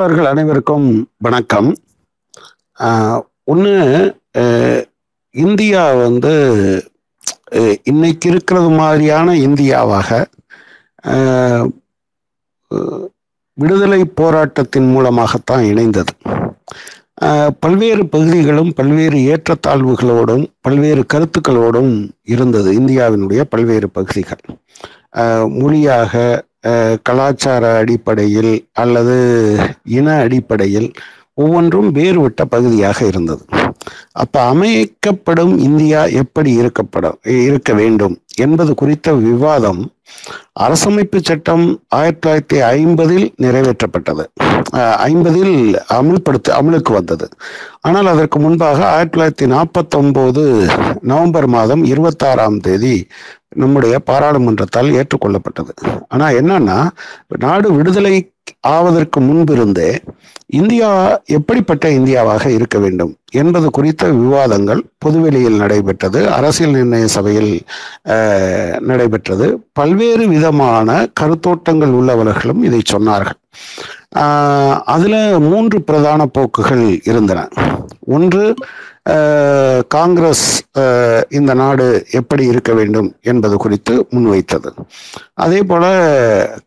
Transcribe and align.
அவர்கள் 0.00 0.26
அனைவருக்கும் 0.26 0.88
வணக்கம். 1.18 1.68
ஒன்று 3.44 3.76
இந்தியா 5.34 5.82
வந்து 5.92 6.32
இன்னைக்கு 7.82 8.26
இருக்கிறது 8.30 8.70
மாதிரியான 8.80 9.36
இந்தியாவாக 9.46 10.18
விடுதலை 13.58 14.00
போராட்டத்தின் 14.20 14.88
மூலமாகத்தான் 14.90 15.64
இணைந்தது. 15.64 16.14
பல்வேறு 17.60 18.04
பகுதிகளும் 18.16 18.72
பல்வேறு 18.80 19.20
ஏற்றத்தாழ்வுகளோடும் 19.32 20.44
பல்வேறு 20.60 21.04
கருத்துக்களோடும் 21.14 21.94
இருந்தது 22.34 22.72
இந்தியாவினுடைய 22.80 23.44
பல்வேறு 23.54 23.90
பகுதிகள். 23.90 24.44
மொழியாக 25.60 26.44
கலாச்சார 27.02 27.76
அடிப்படையில் 27.76 28.52
அல்லது 28.72 29.16
இன 29.88 30.16
அடிப்படையில் 30.20 30.88
ஒவ்வொன்றும் 31.34 31.90
வேறுபட்ட 31.90 32.44
பகுதியாக 32.44 32.98
இருந்தது. 33.06 33.44
அப்போ 34.12 34.40
அமைக்கப்படும் 34.42 35.58
இந்தியா 35.58 36.04
எப்படி 36.22 36.50
இருக்கப்படும் 36.60 37.18
இருக்க 37.46 37.72
வேண்டும்? 37.72 38.14
என்பது 38.44 38.74
குறித்த 38.74 39.12
விவாதம் 39.12 39.80
அரசமைப்பு 40.64 41.18
சட்டம் 41.22 41.64
ஆயிரத்தி 41.98 42.22
தொள்ளாயிரத்தி 42.24 42.58
ஐம்பதில் 42.74 43.26
நிறைவேற்றப்பட்டது. 43.44 44.24
ஐம்பதில் 45.08 45.56
அமுல்படுத்த 45.96 46.48
அமலுக்கு 46.58 46.92
வந்தது. 46.92 47.28
ஆனால் 47.80 48.06
அதற்கு 48.06 48.38
முன்பாக 48.38 48.78
ஆயிரத்தி 48.90 49.14
தொள்ளாயிரத்தி 49.16 49.48
நாற்பத்தொம்போது 49.54 50.44
நவம்பர் 51.00 51.48
மாதம் 51.56 51.84
இருபத்தாறாம் 51.84 52.60
தேதி 52.60 52.96
நம்முடைய 53.62 53.96
பாராளுமன்றத்தால் 54.10 54.94
ஏற்றுக்கொள்ளப்பட்டது. 55.00 55.74
ஆனால் 56.08 56.38
என்னன்னா 56.42 56.78
நாடு 57.46 57.68
விடுதலை 57.72 58.14
ஆவதற்கு 58.60 59.20
முன்பிருந்தே 59.20 59.90
இந்தியா 60.58 60.88
எப்படிப்பட்ட 61.36 61.88
இந்தியாவாக 61.88 62.44
இருக்க 62.46 62.78
வேண்டும் 62.78 63.12
என்பது 63.32 63.70
குறித்த 63.70 64.10
விவாதங்கள் 64.18 64.82
பொதுவெளியில் 64.98 65.60
நடைபெற்றது 65.62 66.20
அரசியல் 66.30 66.76
நிர்ணய 66.76 67.04
சபையில் 67.04 67.52
நடைபெற்றது. 68.90 69.46
பல்வேறு 69.72 70.26
விதமான 70.28 71.08
கருத்தோட்டங்கள் 71.20 71.96
உள்ளவர்களும் 72.00 72.62
இதை 72.68 72.80
சொன்னார்கள். 72.92 73.40
அதில் 74.94 75.20
மூன்று 75.48 75.78
பிரதான 75.82 76.26
போக்குகள் 76.26 76.86
இருந்தன. 77.04 77.40
ஒன்று 78.16 78.44
காங்கிரஸ் 79.94 80.44
இந்த 81.38 81.52
நாடு 81.60 81.86
எப்படி 82.10 82.44
இருக்க 82.52 82.70
வேண்டும் 82.78 83.08
என்பது 83.30 83.56
குறித்து 83.64 83.94
முன்வைத்தது. 84.14 84.70
அதே 85.44 85.60
போல 85.70 85.84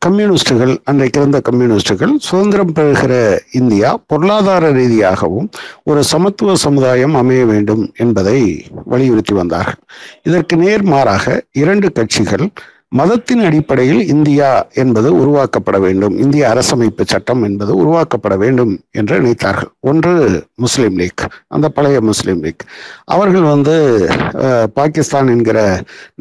கம்யூனிஸ்டுகள் 0.05 0.73
அன்றைக்கு 0.89 1.19
இருந்த 1.19 1.39
கம்யூனிஸ்டுகள் 1.49 2.13
சுதந்திரம் 2.27 2.73
பெறுகிற 2.77 3.13
இந்தியா 3.59 3.89
பொருளாதார 4.11 4.71
ரீதியாகவும் 4.79 5.49
ஒரு 5.83 6.03
சமத்துவ 6.13 6.55
சமுதாயம் 6.65 7.15
அமைய 7.21 7.43
வேண்டும் 7.45 7.83
என்பதை 8.05 8.39
வலியுறுத்தி 8.85 9.35
வந்தார்கள். 9.41 9.81
இதற்கு 10.23 10.57
நேர்மாறாக 10.65 11.41
இரண்டு 11.63 11.89
கட்சிகள் 11.99 12.47
மதத்தின் 12.97 13.41
அடிப்படையில் 13.47 14.01
இந்தியா 14.13 14.47
என்பது 14.81 15.09
உருவாக்கப்பட 15.21 15.77
வேண்டும். 15.83 16.15
இந்திய 16.23 16.43
அரசமைப்பு 16.51 17.03
சட்டம் 17.11 17.43
என்பது 17.47 17.71
உருவாக்கப்பட 17.81 18.35
வேண்டும் 18.43 18.71
என்று 18.99 19.15
நினைத்தார்கள். 19.21 19.69
ஒன்று 19.89 20.13
முஸ்லீம் 20.63 20.97
லீக் 21.01 21.23
அந்த 21.55 21.69
பழைய 21.69 21.97
முஸ்லீம் 22.09 22.41
லீக். 22.45 22.63
அவர்கள் 23.15 23.45
வந்து 23.53 23.75
பாகிஸ்தான் 24.79 25.29
என்கிற 25.35 25.59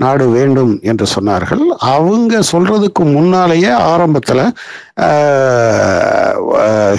நாடு 0.04 0.26
வேண்டும் 0.36 0.74
என்று 0.90 1.06
சொன்னார்கள். 1.14 1.64
அவங்க 1.94 2.42
சொல்றதுக்கு 2.52 3.04
முன்னாலேயே 3.16 3.72
ஆரம்பத்தில் 3.92 4.44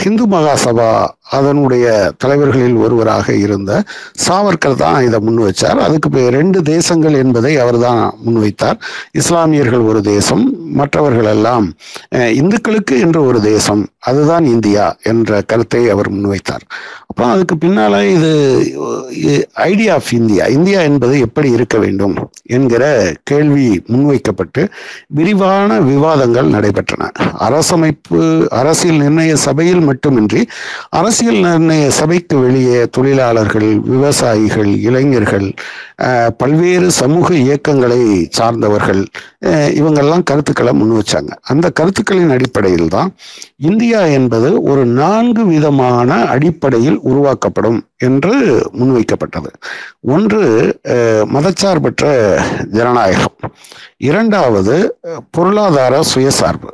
ஹிந்து 0.02 0.26
மகாசபா 0.34 0.92
அதனுடைய 1.38 1.86
தலைவர்களில் 2.22 2.78
ஒருவராக 2.84 3.34
இருந்த 3.46 3.72
சாவர்கர் 4.26 4.78
தான் 4.84 5.00
இதை 5.08 5.18
முன் 5.26 5.42
வச்சார். 5.48 5.80
அதுக்கு 5.86 6.22
ரெண்டு 6.38 6.60
தேசங்கள் 6.70 7.16
என்பதை 7.24 7.52
அவர் 7.64 7.80
தான் 7.86 8.02
முன்வைத்தார் 8.26 8.78
இஸ்லாமியர்கள் 9.22 9.84
ஒரு 9.92 10.02
தேசம் 10.14 10.44
மற்றவர்கள் 10.80 11.30
எல்லாம் 11.34 11.68
இந்துக்களுக்கு 12.42 12.96
என்று 13.06 13.22
ஒரு 13.30 13.42
தேசம். 13.52 13.84
அதுதான் 14.10 14.46
இந்தியா 14.54 14.86
என்ற 15.12 15.42
கருத்தை 15.52 15.82
அவர் 15.96 16.10
முன்வைத்தார் 16.16 16.66
அப்புறம் 17.10 17.34
அதுக்கு 17.36 17.56
பின்னால 17.64 18.02
இது 18.16 18.32
ஐடியா 19.70 19.94
ஆஃப் 20.00 20.12
இந்தியா. 20.20 20.44
இந்தியா 20.58 20.80
என்பது 20.90 21.16
எப்படி 21.28 21.50
இருக்க 21.58 21.78
வேண்டும் 21.86 22.16
என்கிற 22.58 22.84
கேள்வி 23.32 23.68
முன்வைக்கப்பட்டு 23.94 24.64
விரிவான 25.20 25.80
விவாதங்கள் 25.92 26.54
நடைபெற்றன. 26.56 27.12
அரசமைப்பு 27.90 28.22
அரசியல் 28.60 29.00
நிர்ணய 29.04 29.34
சபையில் 29.46 29.82
மட்டுமின்றி 29.90 30.42
அரசியல் 31.00 31.40
நிர்ணய 31.46 31.86
சபைக்கு 32.00 32.36
வெளியே 32.44 32.80
தொழிலாளர்கள் 32.96 33.70
விவசாயிகள் 33.94 34.72
இளைஞர்கள் 34.88 35.48
பல்வேறு 36.42 36.88
சமூக 37.00 37.28
இயக்கங்களை 37.46 38.02
சார்ந்தவர்கள் 38.38 39.02
இவங்கெல்லாம் 39.80 40.26
கருத்துக்களை 40.30 40.72
முன் 40.80 40.94
வச்சாங்க. 41.00 41.32
அந்த 41.52 41.66
கருத்துக்களின் 41.80 42.34
அடிப்படையில் 42.36 42.92
தான் 42.96 43.10
இந்தியா 43.70 44.02
என்பது 44.18 44.50
ஒரு 44.72 44.84
நான்கு 45.02 45.44
விதமான 45.54 46.20
அடிப்படையில் 46.36 47.00
உருவாக்கப்படும் 47.12 47.80
என்று 48.08 48.36
முன்வைக்கப்பட்டது 48.80 49.52
ஒன்று 50.16 50.44
மதச்சார்பற்ற 51.36 52.06
ஜனநாயகம். 52.78 53.38
இரண்டாவது 54.10 54.76
பொருளாதார 55.36 55.96
சுயசார்பு. 56.14 56.70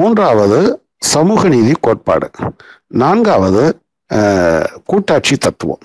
மூன்றாவது 0.00 0.60
சமூக 1.12 1.40
நீதி 1.48 1.72
கோட்பாடு. 1.80 2.28
நான்காவது 3.02 3.64
கூட்டாட்சி 4.90 5.36
தத்துவம். 5.36 5.84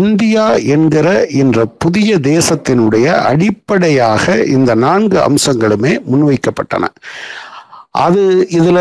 இந்தியா 0.00 0.44
என்கிற 0.74 1.08
என்ற 1.42 1.64
புதிய 1.84 2.10
தேசத்தினுடைய 2.30 3.06
அடிப்படையாக 3.30 4.36
இந்த 4.56 4.74
நான்கு 4.84 5.18
அம்சங்களுமே 5.28 5.92
முன்வைக்கப்பட்டன. 6.10 6.84
அது 8.04 8.22
இதுல 8.58 8.78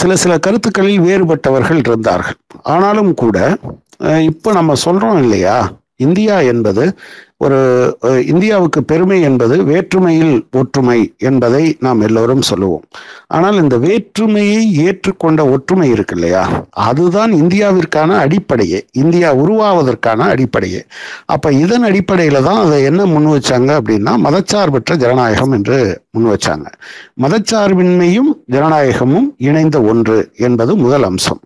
சில 0.00 0.16
சில 0.22 0.32
கருத்துக்களில் 0.46 1.04
வேறுபட்டவர்கள் 1.08 1.80
இருந்தார்கள். 1.86 2.38
ஆனாலும் 2.74 3.12
கூட 3.22 3.38
இப்போ 4.30 4.50
நம்ம 4.58 4.74
சொல்றோம் 4.84 5.20
இல்லையா? 5.24 5.58
இந்தியா 6.06 6.36
என்பது 6.52 6.84
ஒரு 7.44 7.58
இந்தியாவுக்கு 8.26 8.80
பெருமை 8.84 9.18
என்பது 9.20 9.54
வேற்றுமையில் 9.64 10.34
ஒற்றுமை 10.50 10.98
என்பதை 11.18 11.62
நாம் 11.80 12.00
எல்லோரும் 12.00 12.42
சொல்லுவோம். 12.42 12.84
ஆனால் 13.26 13.58
இந்த 13.62 13.76
வேற்றுமையை 13.76 14.62
ஏற்றுக்கொண்ட 14.86 15.40
ஒற்றுமை 15.50 15.88
இருக்கு 15.90 16.14
இல்லையா? 16.14 16.42
அதுதான் 16.70 17.32
இந்தியாவிற்கான 17.32 18.18
அடிப்படையே. 18.24 18.80
இந்தியா 18.92 19.34
உருவாவதற்கான 19.34 20.26
அடிப்படையே. 20.34 20.82
அப்ப 21.24 21.52
இதன் 21.52 21.84
அடிப்படையில 21.84 22.42
தான் 22.42 22.60
அதை 22.64 22.82
என்ன 22.82 23.06
முன் 23.06 23.26
வச்சாங்க 23.26 23.70
அப்படின்னா 23.80 24.14
மதச்சார்பற்ற 24.26 24.96
ஜனநாயகம் 24.96 25.52
என்று 25.52 25.78
முன் 26.10 26.28
வச்சாங்க. 26.32 26.66
மதச்சார்பின்மையும் 27.22 28.30
ஜனநாயகமும் 28.50 29.28
இணைந்த 29.48 29.78
ஒன்று 29.82 30.18
என்பது 30.36 30.74
முதல் 30.76 31.02
அம்சம். 31.02 31.40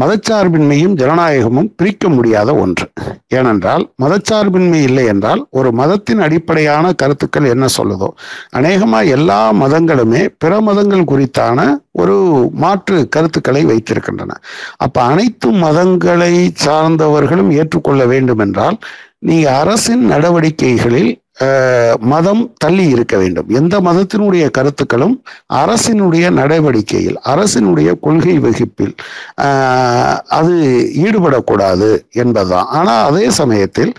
மதச்சார்பின்மையும் 0.00 0.94
ஜனநாயகமும் 1.02 1.72
பிரிக்க 1.76 2.08
முடியாத 2.08 2.50
ஒன்று. 2.54 2.86
ஏனென்றால் 3.28 3.84
மதச்சார்பின்மை 4.02 4.80
இல்லை 4.82 5.06
என்றால் 5.22 5.46
ஒரு 5.50 5.72
மதத்தின் 5.72 6.20
அடிப்படையான 6.20 6.92
கருத்துக்கள் 6.92 7.44
என்ன 7.44 7.66
சொல்லுதோ 7.76 8.08
அநேகமா 8.56 9.06
எல்லா 9.06 9.52
மதங்களுமே 9.52 10.28
பிற 10.38 10.60
மதங்கள் 10.60 11.10
குறித்தான 11.12 11.80
ஒரு 11.92 12.16
மாற்று 12.54 13.08
கருத்துக்களை 13.08 13.64
வைத்திருக்கின்றன. 13.64 14.32
அப்ப 14.76 15.02
அனைத்து 15.02 15.50
மதங்களை 15.50 16.48
சார்ந்தவர்களும் 16.64 17.50
ஏற்றுக்கொள்ள 17.50 18.06
வேண்டும் 18.06 18.38
என்றால் 18.38 18.78
நீங்க 19.18 19.58
அரசின் 19.58 20.10
நடவடிக்கைகளில் 20.10 21.21
மதம் 22.12 22.42
தள்ளி 22.62 22.84
இருக்க 22.94 23.14
வேண்டும். 23.20 23.48
எந்த 23.58 23.74
மதத்தினுடைய 23.86 24.44
கருத்துக்களும் 24.56 25.14
அரசினுடைய 25.60 26.24
நடவடிக்கையில் 26.38 27.16
அரசினுடைய 27.32 27.90
கொள்கை 28.06 28.34
வகுப்பில் 28.46 28.94
அது 30.38 30.54
ஈடுபடக்கூடாது 31.04 31.88
என்பதுதான். 32.22 32.68
ஆனால் 32.78 33.02
அதே 33.10 33.26
சமயத்தில் 33.40 33.92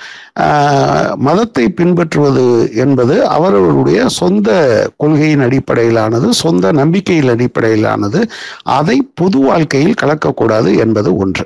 மதத்தை 1.28 1.66
பின்பற்றுவது 1.80 2.46
என்பது 2.84 3.16
அவர்களுடைய 3.36 4.00
சொந்த 4.20 4.50
கொள்கையின் 5.02 5.44
அடிப்படையிலானது 5.48 6.30
சொந்த 6.44 6.72
நம்பிக்கையின் 6.82 7.34
அடிப்படையிலானது 7.36 8.22
அதை 8.80 8.98
பொது 9.22 9.40
வாழ்க்கையில் 9.48 10.00
கலக்கக்கூடாது 10.04 10.72
என்பது 10.86 11.10
ஒன்று. 11.26 11.46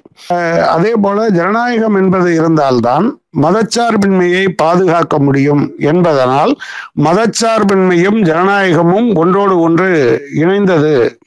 அதே 0.75 0.93
போல 1.05 1.27
ஜனநாயகம் 1.39 1.97
என்பது 2.01 2.29
இருந்தால்தான் 2.39 3.07
மதச்சார்பின்மையை 3.41 4.47
பாதுகாக்க 4.55 5.19
முடியும் 5.19 5.73
என்பதனால் 5.77 6.55
மதச்சார்பின்மையும் 7.03 8.19
ஜனநாயகமும் 8.23 9.15
ஒன்றோடு 9.15 9.59
ஒன்று 9.59 10.21
இணைந்தது. 10.35 11.17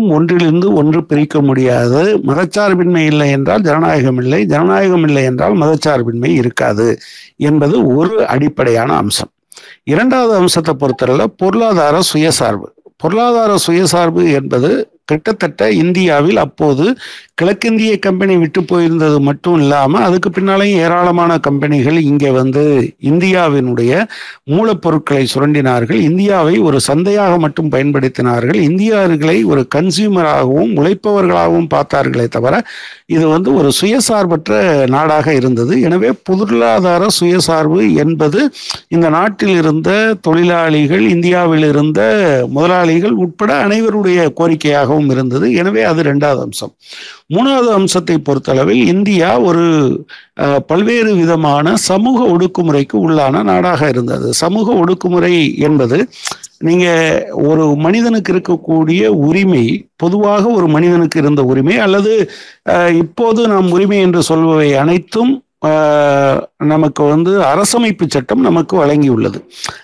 ஒன்றிலிருந்து 0.00 0.72
ஒன்று 0.72 1.04
பிரிக்க 1.04 1.40
முடியாது. 1.40 2.16
மதச்சார்பின்மை 2.16 3.06
இல்லை 3.06 3.30
என்றால் 3.30 3.60
ஜனநாயகம் 3.60 4.16
இல்லை. 4.16 4.44
ஜனநாயகம் 4.44 5.02
இல்லை 5.02 5.24
என்றால் 5.24 5.52
மதச்சார்பின்மை 5.52 6.28
இருக்காது 6.28 6.98
என்பது 7.36 7.96
ஒரு 7.96 8.26
அடிப்படையான 8.26 8.96
அம்சம். 8.96 9.30
இரண்டாவது 9.84 10.34
அம்சத்தை 10.34 10.74
பொறுத்தவரை 10.74 11.26
பொருளாதார 11.36 12.00
சுயசார்பு. 12.12 12.68
பொருளாதார 12.96 13.54
சுயசார்பு 13.66 14.32
என்பது 14.32 14.70
கிட்டத்தட்ட 15.10 15.70
இந்தியாவில் 15.82 16.40
அப்போது 16.44 16.84
கிழக்கிந்திய 17.40 17.94
கம்பெனி 18.04 18.34
விட்டு 18.42 18.60
போயிருந்தது 18.70 19.16
மட்டும் 19.20 19.56
இல்லாமல் 19.62 20.04
அதுக்கு 20.06 20.28
பின்னாலேயும் 20.36 20.80
ஏராளமான 20.84 21.32
கம்பெனிகள் 21.46 21.98
இங்கே 22.10 22.30
வந்து 22.38 22.62
இந்தியாவினுடைய 23.10 23.92
மூலப்பொருட்களை 24.54 25.24
சுரண்டினார்கள். 25.32 26.00
இந்தியாவை 26.08 26.54
ஒரு 26.68 26.78
சந்தையாக 26.88 27.32
மட்டும் 27.44 27.70
பயன்படுத்தினார்கள். 27.74 28.60
இந்தியர்களை 28.68 29.36
ஒரு 29.52 29.64
கன்சியூமராகவும் 29.74 30.72
உழைப்பவர்களாகவும் 30.78 31.70
பார்த்தார்களே 31.74 32.26
தவிர 32.36 32.54
இது 33.16 33.24
வந்து 33.34 33.50
ஒரு 33.54 33.70
சுயசார்பற்ற 33.80 34.54
நாடாக 34.94 35.34
இருந்தது. 35.40 35.74
எனவே 35.88 36.10
பொருளாதார 36.28 37.02
சுயசார்பு 37.20 37.82
என்பது 38.04 38.40
இந்த 38.88 39.06
நாட்டில் 39.08 39.54
இருந்த 39.60 39.90
தொழிலாளிகள் 40.28 41.04
இந்தியாவில் 41.14 41.68
இருந்த 41.72 42.00
முதலாளிகள் 42.56 43.14
உட்பட 43.26 43.52
அனைவருடைய 43.66 44.20
கோரிக்கையாகவும் 44.96 45.10
இருந்தது. 45.10 45.46
எனவே 45.52 45.82
அது 45.82 46.02
ரெண்டாவது 46.02 46.40
அம்சம். 46.46 46.72
மூணாவது 47.34 47.70
அம்சத்தை 47.78 48.16
பொறுத்தளவில் 48.18 48.82
இந்தியா 48.94 49.30
ஒரு 49.40 49.64
பல்வேறு 50.70 51.14
விதமான 51.14 51.76
சமூக 51.90 52.18
ஒடுக்குமுறைக்கு 52.34 52.96
உள்ளான 53.06 53.42
நாடாக 53.42 53.88
இருந்தது. 53.88 54.28
சமூக 54.42 54.74
ஒடுக்குமுறை 54.82 55.34
என்பது 55.68 55.98
நீங்க 56.58 56.86
ஒரு 57.48 57.64
மனிதனுக்கு 57.76 58.32
இருக்கக்கூடிய 58.34 59.02
உரிமை 59.28 59.64
பொதுவாக 59.96 60.44
ஒரு 60.58 60.66
மனிதனுக்கு 60.66 61.18
இருந்த 61.22 61.42
உரிமை 61.42 61.76
அல்லது 61.86 62.12
இப்போது 63.02 63.40
நாம் 63.48 63.68
உரிமை 63.70 63.98
என்று 64.06 64.22
சொல்பவை 64.28 64.70
அனைத்தும் 64.82 65.32
நமக்கு 66.64 67.04
வந்து 67.04 67.40
அரசமைப்பு 67.40 68.06
சட்டம் 68.08 68.40
நமக்கு 68.40 68.84
வழங்கியுள்ளது. 68.84 69.38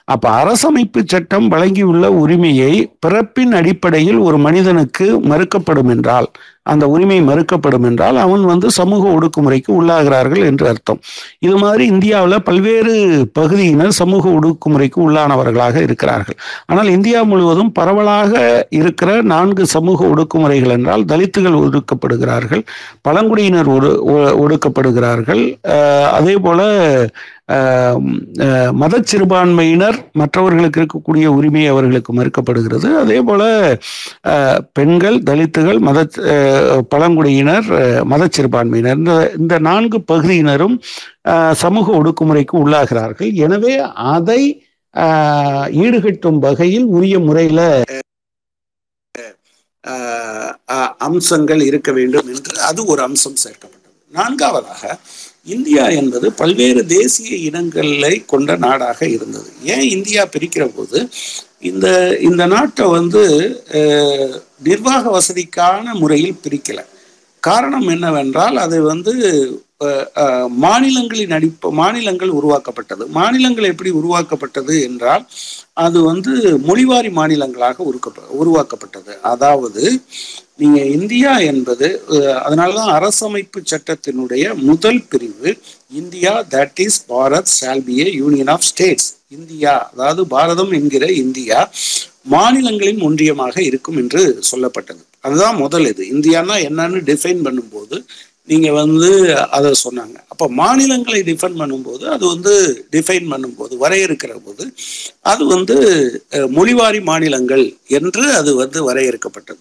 அப்ப 0.05 0.31
அரசமைப்பு 0.31 1.03
சட்டம் 1.05 1.49
வழங்கியுள்ள 1.49 2.07
உரிமையை 2.13 2.73
பிறப்பின் 3.01 3.53
அடிப்படையில் 3.53 4.19
ஒரு 4.19 4.39
மனிதனுக்கு 4.39 5.07
மறுக்கப்படும் 5.21 5.89
என்றால் 5.89 6.29
அந்த 6.67 6.85
உரிமை 6.95 7.17
மறுக்கப்படும் 7.29 7.87
என்றால் 7.89 8.19
அவன் 8.25 8.45
வந்து 8.51 8.69
சமூக 8.79 9.05
ஒடுக்குமுறைக்கு 9.17 9.71
உள்ளாகிறார்கள் 9.79 10.43
என்று 10.51 10.67
அர்த்தம். 10.73 11.01
இது 11.47 11.57
மாதிரி 11.63 11.85
இந்தியாவில் 11.93 12.37
பல்வேறு 12.49 12.93
பகுதியினர் 13.39 13.93
சமூக 14.01 14.25
ஒடுக்குமுறைக்கு 14.39 14.99
உள்ளானவர்களாக 15.07 15.83
இருக்கிறார்கள். 15.87 16.39
ஆனால் 16.71 16.91
இந்தியா 16.97 17.23
முழுவதும் 17.33 17.73
பரவலாக 17.79 18.33
இருக்கிற 18.81 19.11
நான்கு 19.33 19.67
சமூக 19.77 20.07
ஒடுக்குமுறைகள் 20.13 20.75
என்றால் 20.77 21.05
தலித்துகள் 21.13 21.61
ஒடுக்கப்படுகிறார்கள் 21.65 22.65
பழங்குடியினர் 23.09 23.71
ஒடு 23.77 23.91
ஒடுக்கப்படுகிறார்கள் 24.45 25.45
அதே 26.19 26.37
போல 26.47 26.61
மத 28.81 28.95
சிறுபான்மையினர் 29.11 29.97
மற்றவர்களுக்கு 30.21 30.79
இருக்கக்கூடிய 30.81 31.27
உரிமை 31.37 31.63
அவர்களுக்கு 31.73 32.11
மறுக்கப்படுகிறது. 32.19 32.89
அதே 33.03 33.19
போல 33.29 33.43
பெண்கள் 34.79 35.17
தலித்துகள் 35.29 35.81
மத 35.89 36.05
பழங்குடியினர் 36.95 37.69
மத 38.13 38.29
சிறுபான்மையினர் 38.37 39.01
இந்த 39.01 39.15
இந்த 39.41 39.57
நான்கு 39.69 40.01
பகுதியினரும் 40.13 40.77
சமூக 41.65 41.87
ஒடுக்குமுறைக்கு 42.01 42.57
உள்ளாகிறார்கள். 42.65 43.33
எனவே 43.47 43.75
அதை 44.15 44.43
ஈடுகட்டும் 45.85 46.41
வகையில் 46.47 46.87
உரிய 46.97 47.19
முறையில 47.27 47.61
அம்சங்கள் 51.07 51.63
இருக்க 51.69 51.91
வேண்டும் 51.99 52.29
என்று 52.33 52.55
அது 52.69 52.81
ஒரு 52.93 53.01
அம்சம் 53.07 53.39
சேர்க்கப்பட்டது. 53.45 53.97
நான்காவதாக 54.13 54.83
இந்தியா 55.47 55.85
என்பது 56.01 56.33
பல்வேறு 56.33 56.87
தேசிய 56.87 57.37
இனங்களை 57.49 58.25
கொண்ட 58.25 58.57
நாடாக 58.57 59.01
இருந்தது. 59.09 59.49
ஏன் 59.75 59.87
இந்தியா 59.97 60.29
பிரிக்கிற 60.35 60.65
போது 60.75 60.99
இந்த 61.71 61.87
இந்த 62.21 62.43
நாட்டை 62.47 62.87
வந்து 62.87 63.23
நிர்வாக 64.69 65.05
வசதிக்கான 65.19 65.95
முறையில் 65.95 66.41
பிரிக்கலை. 66.45 66.85
காரணம் 67.43 67.89
என்னவென்றால் 67.95 68.57
அது 68.65 68.77
வந்து 68.93 69.13
மாநிலங்களின் 70.65 71.35
அடிப்ப 71.37 71.71
மாநிலங்கள் 71.81 72.33
உருவாக்கப்பட்டது. 72.39 73.05
மாநிலங்கள் 73.17 73.71
எப்படி 73.71 73.91
உருவாக்கப்பட்டது 74.01 74.75
என்றால் 74.89 75.25
அது 75.85 75.99
வந்து 76.11 76.33
மொழிவாரி 76.69 77.11
மாநிலங்களாக 77.19 77.79
உருக்க 77.91 78.29
உருவாக்கப்பட்டது. 78.43 79.13
அதாவது 79.33 79.83
நீங்க 80.61 80.81
இந்தியா 80.99 81.33
என்பது 81.53 81.89
அதனாலதான் 82.47 82.95
அரசமைப்பு 82.99 83.61
சட்டத்தினுடைய 83.73 84.45
முதல் 84.71 85.03
பிரிவு 85.13 85.51
India 86.01 86.35
that 86.57 86.81
is 86.87 87.01
Bharat 87.13 87.55
shall 87.59 87.85
be 87.89 87.97
a 88.05 88.09
union 88.23 88.53
of 88.57 88.67
states 88.71 89.09
India 89.39 89.75
அதாவது 89.93 90.25
பாரதம் 90.35 90.75
என்கிற 90.81 91.07
இந்தியா 91.25 91.61
மாநிலங்களின் 92.35 93.03
ஒன்றியமாக 93.09 93.57
இருக்கும் 93.71 93.99
என்று 94.03 94.23
சொல்லப்பட்டது. 94.51 95.03
அதுதான் 95.25 95.57
முதல் 95.57 95.87
இது. 95.87 96.03
இந்தியானா 96.11 96.55
என்னன்னு 96.69 97.01
டிஃபைன் 97.09 97.43
பண்ணும்போது 97.47 97.97
நீங்கள் 98.53 98.79
வந்து 98.83 99.11
அதை 99.57 99.71
சொன்னாங்க. 99.85 100.17
அப்போ 100.33 100.47
மாநிலங்களை 100.61 101.21
டிஃபைன் 101.29 101.59
பண்ணும்போது 101.61 102.05
அது 102.15 102.25
வந்து 102.35 102.53
டிஃபைன் 102.95 103.27
பண்ணும்போது 103.33 103.75
வரையறுக்கிற 103.83 104.33
போது 104.47 104.65
அது 105.33 105.43
வந்து 105.55 105.77
மொழிவாரி 106.57 107.01
மாநிலங்கள் 107.11 107.65
என்று 107.99 108.25
அது 108.41 108.51
வந்து 108.63 108.79
வரையறுக்கப்பட்டது. 108.89 109.61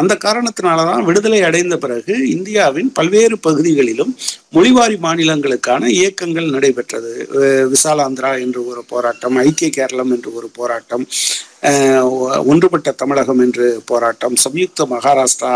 அந்த 0.00 0.12
காரணத்தினால 0.26 0.84
தான் 0.90 1.06
விடுதலை 1.08 1.40
அடைந்த 1.48 1.76
பிறகு 1.84 2.14
இந்தியாவின் 2.36 2.90
பல்வேறு 2.98 3.38
பகுதிகளிலும் 3.46 4.12
மொழிவாரி 4.56 4.96
மாநிலங்களுக்கான 5.06 5.82
இயக்கங்கள் 6.00 6.54
நடைபெற்றது. 6.56 7.12
விசாலாந்திரா 7.74 8.32
என்று 8.44 8.62
ஒரு 8.72 8.82
போராட்டம் 8.92 9.38
ஐக்கிய 9.46 9.70
கேரளம் 9.78 10.14
என்று 10.16 10.32
ஒரு 10.40 10.50
போராட்டம் 10.60 11.06
ஒன்றுபட்ட 12.50 12.90
தமிழகம் 13.00 13.42
என்று 13.44 13.66
போராட்டம் 13.90 14.36
சம்யுக்த 14.44 14.86
மகாராஷ்டிரா 14.92 15.52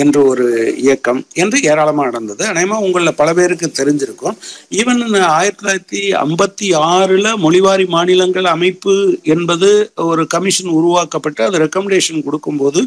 என்று 0.00 0.20
ஒரு 0.30 0.44
இயக்கம் 0.82 1.20
என்று 1.42 1.56
ஏராளமாக 1.70 2.08
நடந்தது. 2.10 2.42
அநேகமாக 2.50 2.84
உங்களில் 2.86 3.18
பல 3.20 3.28
பேருக்கு 3.38 3.68
தெரிஞ்சிருக்கும். 3.78 4.36
ஈவன் 4.80 5.00
ஆயிரத்தி 5.38 5.60
தொள்ளாயிரத்தி 5.60 6.00
ஐம்பத்தி 6.22 6.68
ஆறில் 6.90 7.30
மொழிவாரி 7.44 7.86
மாநிலங்கள் 7.94 8.48
அமைப்பு 8.54 8.94
என்பது 9.34 9.68
ஒரு 10.10 10.24
கமிஷன் 10.34 10.72
உருவாக்கப்பட்டு 10.78 11.42
அது 11.48 11.62
ரெக்கமெண்டேஷன் 11.64 12.24
கொடுக்கும்போது 12.26 12.82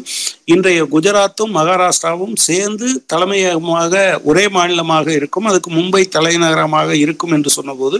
இன்றைய 0.54 0.82
குஜராத்தும் 0.94 1.54
மகாராஷ்டிராவும் 1.58 2.36
சேர்ந்து 2.48 2.88
தலைமையகமாக 3.14 3.94
ஒரே 4.30 4.44
மாநிலமாக 4.58 5.06
இருக்கும். 5.18 5.48
அதுக்கு 5.52 5.70
மும்பை 5.78 6.02
தலைநகரமாக 6.16 6.90
இருக்கும் 7.04 7.34
என்று 7.38 7.50
சொன்னபோது 7.58 7.96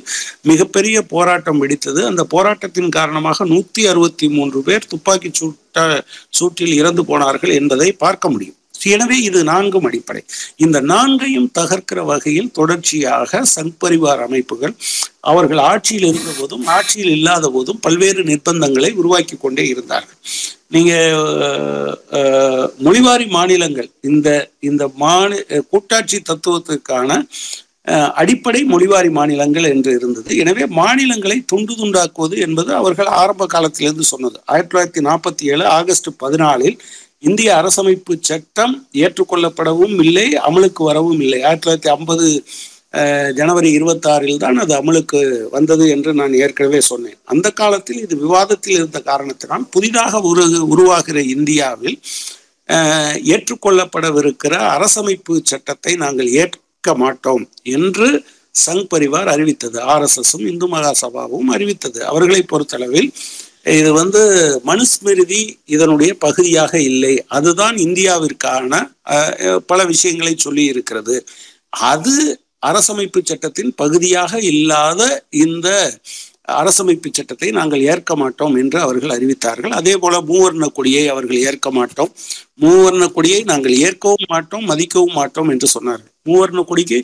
மிகப்பெரிய 0.50 0.97
போராட்டம் 1.14 1.62
வெடித்தது. 1.62 2.02
அந்த 2.11 2.25
போராட்டத்தின் 2.37 2.94
காரணமாக 2.99 3.44
நூற்றி 3.55 3.82
அறுபத்தி 3.93 4.29
மூன்று 4.37 4.61
பேர் 4.69 4.91
துப்பாக்கி 4.93 5.31
சூட்ட 5.41 5.88
சூட்டில் 6.38 6.76
இறந்து 6.82 7.05
போனார்கள் 7.11 7.56
என்பதை 7.61 7.91
பார்க்க 8.05 8.29
முடியும். 8.35 8.59
எனவே 8.94 9.17
இது 9.29 9.41
நான்கும் 9.50 9.87
அடிப்படை. 9.88 10.23
இந்த 10.64 10.78
நான்கையும் 10.93 11.49
தகர்க்கிற 11.59 12.00
வகையில் 12.11 12.50
தொடர்ச்சியாக 12.59 13.43
சங் 13.55 13.75
பரிவார் 13.83 14.25
அமைப்புகள் 14.26 14.75
அவர்கள் 15.33 15.62
ஆட்சியில் 15.71 16.09
இருந்த 16.11 16.33
போதும் 16.40 16.64
ஆட்சியில் 16.76 17.14
இல்லாத 17.19 17.50
போதும் 17.57 17.83
பல்வேறு 17.87 18.23
நிர்பந்தங்களை 18.31 18.90
உருவாக்கி 19.00 19.37
கொண்டே 19.45 19.64
இருந்தார்கள். 19.73 20.19
நீங்க 20.75 20.93
மொழிவாரி 22.87 23.26
மாநிலங்கள் 23.37 23.88
இந்த 24.11 24.28
இந்த 24.69 24.85
மாநி 25.02 25.38
கூட்டாட்சி 25.73 26.19
தத்துவத்துக்கான 26.31 27.19
அடிப்படை 28.21 28.61
மொழிவாரி 28.71 29.11
மாநிலங்கள் 29.16 29.66
என்று 29.73 29.90
இருந்தது. 29.99 30.31
எனவே 30.43 30.64
மாநிலங்களை 30.78 31.37
துண்டு 31.50 31.75
துண்டாக்குவது 31.81 32.37
என்பது 32.47 32.71
அவர்கள் 32.81 33.11
ஆரம்ப 33.21 33.47
காலத்திலிருந்து 33.52 34.05
சொன்னது. 34.12 34.38
ஆயிரத்தி 34.52 34.73
தொள்ளாயிரத்தி 34.73 35.02
நாற்பத்தி 35.09 35.45
ஏழு 35.52 35.64
ஆகஸ்ட் 35.78 36.09
பதினாலில் 36.23 36.78
இந்திய 37.23 37.50
அரசமைப்பு 37.61 38.14
சட்டம் 38.28 38.75
ஏற்றுக்கொள்ளப்படவும் 39.04 39.96
இல்லை 40.04 40.26
அமலுக்கு 40.49 40.82
வரவும் 40.90 41.20
இல்லை. 41.25 41.38
ஆயிரத்தி 41.42 41.66
தொள்ளாயிரத்தி 41.66 41.92
ஐம்பது 41.96 42.26
ஜனவரி 43.38 43.70
இருபத்தாறில் 43.78 44.42
தான் 44.42 44.58
அது 44.62 44.73
அமலுக்கு 44.80 45.20
வந்தது 45.54 45.85
என்று 45.94 46.11
நான் 46.20 46.37
ஏற்கனவே 46.42 46.80
சொன்னேன். 46.90 47.18
அந்த 47.32 47.49
காலத்தில் 47.61 48.00
இது 48.04 48.14
விவாதத்தில் 48.23 48.76
இருந்த 48.76 48.99
காரணத்தினால் 49.11 49.64
புதிதாக 49.75 50.20
உரு 50.30 50.44
உருவாகிற 50.75 51.18
இந்தியாவில் 51.35 51.99
ஏற்றுக்கொள்ளப்படவிருக்கிற 53.35 54.54
அரசமைப்பு 54.76 55.35
சட்டத்தை 55.50 55.92
நாங்கள் 56.04 56.30
ஏற்க 56.42 56.94
மாட்டோம் 57.02 57.44
என்று 57.76 58.08
சங் 58.64 58.87
பரிவார் 58.92 59.28
அறிவித்தது. 59.32 59.78
ஆர்எஸ்எஸும் 59.94 60.46
இந்து 60.52 60.66
மகாசபாவும் 60.75 61.50
அறிவித்தது. 61.56 62.00
அவர்களை 62.11 62.42
பொறுத்தளவில் 62.52 63.11
இது 63.66 63.90
வந்து 63.99 64.20
மனுஸ்மிருதி 64.68 65.40
இதனுடைய 65.75 66.11
பகுதியாக 66.25 66.73
இல்லை. 66.90 67.14
அதுதான் 67.37 67.76
இந்தியாவிற்கான 67.87 68.73
பல 69.70 69.78
விஷயங்களை 69.92 70.35
சொல்லி 70.44 70.64
இருக்கிறது. 70.73 71.16
அது 71.92 72.14
அரசமைப்பு 72.68 73.20
சட்டத்தின் 73.30 73.73
பகுதியாக 73.82 74.38
இல்லாத 74.52 75.02
இந்த 75.44 75.68
அரசமைப்பு 76.61 77.08
சட்டத்தை 77.16 77.49
நாங்கள் 77.58 77.85
ஏற்க 77.92 78.12
மாட்டோம் 78.23 78.54
என்று 78.62 78.78
அவர்கள் 78.85 79.14
அறிவித்தார்கள். 79.16 79.75
அதே 79.80 79.94
போல 80.02 80.20
மூவர்ண 80.30 80.64
கொடியை 80.76 81.04
அவர்கள் 81.14 81.42
ஏற்க 81.49 81.70
மாட்டோம். 81.78 82.12
மூவர்ண 82.64 83.04
கொடியை 83.16 83.40
நாங்கள் 83.50 83.75
ஏற்கவும் 83.87 84.30
மாட்டோம் 84.35 84.64
மதிக்கவும் 84.70 85.18
மாட்டோம் 85.20 85.50
என்று 85.54 85.68
சொன்னார்கள். 85.76 86.12
மூவர்ண 86.28 86.62
கொடிக்கு 86.70 87.00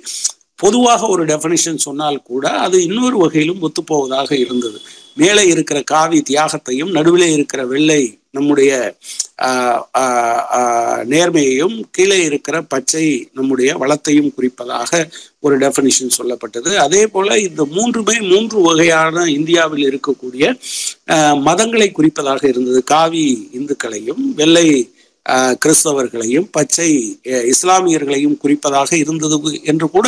பொதுவாக 0.62 1.06
ஒரு 1.14 1.22
டெஃபனிஷன் 1.30 1.84
சொன்னால் 1.86 2.18
கூட 2.30 2.44
அது 2.64 2.76
இன்னொரு 2.88 3.16
வகையிலும் 3.22 3.62
ஒத்துப்போவதாக 3.66 4.30
இருந்தது. 4.44 4.80
மேலே 5.16 5.46
இருக்கிற 5.46 5.82
காவி 5.86 6.22
தியாகத்தையும் 6.30 6.90
நடுவிலே 6.90 7.32
இருக்கிற 7.32 7.66
வெள்ளை 7.66 8.02
நம்முடைய 8.30 8.72
ஆஹ், 9.42 9.80
ஆஹ், 9.98 10.42
ஆஹ், 10.56 11.00
நேர்மையையும் 11.04 11.74
கீழே 11.90 12.24
இருக்கிற 12.24 12.62
பச்சை 12.64 13.04
நம்முடைய 13.32 13.76
வளத்தையும் 13.76 14.32
குறிப்பதாக 14.36 14.90
ஒரு 15.40 15.58
டெஃபனிஷன் 15.58 16.16
சொல்லப்பட்டது. 16.18 16.76
அதே 16.76 17.06
போல 17.06 17.38
இந்த 17.38 17.64
மூன்றுமே 17.70 18.20
மூன்று 18.28 18.60
வகையான 18.60 19.24
இந்தியாவில் 19.30 19.88
இருக்கக்கூடிய 19.90 20.44
ஆஹ், 21.08 21.36
மதங்களை 21.46 21.88
குறிப்பதாக 21.90 22.42
இருந்தது. 22.46 22.84
காவி 22.84 23.24
இந்துக்களையும் 23.54 24.24
வெள்ளை 24.34 24.66
ஆஹ், 25.26 25.54
கிறிஸ்தவர்களையும் 25.64 26.48
பச்சை 26.50 26.90
அஹ், 27.24 27.52
இஸ்லாமியர்களையும் 27.52 28.38
குறிப்பதாக 28.42 28.92
இருந்தது 28.96 29.38
என்று 29.64 29.90
கூட 29.90 30.06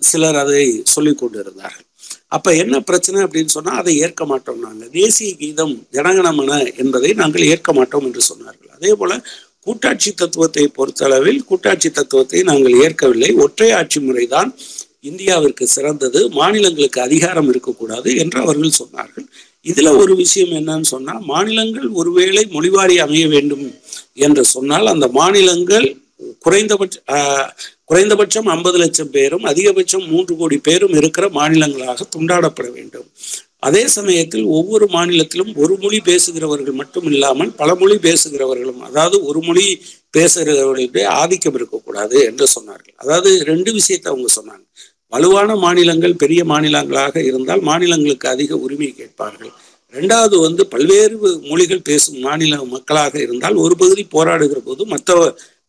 சிலர் 0.00 0.36
அதை 0.36 0.64
சொல்லிக் 0.86 1.18
கொண்டிருந்தார்கள். 1.18 1.84
அப்ப 2.32 2.54
என்ன 2.62 2.76
பிரச்சனை 2.80 3.18
அப்படின்னு 3.24 3.52
சொன்னா 3.56 3.72
அதை 3.80 3.92
ஏற்க 4.04 4.22
மாட்டோம் 4.26 4.62
நாங்கள் 4.66 4.92
தேசிய 5.00 5.32
கீதம் 5.42 5.74
ஜனகணமன 5.96 6.58
என்பதை 6.82 7.10
நாங்கள் 7.20 7.48
ஏற்க 7.52 7.72
மாட்டோம் 7.72 8.06
என்று 8.08 8.22
சொன்னார்கள். 8.30 8.70
அதே 8.76 8.92
போல 9.00 9.12
கூட்டாட்சி 9.66 10.10
தத்துவத்தை 10.12 10.64
பொறுத்தளவில் 10.78 11.40
கூட்டாட்சி 11.44 11.88
தத்துவத்தை 11.90 12.40
நாங்கள் 12.42 12.74
ஏற்கவில்லை. 12.84 13.30
ஒற்றை 13.44 13.70
ஆட்சி 13.70 14.00
முறைதான் 14.00 14.50
இந்தியாவிற்கு 15.10 15.64
சிறந்தது. 15.76 16.20
மாநிலங்களுக்கு 16.40 17.00
அதிகாரம் 17.00 17.48
இருக்கக்கூடாது 17.52 18.10
என்று 18.22 18.38
அவர்கள் 18.44 18.78
சொன்னார்கள். 18.82 19.26
இதுல 19.70 19.92
ஒரு 20.02 20.14
விஷயம் 20.22 20.52
என்னன்னு 20.58 20.88
சொன்னா 20.94 21.14
மாநிலங்கள் 21.32 21.88
ஒருவேளை 22.00 22.42
மொழிவாரி 22.56 22.96
அமைய 23.04 23.26
வேண்டும் 23.28 23.64
என்று 24.26 24.42
சொன்னால் 24.54 24.92
அந்த 24.94 25.06
மாநிலங்கள் 25.20 25.88
குறைந்தபட்ச 26.44 26.96
ஆஹ், 27.14 27.48
குறைந்தபட்சம் 27.84 28.48
ஐம்பது 28.52 28.78
லட்சம் 28.78 29.12
பேரும் 29.12 29.44
அதிகபட்சம் 29.50 30.06
மூன்று 30.10 30.34
கோடி 30.36 30.56
பேரும் 30.62 30.94
இருக்கிற 31.00 31.26
மாநிலங்களாக 31.36 32.06
துண்டாடப்பட 32.14 32.68
வேண்டும். 32.76 33.08
அதே 33.62 33.82
சமயத்தில் 33.94 34.46
ஒவ்வொரு 34.56 34.86
மாநிலத்திலும் 34.92 35.52
ஒரு 35.62 35.74
மொழி 35.82 35.98
பேசுகிறவர்கள் 36.08 36.78
மட்டும் 36.80 37.06
இல்லாமல் 37.12 37.52
பல 37.60 37.70
மொழி 37.74 37.96
பேசுகிறவர்களும் 38.04 38.82
அதாவது 38.88 39.16
ஒரு 39.28 39.40
மொழி 39.46 39.64
பேசுகிறவர்களுடைய 40.14 40.84
ஆதிக்கம் 41.20 41.56
இருக்கக்கூடாது 41.58 42.16
என்று 42.28 42.46
சொன்னார்கள். 42.54 42.96
அதாவது 42.98 43.30
ரெண்டு 43.50 43.70
விஷயத்தை 43.78 44.08
அவங்க 44.12 44.30
சொன்னாங்க. 44.36 44.64
வலுவான 45.12 45.50
மாநிலங்கள் 45.62 46.20
பெரிய 46.22 46.40
மாநிலங்களாக 46.50 47.16
இருந்தால் 47.28 47.62
மாநிலங்களுக்கு 47.68 48.26
அதிக 48.30 48.52
உரிமை 48.64 48.90
கேட்பார்கள். 48.94 49.52
ரெண்டாவது 49.94 50.36
வந்து 50.44 50.62
பல்வேறு 50.72 51.16
மொழிகள் 51.48 51.86
பேசும் 51.88 52.18
மாநில 52.24 52.56
மக்களாக 52.72 53.14
இருந்தால் 53.22 53.56
ஒரு 53.64 53.74
பகுதி 53.82 54.02
போராடுகிற 54.14 54.60
போது 54.64 54.82
மற்ற 54.92 55.12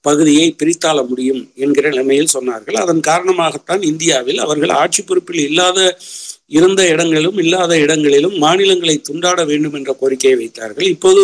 பகுதியை 0.08 0.48
பிரித்தாள 0.62 0.98
முடியும் 1.10 1.42
என்கிற 1.66 1.86
நிலைமையில் 1.94 2.34
சொன்னார்கள். 2.38 2.80
அதன் 2.84 3.02
காரணமாகத்தான் 3.10 3.84
இந்தியாவில் 3.92 4.44
அவர்கள் 4.46 4.74
ஆட்சி 4.82 5.02
பொறுப்பில் 5.04 5.46
இல்லாத 5.50 5.80
இருந்த 6.58 6.82
இடங்களிலும் 6.94 7.40
இல்லாத 7.44 7.72
இடங்களிலும் 7.86 8.36
மாநிலங்களை 8.44 8.96
துண்டாட 9.08 9.40
வேண்டும் 9.50 9.78
என்ற 9.80 9.92
கோரிக்கையை 10.02 10.36
வைத்தார்கள். 10.42 10.88
இப்போது 10.96 11.24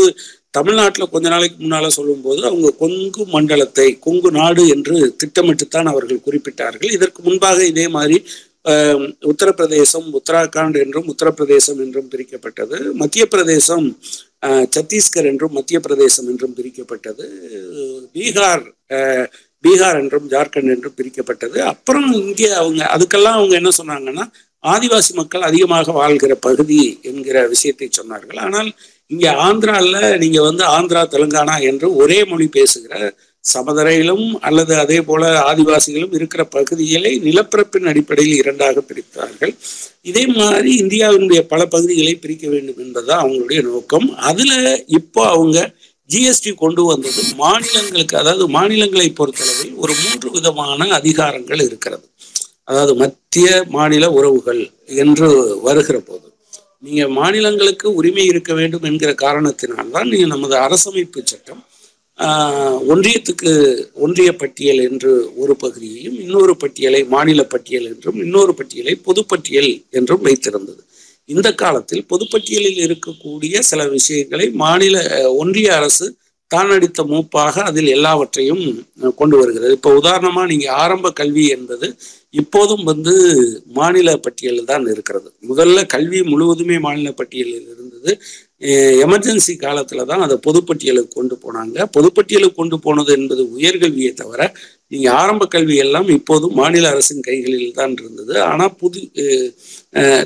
தமிழ்நாட்டில் 0.58 1.12
கொஞ்ச 1.14 1.28
நாளைக்கு 1.34 1.58
முன்னால 1.62 1.86
சொல்லும்போது 1.98 2.42
அவங்க 2.50 2.70
கொங்கு 2.82 3.22
மண்டலத்தை 3.36 3.88
கொங்கு 4.06 4.30
நாடு 4.40 4.64
என்று 4.74 4.96
திட்டமிட்டுத்தான் 5.22 5.90
அவர்கள் 5.92 6.26
குறிப்பிட்டார்கள். 6.26 6.92
இதற்கு 6.98 7.22
முன்பாக 7.28 7.60
இதே 7.72 7.86
மாதிரி 7.96 8.18
உத்தரப்பிரதேசம் 9.30 10.08
உத்தராகண்ட் 10.20 10.78
என்றும் 10.84 11.08
உத்தரப்பிரதேசம் 11.14 11.80
என்றும் 11.86 12.12
பிரிக்கப்பட்டது. 12.14 12.78
மத்திய 13.02 13.24
பிரதேசம் 13.34 13.88
சத்தீஸ்கர் 14.76 15.28
என்றும் 15.32 15.54
மத்திய 15.58 15.80
பிரதேசம் 15.86 16.30
என்றும் 16.32 16.56
பிரிக்கப்பட்டது. 16.60 17.26
பீகார் 18.16 18.66
பீகார் 19.64 20.00
என்றும் 20.02 20.26
ஜார்க்கண்ட் 20.34 20.72
என்றும் 20.76 20.98
பிரிக்கப்பட்டது. 21.00 21.58
அப்புறம் 21.72 22.10
இங்கே 22.22 22.50
அவங்க 22.62 22.82
அதுக்கெல்லாம் 22.96 23.38
அவங்க 23.40 23.56
என்ன 23.62 23.72
சொன்னாங்கன்னா 23.80 24.26
ஆதிவாசி 24.64 25.12
மக்கள் 25.20 25.48
அதிகமாக 25.50 25.94
வாழ்கிற 26.00 26.34
பகுதி 26.48 26.82
என்கிற 27.10 27.38
விஷயத்தை 27.54 27.88
சொன்னார்கள். 28.00 28.40
ஆனால் 28.48 28.70
இங்கே 29.12 29.32
ஆந்திராவில் 29.46 30.02
நீங்கள் 30.24 30.48
வந்து 30.50 30.64
ஆந்திரா 30.76 31.02
தெலுங்கானா 31.14 31.56
என்று 31.70 31.88
ஒரே 32.04 32.20
மொழி 32.32 32.48
பேசுகிற 32.58 32.94
சமதரையிலும் 33.54 34.40
அல்லது 34.40 34.76
அதே 34.76 35.02
போல 35.02 35.54
ஆதிவாசிகளும் 35.54 36.14
இருக்கிற 36.14 36.44
பகுதிகளை 36.44 37.20
நிலப்பரப்பின் 37.20 37.88
அடிப்படையில் 37.88 38.36
இரண்டாக 38.36 38.84
பிரித்தார்கள். 38.88 39.56
இதே 40.02 40.26
மாதிரி 40.26 40.78
இந்தியாவினுடைய 40.82 41.40
பல 41.40 41.66
பகுதிகளை 41.66 42.16
பிரிக்க 42.16 42.50
வேண்டும் 42.50 42.78
என்பதுதான் 42.78 43.26
அவங்களுடைய 43.26 43.62
நோக்கம். 43.62 44.16
அதுல 44.16 44.84
இப்போ 44.88 45.28
அவங்க 45.28 45.74
ஜிஎஸ்டி 46.10 46.56
கொண்டு 46.56 46.84
வந்தது. 46.84 47.22
மாநிலங்களுக்கு 47.36 48.18
அதாவது 48.18 48.48
மாநிலங்களை 48.48 49.10
பொறுத்தளவில் 49.10 49.76
ஒரு 49.76 49.94
மூன்று 50.04 50.32
விதமான 50.32 50.86
அதிகாரங்கள் 50.86 51.62
இருக்கிறது. 51.64 52.08
அதாவது 52.64 52.96
மத்திய 52.96 53.64
மாநில 53.68 54.12
உறவுகள் 54.12 54.72
என்று 54.86 55.60
வருகிற 55.62 56.00
போது. 56.00 56.28
நீங்க 56.80 57.08
மாநிலங்களுக்கு 57.08 57.94
உரிமை 57.94 58.26
இருக்க 58.26 58.54
வேண்டும் 58.54 58.84
என்கிற 58.84 59.12
காரணத்தினால்தான் 59.12 60.04
நீங்க 60.04 60.26
நமது 60.26 60.56
அரசமைப்பு 60.56 61.22
சட்டம். 61.24 61.66
ஒன்றியத்துக்கு 62.92 63.52
ஒன்றிய 64.06 64.30
பட்டியல் 64.34 64.82
என்று 64.90 65.12
ஒரு 65.36 65.54
பகுதியையும் 65.56 66.18
இன்னொரு 66.20 66.54
பட்டியலை 66.58 67.02
மாநில 67.06 67.42
பட்டியல் 67.44 67.88
என்றும் 67.92 68.20
இன்னொரு 68.26 68.54
பட்டியலை 68.54 68.94
பொதுப்பட்டியல் 69.08 69.72
என்றும் 69.90 70.26
வைத்திருந்தது. 70.26 70.82
இந்த 71.30 71.50
காலத்தில் 71.54 72.04
பொதுப்பட்டியலில் 72.12 72.80
இருக்கக்கூடிய 72.88 73.60
சில 73.72 73.82
விஷயங்களை 73.90 74.48
மாநில 74.64 74.96
ஒன்றிய 75.42 75.70
அரசு 75.76 76.08
தான் 76.52 76.72
அடித்த 76.76 77.02
மூப்பாக 77.12 77.56
அதில் 77.70 77.90
எல்லாவற்றையும் 77.98 78.64
கொண்டு 79.16 79.36
வருகிறது. 79.38 79.72
இப்போ 79.78 79.92
உதாரணமாக 80.02 80.50
நீங்கள் 80.52 80.76
ஆரம்ப 80.84 81.12
கல்வி 81.20 81.46
என்பது 81.48 81.88
இப்போதும் 82.42 82.84
வந்து 82.84 83.14
மாநில 83.80 84.10
பட்டியலில் 84.18 84.70
தான் 84.72 84.86
இருக்கிறது. 84.94 85.30
முதல்ல 85.50 85.80
கல்வி 85.86 86.20
முழுவதுமே 86.32 86.78
மாநில 86.80 87.10
பட்டியலில் 87.20 87.68
இருந்தது. 87.74 88.12
எமர்ஜென்சி 89.06 89.54
காலத்துல 89.60 90.06
தான் 90.06 90.22
அதை 90.22 90.36
பொதுப்பட்டியலுக்கு 90.46 91.16
கொண்டு 91.16 91.36
போனாங்க. 91.44 91.78
பொதுப்பட்டியலுக்கு 91.96 92.56
கொண்டு 92.56 92.80
போனது 92.80 93.12
என்பது 93.14 93.44
உயர்கல்வியை 93.58 94.14
தவிர 94.14 94.42
நீங்க 94.94 95.08
ஆரம்ப 95.22 95.44
கல்வி 95.54 95.76
எல்லாம் 95.84 96.10
இப்போது 96.18 96.46
மாநில 96.60 96.90
அரசின் 96.94 97.26
கைகளில் 97.28 97.78
தான் 97.80 97.94
இருந்தது. 98.02 98.34
ஆனா 98.50 98.66
புது 98.82 99.00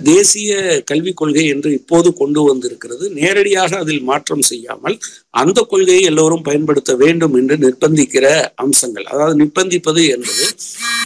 தேசிய 0.10 0.52
கல்விக் 0.90 1.20
கொள்கை 1.20 1.44
என்று 1.54 1.70
இப்போது 1.78 2.10
கொண்டு 2.20 2.42
வந்திருக்கிறது. 2.50 3.06
நேரடியாக 3.20 3.72
அதில் 3.84 4.04
மாற்றம் 4.10 4.46
செய்யாமல் 4.50 4.96
அந்த 5.42 5.60
கொள்கையை 5.72 6.04
எல்லோரும் 6.12 6.46
பயன்படுத்த 6.48 6.92
வேண்டும் 7.04 7.36
என்று 7.40 7.56
நிர்பந்திக்கிற 7.64 8.26
அம்சங்கள். 8.66 9.06
அதாவது 9.14 9.36
நிர்பந்திப்பது 9.42 10.04
என்பது 10.16 10.46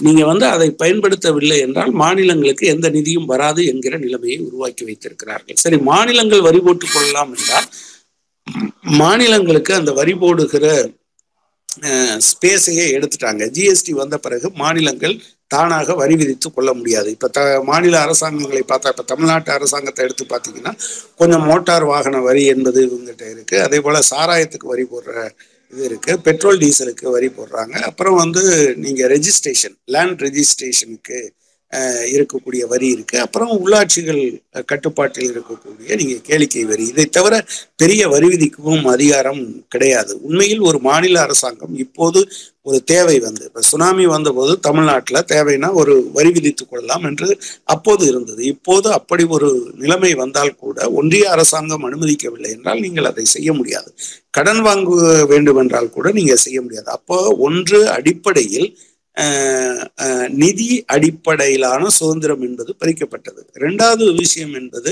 நீங்க 0.08 0.24
வந்து 0.32 0.46
அதை 0.56 0.70
பயன்படுத்தவில்லை 0.84 1.58
என்றால் 1.66 1.94
மாநிலங்களுக்கு 2.04 2.66
எந்த 2.74 2.90
நிதியும் 2.98 3.30
வராது 3.34 3.64
என்கிற 3.72 3.98
நிலைமையை 4.06 4.40
உருவாக்கி 4.48 4.84
வைத்திருக்கிறார்கள். 4.90 5.60
சரி 5.64 5.80
மாநிலங்கள் 5.92 6.48
வரி 6.50 6.62
போட்டுக் 6.68 6.96
கொள்ளலாம் 6.96 7.34
என்றால் 7.38 7.70
மாநிலங்களுக்கு 9.02 9.72
அந்த 9.80 9.92
வரி 10.00 10.14
போடுகிற 10.22 10.66
ஸ்பேஸையே 12.30 12.86
எடுத்துட்டாங்க. 12.96 13.44
ஜிஎஸ்டி 13.58 13.94
வந்த 14.02 14.16
பிறகு 14.26 14.48
மாநிலங்கள் 14.62 15.16
தானாக 15.54 15.94
வரி 16.02 16.16
விதித்து 16.20 16.50
கொள்ள 16.50 16.70
முடியாது. 16.80 17.10
இப்போ 17.16 17.28
த 17.38 17.42
மாநில 17.70 17.96
அரசாங்கங்களை 18.06 18.64
பார்த்தா 18.72 18.92
இப்போ 18.94 19.06
தமிழ்நாட்டு 19.12 19.52
அரசாங்கத்தை 19.58 20.04
எடுத்து 20.08 20.26
பார்த்தீங்கன்னா 20.34 20.74
கொஞ்சம் 21.22 21.48
மோட்டார் 21.50 21.86
வாகன 21.94 22.22
வரி 22.28 22.44
என்பது 22.54 22.80
இவங்ககிட்ட 22.88 23.26
இருக்குது 23.34 23.64
அதே 23.68 23.80
போல் 23.86 24.08
சாராயத்துக்கு 24.12 24.72
வரி 24.74 24.86
போடுற 24.94 25.26
இது 25.74 25.84
இருக்குது 25.90 26.22
பெட்ரோல் 26.28 26.62
டீசலுக்கு 26.64 27.06
வரி 27.18 27.30
போடுறாங்க. 27.38 27.76
அப்புறம் 27.90 28.18
வந்து 28.24 28.44
நீங்கள் 28.86 29.12
ரெஜிஸ்ட்ரேஷன் 29.16 29.76
லேண்ட் 29.96 30.24
ரெஜிஸ்ட்ரேஷனுக்கு 30.28 31.20
இருக்கக்கூடிய 32.14 32.64
வரி 32.68 32.88
இருக்கு. 32.88 33.20
அப்புறம் 33.20 33.52
உள்ளாட்சிகள் 33.58 34.22
கட்டுப்பாட்டில் 34.66 35.32
இருக்கக்கூடிய 35.32 35.98
நீங்க 36.02 36.16
கேளிக்கை 36.30 36.64
வரி. 36.66 36.86
இதை 36.88 37.06
தவிர 37.06 37.34
பெரிய 37.76 38.08
வரி 38.08 38.28
விதிக்கவும் 38.28 38.86
அதிகாரம் 38.86 39.42
கிடையாது. 39.68 40.22
உண்மையில் 40.22 40.60
ஒரு 40.60 40.80
மாநில 40.80 41.22
அரசாங்கம் 41.22 41.76
இப்போது 41.76 42.22
ஒரு 42.62 42.84
தேவை 42.84 43.20
வந்து 43.20 43.44
இப்ப 43.46 43.62
சுனாமி 43.62 44.06
வந்தபோது 44.06 44.60
தமிழ்நாட்டில் 44.60 45.28
தேவைன்னா 45.34 45.70
ஒரு 45.74 45.94
வரி 46.14 46.32
விதித்துக் 46.32 46.70
கொள்ளலாம் 46.70 47.04
என்று 47.04 47.30
அப்போது 47.64 48.08
இருந்தது. 48.08 48.42
இப்போது 48.46 48.92
அப்படி 48.92 49.24
ஒரு 49.24 49.50
நிலைமை 49.78 50.14
வந்தால் 50.14 50.56
கூட 50.56 50.90
ஒன்றிய 50.92 51.32
அரசாங்கம் 51.32 51.86
அனுமதிக்கவில்லை 51.90 52.50
என்றால் 52.50 52.80
நீங்கள் 52.80 53.06
அதை 53.06 53.26
செய்ய 53.26 53.54
முடியாது. 53.54 53.90
கடன் 54.32 54.62
வாங்க 54.62 55.24
வேண்டும் 55.24 55.58
என்றால் 55.58 55.90
கூட 55.90 56.12
நீங்க 56.12 56.36
செய்ய 56.36 56.62
முடியாது. 56.62 56.90
அப்போ 56.92 57.18
ஒன்று 57.38 57.80
அடிப்படையில் 57.90 58.70
நிதி 60.30 60.84
அடிப்படையிலான 60.88 61.90
சுதந்திரம் 61.90 62.42
என்பது 62.42 62.76
பறிக்கப்பட்டது. 62.80 63.42
இரண்டாவது 63.54 64.14
விஷயம் 64.14 64.54
என்பது 64.54 64.92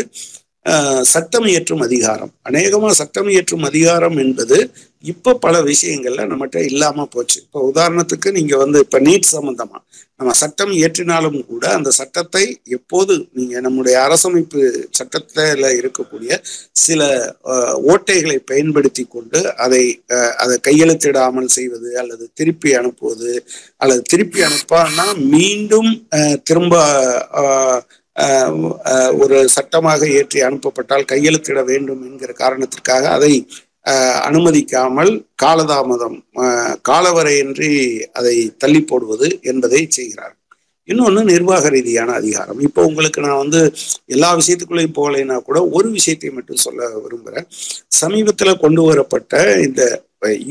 சட்டம் 1.06 1.46
இயற்றும் 1.46 1.82
அதிகாரம். 1.82 2.32
அநேகமாக 2.42 2.94
சட்டம் 2.94 3.30
இயற்றும் 3.30 3.64
அதிகாரம் 3.64 4.18
என்பது 4.18 4.58
இப்போ 5.04 5.32
பல 5.36 5.56
விஷயங்கள்ல 5.64 6.24
நம்மகிட்ட 6.28 6.60
இல்லாம 6.64 7.06
போச்சு. 7.06 7.38
இப்போ 7.46 7.60
உதாரணத்துக்கு 7.72 8.30
நீங்க 8.32 8.56
வந்து 8.58 8.80
இப்ப 8.80 9.00
நீட் 9.00 9.28
சம்பந்தமா 9.36 9.78
நம்ம 10.20 10.32
சட்டம் 10.34 10.72
இயற்றினாலும் 10.72 11.38
கூட 11.46 11.66
அந்த 11.74 11.90
சட்டத்தை 11.92 12.44
எப்போது 12.70 13.14
நீங்க 13.32 13.62
நம்முடைய 13.62 13.96
அரசமைப்பு 14.06 14.62
சட்டத்துல 15.00 15.70
இருக்கக்கூடிய 15.80 16.32
சில 16.78 17.02
ஓட்டைகளை 17.92 18.38
பயன்படுத்தி 18.46 19.04
கொண்டு 19.08 19.42
அதை 19.58 19.84
அதை 20.38 20.58
கையெழுத்திடாமல் 20.68 21.50
செய்வது 21.50 21.92
அல்லது 21.98 22.28
திருப்பி 22.34 22.74
அனுப்புவது 22.74 23.32
அல்லது 23.78 24.04
திருப்பி 24.10 24.42
அனுப்பான்னா 24.42 25.08
மீண்டும் 25.30 25.92
திரும்ப 26.44 26.76
ஒரு 29.22 29.38
சட்டமாக 29.56 30.08
ஏற்றி 30.20 30.40
அனுப்பப்பட்டால் 30.48 31.10
கையெழுத்திட 31.12 31.60
வேண்டும் 31.72 32.04
என்கிற 32.08 32.32
காரணத்திற்காக 32.44 33.06
அதை 33.18 33.34
அனுமதிக்காமல் 34.30 35.12
காலதாமதம் 35.44 36.18
காலவரையின்றி 36.90 37.72
அதை 38.20 38.36
தள்ளி 38.64 38.82
போடுவது 38.90 39.28
என்பதை 39.52 39.82
செய்கிறார். 39.98 40.36
இன்னொன்று 40.92 41.22
நிர்வாக 41.32 41.70
ரீதியான 41.76 42.14
அதிகாரம். 42.20 42.60
இப்போ 42.68 42.82
உங்களுக்கு 42.90 43.20
நான் 43.26 43.42
வந்து 43.44 43.60
எல்லா 44.16 44.30
விஷயத்துக்குள்ளேயும் 44.40 44.98
போகலைன்னா 45.00 45.38
கூட 45.50 45.60
ஒரு 45.78 45.90
விஷயத்தை 45.98 46.30
மட்டும் 46.38 46.64
சொல்ல 46.66 46.90
விரும்புகிறேன் 47.06 47.48
சமீபத்தில் 48.02 48.62
கொண்டு 48.64 48.84
வரப்பட்ட 48.90 49.42
இந்த 49.68 49.82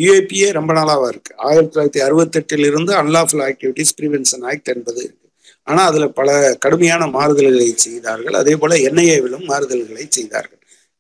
யுஏபிஏ 0.03 0.51
ரொம்ப 0.59 0.73
நாளாக 0.79 1.09
இருக்கு. 1.13 1.33
ஆயிரத்தி 1.49 1.73
தொள்ளாயிரத்தி 1.73 2.03
அறுபத்தெட்டில் 2.07 2.69
இருந்து 2.71 2.93
அன்லாஃபுல் 3.03 3.45
ஆக்டிவிட்டிஸ் 3.49 3.97
ப்ரிவென்ஷன் 4.01 4.47
ஆக்ட் 4.53 4.73
என்பது 4.75 5.01
இருக்கு. 5.07 5.27
ஆனால் 5.71 5.89
அதில் 5.91 6.15
பல 6.21 6.29
கடுமையான 6.65 7.03
மாறுதல்களை 7.17 7.71
செய்தார்கள். 7.87 8.39
அதே 8.43 8.55
போல் 8.61 8.83
என்ஐஏவிலும் 8.89 9.49
மாறுதல்களை 9.51 10.07
செய்தார்கள். 10.19 10.55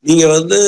நீங்கள் 0.04 0.32
வந்து 0.34 0.58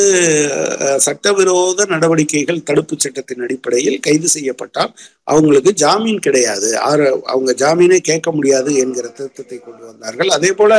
சட்டவிரோத 1.04 1.84
நடவடிக்கைகள் 1.92 2.58
தடுப்பு 2.68 2.94
சட்டத்தின் 3.04 3.44
அடிப்படையில் 3.46 3.98
கைது 4.06 4.28
செய்யப்பட்டால் 4.34 4.92
அவங்களுக்கு 5.32 5.70
ஜாமீன் 5.82 6.18
கிடையாது. 6.26 6.68
ஆறு 6.88 7.04
அவங்க 7.32 7.52
ஜாமீனே 7.62 7.98
கேட்க 8.08 8.28
முடியாது 8.38 8.70
என்கிற 8.82 9.06
திருத்தத்தை 9.18 9.58
கொண்டு 9.58 9.84
வந்தார்கள். 9.90 10.30
அதே 10.36 10.50
போல 10.60 10.72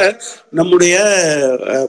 நம்முடைய 0.60 0.98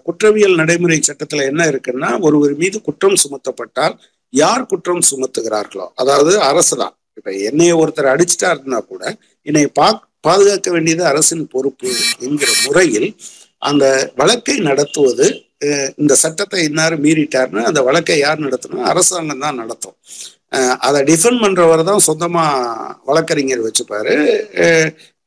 குற்றவியல் 0.06 0.58
நடைமுறை 0.62 1.00
சட்டத்தில் 1.08 1.48
என்ன 1.50 1.66
இருக்குன்னா 1.72 2.10
ஒருவர் 2.28 2.54
மீது 2.62 2.78
குற்றம் 2.88 3.20
சுமத்தப்பட்டால் 3.24 3.96
யார் 4.42 4.70
குற்றம் 4.72 5.04
சுமத்துகிறார்களோ 5.10 5.88
அதாவது 6.02 6.32
அரசு 6.50 6.74
தான். 6.82 6.94
இப்போ 7.18 7.30
என்னைய 7.50 7.72
ஒருத்தர் 7.82 8.12
அடிச்சிட்டா 8.14 8.50
இருந்தா 8.54 8.80
கூட 8.92 9.02
என்னை 9.46 9.66
பாக் 9.80 10.02
பாதுகாக்க 10.26 10.68
வேண்டியது 10.74 11.02
அரசின் 11.12 11.46
பொறுப்பு 11.54 11.90
என்கிற 12.26 12.50
முறையில் 12.64 13.08
அந்த 13.70 13.86
வழக்கை 14.20 14.56
நடத்துவது 14.68 15.26
இந்த 16.02 16.14
சட்டத்தை 16.22 16.60
இன்னாரு 16.68 16.96
மீறிட்டாருன்னு 17.04 17.68
அந்த 17.70 17.80
வழக்கை 17.88 18.16
யார் 18.18 18.44
நடத்தணும்? 18.44 18.86
அரசாங்கம் 18.92 19.42
தான் 19.44 19.60
நடத்தும். 19.62 19.96
அதை 20.86 21.00
டிஃபெண்ட் 21.10 21.42
பண்றவர் 21.44 21.82
தான் 21.90 22.04
சொந்தமா 22.06 22.44
வழக்கறிஞர் 23.08 23.66
வச்சுப்பாரு. 23.66 24.14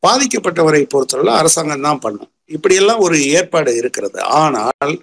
பாதிக்கப்பட்டவரை 0.04 0.82
பொறுத்தவரை 0.94 1.34
அரசாங்கம் 1.42 1.86
தான் 1.88 2.02
பண்ணும். 2.06 2.32
இப்படியெல்லாம் 2.56 3.04
ஒரு 3.06 3.18
ஏற்பாடு 3.38 3.72
இருக்கிறது. 3.82 4.20
ஆனால் 4.42 4.96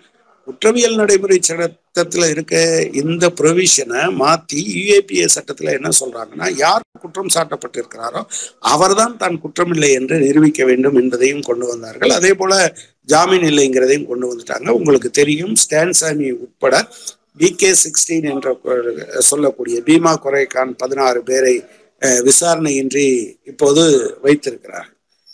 குற்றவியல் 0.47 0.99
நடைமுறை 1.01 1.37
சட்டத்துல 1.49 2.29
இருக்க 2.35 2.55
இந்த 3.01 3.25
ப்ரொவிஷனை 3.41 4.01
மாத்தி 4.21 4.61
யுஏபிஏ 4.77 5.27
சட்டத்துல 5.35 5.75
என்ன 5.79 5.91
சொல்றாங்கன்னா 6.01 6.49
யார் 6.63 6.87
குற்றம் 7.05 7.33
சாட்டப்பட்டிருக்கிறாரோ 7.37 8.23
அவர்தான் 8.73 9.17
தான் 9.17 9.37
குற்றமில்லை 9.45 9.91
என்று 9.99 10.17
நிரூபிக்க 10.25 10.65
வேண்டும் 10.65 10.99
என்பதையும் 11.03 11.47
கொண்டு 11.49 11.67
வந்தார்கள். 11.67 12.13
அதே 12.19 12.33
போல 12.35 12.53
ஜாமீன் 13.13 13.47
இல்லைங்கிறதையும் 13.51 14.09
கொண்டு 14.11 14.27
வந்துட்டாங்க. 14.31 14.69
உங்களுக்கு 14.79 15.11
தெரியும் 15.21 15.55
ஸ்டான்சாமி 15.65 16.29
உட்பட 16.45 16.75
பிகே 17.41 17.71
சிக்ஸ்டீன் 17.83 18.29
என்ற 18.33 18.49
சொல்லக்கூடிய 19.31 19.77
பீமா 19.89 20.15
குறைகான் 20.25 20.73
பதினாறு 20.83 21.23
பேரை 21.31 21.55
விசாரணையின்றி 22.29 23.07
இப்போது 23.53 23.83
வைத்திருக்கிறார் 24.23 24.89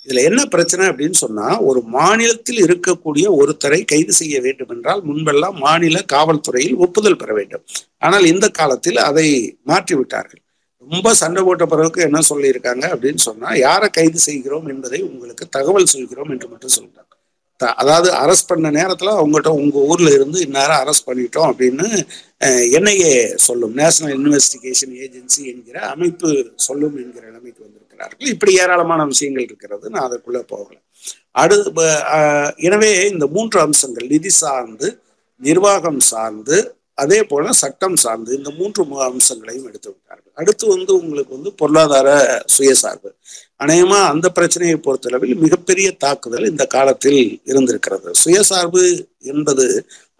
இதுல 0.09 0.23
என்ன 0.29 0.43
பிரச்சனை 0.47 0.85
அப்படின்னு 0.91 1.19
சொன்னா 1.23 1.47
ஒரு 1.69 1.81
மாநிலத்தில் 1.97 2.61
இருக்கக்கூடிய 2.67 3.27
ஒருத்தரை 3.41 3.81
கைது 3.85 4.13
செய்ய 4.21 4.37
வேண்டும் 4.47 4.71
என்றால் 4.75 5.03
முன்பெல்லாம் 5.09 5.57
மாநில 5.65 5.99
காவல்துறையில் 6.15 6.77
ஒப்புதல் 6.85 7.21
பெற 7.23 7.31
வேண்டும். 7.41 7.65
ஆனால் 7.99 8.27
இந்த 8.33 8.47
காலத்தில் 8.59 9.01
அதை 9.09 9.27
மாற்றி 9.71 9.95
விட்டார்கள் 9.99 10.43
ரொம்ப 10.87 11.13
சண்டை 11.15 11.41
போட்ட 11.43 11.65
பிறகு 11.67 12.01
என்ன 12.07 12.23
சொல்லியிருக்காங்க 12.31 12.85
அப்படின்னு 12.95 13.23
சொன்னா 13.29 13.49
யாரை 13.67 13.89
கைது 13.91 14.21
செய்கிறோம் 14.29 14.69
என்பதை 14.75 15.01
உங்களுக்கு 15.11 15.45
தகவல் 15.57 15.93
சொல்கிறோம் 15.95 16.33
என்று 16.35 16.49
மட்டும் 16.53 16.77
சொல்றாங்க 16.79 17.05
அதாவது 17.81 18.09
அரெஸ்ட் 18.23 18.51
பண்ண 18.51 18.69
நேரத்துல 18.79 19.13
அவங்ககிட்ட 19.21 19.51
உங்க 19.63 19.79
ஊர்ல 19.91 20.11
இருந்து 20.17 20.39
இந்நேரம் 20.47 20.81
அரெஸ்ட் 20.83 21.09
பண்ணிட்டோம் 21.09 21.49
அப்படின்னு 21.51 21.87
என்ஐஏ 22.79 23.15
சொல்லும். 23.47 23.75
நேஷனல் 23.81 24.15
இன்வெஸ்டிகேஷன் 24.19 24.95
ஏஜென்சி 25.05 25.43
என்கிற 25.53 25.79
அமைப்பு 25.95 26.31
சொல்லும் 26.67 26.97
என்கிற 27.03 27.25
நிலைமைக்கு 27.29 27.63
இருக்கிறார்கள் 27.99 28.33
இப்படி 28.35 28.53
ஏராளமான 28.63 29.05
விஷயங்கள் 29.13 29.47
இருக்கிறது. 29.49 29.85
நான் 29.95 30.07
அதற்குள்ள 30.09 30.41
போகல. 30.55 30.77
அடுத்து 31.43 31.87
எனவே 32.69 32.91
இந்த 33.13 33.25
மூன்று 33.35 33.59
அம்சங்கள் 33.67 34.13
நிதி 34.15 34.33
சார்ந்து 34.43 34.89
நிர்வாகம் 35.41 36.01
சார்ந்து 36.13 36.57
அதே 37.03 37.19
போல 37.31 37.53
சட்டம் 37.61 37.99
சார்ந்து 38.03 38.31
இந்த 38.39 38.51
மூன்று 38.59 38.83
அம்சங்களையும் 39.09 39.67
எடுத்து 39.71 39.89
விட்டார்கள். 39.91 40.35
அடுத்து 40.41 40.65
வந்து 40.75 40.93
உங்களுக்கு 41.01 41.33
வந்து 41.37 41.51
பொருளாதார 41.61 42.09
சுயசார்பு. 42.55 43.11
அநேகமா 43.65 44.01
அந்த 44.13 44.27
பிரச்சனையை 44.37 44.77
பொறுத்தளவில் 44.87 45.43
மிகப்பெரிய 45.45 45.89
தாக்குதல் 46.05 46.51
இந்த 46.53 46.65
காலத்தில் 46.77 47.23
இருந்திருக்கிறது. 47.51 48.09
சுயசார்பு 48.23 48.83
என்பது 49.33 49.67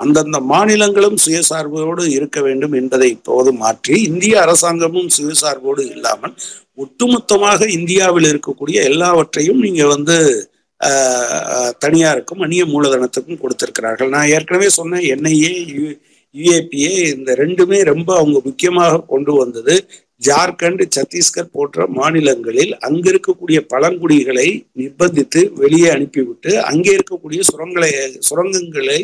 அந்தந்த 0.05 0.39
மாநிலங்களும் 0.53 1.19
சுயசார்போடு 1.25 2.03
இருக்க 2.17 2.39
வேண்டும் 2.47 2.75
என்பதை 2.81 3.09
இப்போது 3.17 3.51
மாற்றி 3.63 3.95
இந்திய 4.11 4.35
அரசாங்கமும் 4.45 5.09
சுயசார்போடு 5.17 5.85
இல்லாமல் 5.95 6.35
ஒட்டுமொத்தமாக 6.83 7.61
இந்தியாவில் 7.79 8.29
இருக்கக்கூடிய 8.33 8.77
எல்லாவற்றையும் 8.91 9.63
நீங்க 9.67 9.85
வந்து 9.95 10.17
தனியாருக்கும் 11.85 12.43
அந்நிய 12.45 12.65
மூலதனத்துக்கும் 12.75 13.41
கொடுத்திருக்கிறார்கள். 13.41 14.13
நான் 14.15 14.31
ஏற்கனவே 14.35 14.69
சொன்னேன் 14.77 15.07
என்ஐஏ 15.15 15.55
யுஏபிஏ 16.35 16.93
இந்த 17.17 17.35
ரெண்டுமே 17.35 17.79
ரொம்ப 17.83 18.11
அவங்க 18.17 18.39
முக்கியமாக 18.45 19.01
கொண்டு 19.07 19.33
வந்தது. 19.33 19.75
ஜார்க்கண்ட் 20.27 20.83
சத்தீஸ்கர் 20.95 21.53
போன்ற 21.53 21.87
மாநிலங்களில் 21.89 22.73
அங்கிருக்கக்கூடிய 22.79 23.59
பழங்குடிகளை 23.69 24.49
நிர்பந்தித்து 24.77 25.41
வெளியே 25.53 25.89
அனுப்பிவிட்டு 25.91 26.53
அங்கே 26.63 26.97
இருக்கக்கூடிய 26.97 27.41
சுரங்களை 27.51 27.91
சுரங்கங்களை 28.29 28.99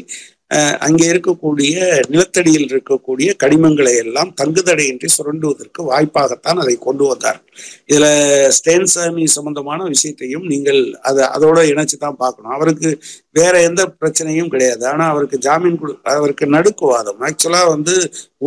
அங்கே 0.87 1.05
இருக்கக்கூடிய 1.13 1.75
நிலத்தடியில் 2.13 2.67
இருக்கக்கூடிய 2.73 3.29
கனிமங்களை 3.43 3.93
எல்லாம் 4.03 4.31
தங்குதடையின்றி 4.41 5.09
சுரண்டுவதற்கு 5.15 5.81
வாய்ப்பாகத்தான் 5.91 6.61
அதை 6.63 6.75
கொண்டு 6.87 7.05
வந்தார். 7.11 7.39
இதுல 7.91 8.07
ஸ்டேன்சாமி 8.57 9.25
சம்பந்தமான 9.37 9.81
விஷயத்தையும் 9.95 10.45
நீங்கள் 10.53 10.81
அதை 11.11 11.23
அதோட 11.37 11.59
இணைச்சு 11.73 11.99
தான் 12.05 12.21
பார்க்கணும். 12.23 12.55
அவருக்கு 12.59 12.91
வேற 13.39 13.55
எந்த 13.69 13.85
பிரச்சனையும் 14.01 14.53
கிடையாது. 14.55 14.85
ஆனா 14.93 15.07
அவருக்கு 15.15 15.39
ஜாமீன் 15.47 15.81
கொடு 15.81 15.95
அவருக்கு 16.17 16.47
நடுக்குவாதம். 16.57 17.19
ஆக்சுவலா 17.31 17.63
வந்து 17.75 17.97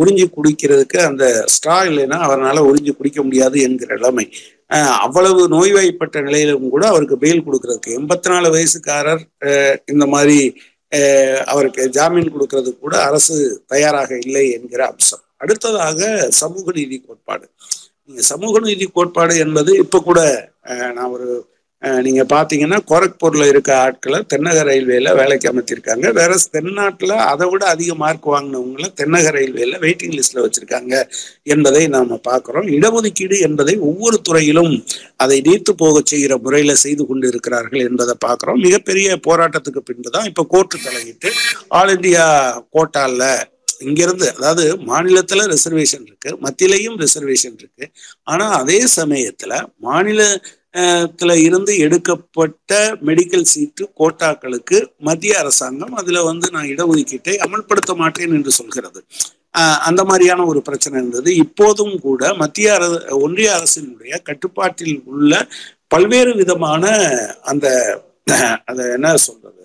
உறிஞ்சி 0.02 0.26
குடிக்கிறதுக்கு 0.36 1.00
அந்த 1.08 1.24
ஸ்ட்ரா 1.56 1.78
இல்லைன்னா 1.90 2.20
அவரால் 2.28 2.66
உறிஞ்சி 2.70 2.94
குடிக்க 2.94 3.20
முடியாது 3.28 3.58
என்கிற 3.68 3.90
நிலைமை. 3.96 4.26
அவ்வளவு 5.04 5.42
நோய்வாய்ப்பட்ட 5.56 6.16
நிலையிலும் 6.24 6.72
கூட 6.72 6.84
அவருக்கு 6.92 7.16
பெயில் 7.22 7.46
கொடுக்கறதுக்கு 7.46 7.94
எண்பத்தி 7.98 8.28
நாலு 8.32 8.48
வயசுக்காரர் 8.54 9.22
இந்த 9.92 10.06
மாதிரி 10.06 10.40
அவருக்கு 11.44 11.90
ஜாமீன் 11.90 12.32
கொடுக்கறது 12.34 12.78
கூட 12.78 12.94
அரசு 13.02 13.62
தயாராக 13.66 14.18
இல்லை 14.18 14.50
என்கிற 14.50 14.86
அம்சம். 14.86 15.24
அடுத்ததாக 15.36 16.00
சமூக 16.30 16.72
நீதி 16.72 17.04
கோட்பாடு. 17.06 17.46
நீங்க 18.04 18.22
சமூக 18.22 18.60
நீதி 18.60 18.86
கோட்பாடு 18.86 19.36
என்பது 19.38 19.76
இப்ப 19.76 20.00
கூட 20.00 20.20
நான் 20.94 21.12
ஒரு 21.16 21.28
நீங்க 21.82 22.22
பாத்தீங்கன்னா 22.32 22.78
கோரக்பூர்ல 22.88 23.44
இருக்க 23.48 23.70
ஆட்களை 23.78 24.18
தென்னக 24.32 24.62
ரயில்வேல 24.62 25.10
வேலைக்கு 25.14 25.46
அமைச்சிருக்காங்க 25.50 26.06
வேற 26.12 26.32
தென்னாட்டுல 26.54 27.12
அதை 27.32 27.46
விட 27.50 27.64
அதிக 27.66 27.94
மார்க் 27.94 28.26
வாங்கினவங்கள 28.32 28.86
தென்னக 29.00 29.32
ரயில்வேல 29.36 29.78
வெயிட்டிங் 29.84 30.16
லிஸ்ட்ல 30.18 30.44
வச்சிருக்காங்க 30.44 30.94
என்பதை 31.46 31.82
நாம 31.88 32.18
பார்க்கிறோம். 32.28 32.66
இடஒதுக்கீடு 32.68 33.38
என்பதை 33.40 33.74
ஒவ்வொரு 33.88 34.18
துறையிலும் 34.22 34.74
அதை 35.16 35.38
நீத்து 35.40 35.74
போக 35.74 36.02
செய்கிற 36.04 36.36
முறையில 36.38 36.74
செய்து 36.84 37.04
கொண்டு 37.06 37.28
இருக்கிறார்கள் 37.28 37.86
என்பதை 37.88 38.16
பார்க்குறோம். 38.26 38.60
மிகப்பெரிய 38.66 39.18
போராட்டத்துக்கு 39.28 39.82
பின்புதான் 39.82 40.28
இப்ப 40.32 40.46
கோர்ட்டு 40.54 40.84
தலையிட்டு 40.86 41.30
ஆல் 41.78 41.94
இண்டியா 41.96 42.26
கோட்டால 42.76 43.22
இங்கிருந்து 43.80 44.26
அதாவது 44.36 44.64
மாநிலத்துல 44.86 45.42
ரிசர்வேஷன் 45.52 46.06
இருக்கு 46.08 46.30
மத்தியிலையும் 46.44 46.96
ரிசர்வேஷன் 47.02 47.56
இருக்கு. 47.60 47.84
ஆனா 48.32 48.46
அதே 48.60 48.80
சமயத்துல 48.96 49.52
மாநில 49.86 50.20
இருந்து 51.46 51.72
எடுக்கப்பட்ட 51.76 52.72
மெடிக்கல் 53.08 53.50
சீட்டு 53.52 53.84
கோட்டாக்களுக்கு 54.00 54.78
மத்திய 54.98 55.38
அரசாங்கம் 55.38 55.94
அதுல 55.94 56.22
வந்து 56.22 56.48
நான் 56.50 56.70
இடஒதுக்கீட்டை 56.74 57.34
அமல்படுத்த 57.46 57.94
மாட்டேன் 57.94 58.34
என்று 58.38 58.52
சொல்கிறது. 58.60 59.00
அந்த 59.88 60.00
மாதிரியான 60.04 60.44
ஒரு 60.44 60.60
பிரச்சனை 60.62 60.96
இருந்தது. 61.00 61.30
இப்போதும் 61.44 61.94
கூட 62.00 62.22
மத்திய 62.34 62.74
அரசு 62.74 62.98
ஒன்றிய 63.20 63.48
அரசினுடைய 63.58 64.14
கட்டுப்பாட்டில் 64.22 64.96
உள்ள 65.04 65.32
பல்வேறு 65.94 66.32
விதமான 66.34 66.84
அந்த 67.52 67.66
அதை 68.70 68.84
என்ன 68.96 69.16
சொல்றது? 69.28 69.57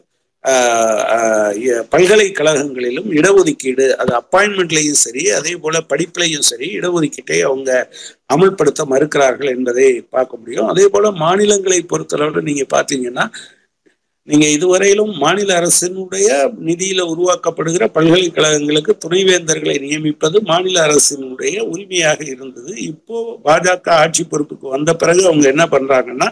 பல்கலைக்கழகங்களிலும் 1.93 3.09
இடஒதுக்கீடு 3.17 3.85
அது 4.01 4.11
அப்பாயின்மெண்ட்லையும் 4.21 5.01
சரி 5.03 5.23
அதே 5.37 5.53
போல 5.63 5.81
படிப்புலையும் 5.91 6.47
சரி 6.51 6.67
இடஒதுக்கீட்டை 6.79 7.39
அவங்க 7.49 7.71
அமல்படுத்த 8.35 8.83
மறுக்கிறார்கள் 8.93 9.53
என்பதை 9.55 9.87
பார்க்க 10.15 10.39
முடியும். 10.41 10.69
அதே 10.73 10.85
போல 10.93 11.11
மாநிலங்களை 11.25 11.79
பொறுத்தளவில் 11.91 12.47
நீங்க 12.49 12.65
பாத்தீங்கன்னா 12.75 13.25
நீங்க 14.27 14.45
இதுவரையிலும் 14.55 15.13
மாநில 15.23 15.49
அரசினுடைய 15.59 16.27
நிதியில 16.67 17.01
உருவாக்கப்படுகிற 17.13 17.83
பல்கலைக்கழகங்களுக்கு 17.95 18.93
துணைவேந்தர்களை 19.05 19.75
நியமிப்பது 19.85 20.37
மாநில 20.51 20.77
அரசினுடைய 20.87 21.55
உரிமையாக 21.71 22.19
இருந்தது. 22.33 22.71
இப்போ 22.91 23.15
பாஜக 23.47 23.89
ஆட்சி 24.03 24.23
பொறுப்புக்கு 24.23 24.75
வந்த 24.75 24.93
பிறகு 25.01 25.23
அவங்க 25.29 25.47
என்ன 25.53 25.65
பண்றாங்கன்னா 25.75 26.29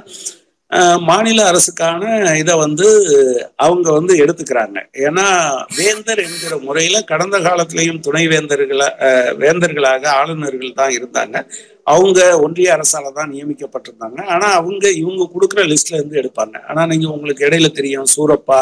மாநில 1.10 1.40
அரசுக்கான 1.52 2.04
இதை 2.42 2.54
வந்து 2.64 2.88
அவங்க 3.66 3.88
வந்து 3.98 4.14
எடுத்துக்கிறாங்க. 4.24 4.78
ஏன்னா 5.08 5.26
வேந்தர் 5.80 6.22
என்கிற 6.28 6.54
முறையில 6.68 7.02
கடந்த 7.12 7.38
காலத்திலையும் 7.48 8.00
துணை 8.08 8.24
வேந்தர்களா 8.34 8.88
வேந்தர்களாக 9.44 10.06
ஆளுநர்கள் 10.20 10.80
தான் 10.82 10.96
இருந்தாங்க. 10.98 11.36
அவங்க 11.94 12.20
ஒன்றிய 12.46 12.70
அரசால 12.78 13.12
தான் 13.20 13.32
நியமிக்கப்பட்டிருந்தாங்க. 13.34 14.20
ஆனா 14.34 14.48
அவங்க 14.60 14.86
இவங்க 15.02 15.30
கொடுக்குற 15.36 15.62
லிஸ்ட்ல 15.72 16.00
இருந்து 16.00 16.22
எடுப்பாங்க. 16.22 16.56
ஆனா 16.70 16.82
நீங்க 16.92 17.08
உங்களுக்கு 17.18 17.46
இடையில 17.50 17.70
தெரியும் 17.80 18.12
சூரப்பா 18.16 18.60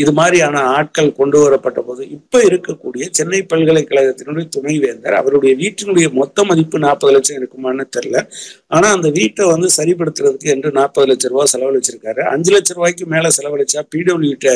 இது 0.00 0.12
மாதிரியான 0.12 0.62
ஆட்கள் 0.74 1.08
கொண்டு 1.12 1.38
வரப்பட்ட 1.42 1.80
போது 1.80 2.02
இப்ப 2.10 2.42
இருக்கக்கூடிய 2.48 3.04
சென்னை 3.10 3.40
பல்கலைக்கழகத்தினுடைய 3.52 4.46
துணைவேந்தர் 4.48 5.18
அவருடைய 5.20 5.52
வீட்டினுடைய 5.56 6.08
மொத்த 6.12 6.44
மதிப்பு 6.44 6.78
நாற்பது 6.78 7.14
லட்சம் 7.14 7.38
இருக்குமான்னு 7.38 7.86
தெரியல. 7.96 8.20
ஆனா 8.68 8.88
அந்த 8.90 9.10
வீட்டை 9.10 9.46
வந்து 9.46 9.70
சரிப்படுத்துறதுக்கு 9.76 10.50
என்று 10.50 10.70
நாற்பது 10.72 11.08
லட்சம் 11.10 11.32
ரூபாய் 11.34 11.52
செலவழிச்சிருக்காரு 11.54 12.22
அஞ்சு 12.32 12.52
லட்சம் 12.52 12.78
ரூபாய்க்கு 12.78 13.06
மேல 13.06 13.32
செலவழிச்சா 13.38 13.82
பிடபிள்யூட்ட 13.94 14.52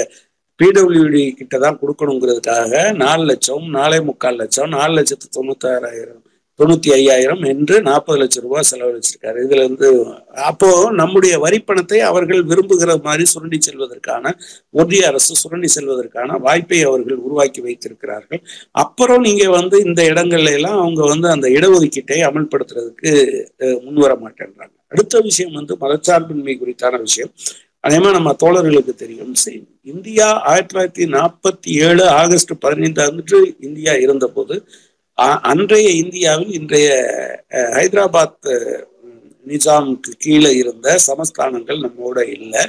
பிடபிள்யூடி 0.60 1.22
கிட்ட 1.34 1.54
தான் 1.58 1.78
கொடுக்கணுங்கிறதுக்காக 1.80 2.72
நாலு 2.96 3.24
லட்சம் 3.24 3.66
நாலே 3.70 3.98
முக்கால் 4.02 4.40
லட்சம் 4.42 4.70
நாலு 4.70 4.92
லட்சத்து 4.94 5.28
தொண்ணூத்தாறாயிரம் 5.34 6.22
தொண்ணூத்தி 6.58 6.90
ஐயாயிரம் 6.92 7.42
என்று 7.42 7.82
நாற்பது 7.82 8.18
லட்சம் 8.18 8.42
ரூபாய் 8.42 8.64
செலவழிச்சிருக்காரு. 8.70 9.38
இதுல 9.44 9.62
இருந்து 9.64 9.88
அப்போ 10.34 10.90
நம்முடைய 10.90 11.38
வரிப்பணத்தை 11.38 11.98
அவர்கள் 11.98 12.44
விரும்புகிற 12.44 13.02
மாதிரி 13.02 13.24
சுரண்டி 13.24 13.58
செல்வதற்கான 13.58 14.32
ஒன்றிய 14.70 15.06
அரசு 15.06 15.34
சுரண்டி 15.34 15.68
செல்வதற்கான 15.74 16.38
வாய்ப்பை 16.38 16.82
அவர்கள் 16.82 17.16
உருவாக்கி 17.16 17.60
வைத்திருக்கிறார்கள். 17.60 18.42
அப்புறம் 18.70 19.22
நீங்க 19.22 19.50
வந்து 19.50 19.84
இந்த 19.84 20.02
இடங்கள்ல 20.02 20.52
எல்லாம் 20.52 20.78
அவங்க 20.78 21.02
வந்து 21.06 21.28
அந்த 21.28 21.48
இடஒதுக்கீட்டை 21.48 22.18
அமல்படுத்துறதுக்கு 22.30 23.12
முன்வர 23.84 24.14
மாட்டேன்றாங்க. 24.24 24.74
அடுத்த 24.88 25.20
விஷயம் 25.20 25.52
வந்து 25.52 25.76
மதச்சார்பின்மை 25.80 26.56
குறித்தான 26.58 26.98
விஷயம். 26.98 27.30
அதேமா 27.88 28.10
நம்ம 28.12 28.36
தோழர்களுக்கு 28.44 28.94
தெரியும் 28.94 29.32
இந்தியா 29.82 30.42
ஆயிரத்தி 30.50 30.76
தொள்ளாயிரத்தி 30.76 31.08
நாற்பத்தி 31.14 31.72
ஏழு 31.86 32.04
ஆகஸ்ட் 32.08 32.52
பதினைந்தாம் 32.60 33.10
அன்று 33.10 33.54
இந்தியா 33.60 33.92
இருந்தபோது 33.92 34.54
போது 34.54 34.68
அன்றைய 35.18 35.88
இந்தியாவில் 35.94 36.52
இன்றைய 36.52 36.88
ஹைதராபாத் 37.76 38.48
நிஜாமுக்கு 39.46 40.12
கீழே 40.18 40.50
இருந்த 40.56 40.96
சமஸ்தானங்கள் 41.06 41.78
நம்மோட 41.80 42.18
இல்லை. 42.28 42.62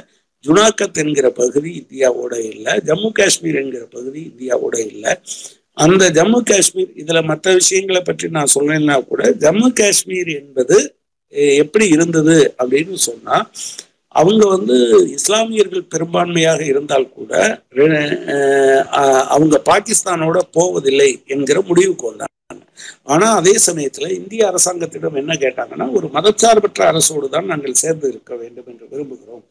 ஜுனாக்கத் 0.44 0.98
என்கிற 0.98 1.26
பகுதி 1.32 1.70
இந்தியாவோட 1.80 2.34
இல்லை. 2.50 2.72
ஜம்மு 2.88 3.10
காஷ்மீர் 3.12 3.58
என்கிற 3.62 3.84
பகுதி 3.86 4.20
இந்தியாவோட 4.30 4.76
இல்லை. 4.86 5.12
அந்த 5.76 6.04
ஜம்மு 6.10 6.40
காஷ்மீர் 6.42 6.92
இதுல 6.96 7.20
மற்ற 7.24 7.54
விஷயங்களை 7.54 8.02
பற்றி 8.02 8.28
நான் 8.28 8.54
சொன்னேன்னா 8.54 8.96
கூட 9.06 9.22
ஜம்மு 9.42 9.68
காஷ்மீர் 9.72 10.30
என்பது 10.40 10.76
எப்படி 11.62 11.86
இருந்தது 11.88 12.36
அப்படின்னு 12.58 12.98
சொன்னா 13.08 13.36
அவங்க 14.20 14.44
வந்து 14.54 14.76
இஸ்லாமியர்கள் 15.16 15.90
பெரும்பான்மையாக 15.94 16.60
இருந்தால் 16.72 17.12
கூட 17.18 17.32
அவங்க 19.34 19.56
பாகிஸ்தானோட 19.70 20.38
போவதில்லை 20.58 21.10
என்கிற 21.34 21.60
முடிவுக்கு 21.70 22.06
வந்தாங்க 22.10 22.32
ஆனா 23.14 23.26
அதே 23.40 23.54
சமயத்துல 23.66 24.06
இந்திய 24.18 24.42
அரசாங்கத்திடம் 24.50 25.18
என்ன 25.22 25.32
கேட்டாங்கன்னா 25.44 25.86
ஒரு 25.98 26.06
மதச்சார்பற்ற 26.16 26.80
அரசோடு 26.92 27.26
தான் 27.34 27.50
நாங்கள் 27.52 27.80
சேர்ந்து 27.82 28.06
இருக்க 28.12 28.32
வேண்டும் 28.42 28.68
என்று 28.72 28.86
விரும்புகிறோம். 28.92 29.44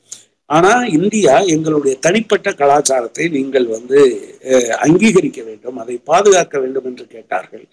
ஆனா 0.50 0.72
இந்தியா 0.98 1.36
எங்களுடைய 1.54 1.94
தனிப்பட்ட 2.06 2.50
கலாச்சாரத்தை 2.62 3.26
நீங்கள் 3.38 3.68
வந்து 3.76 4.00
அங்கீகரிக்க 4.86 5.40
வேண்டும் 5.50 5.80
அதை 5.84 5.96
பாதுகாக்க 6.12 6.56
வேண்டும் 6.64 6.88
என்று 6.92 7.06
கேட்டார்கள். 7.16 7.66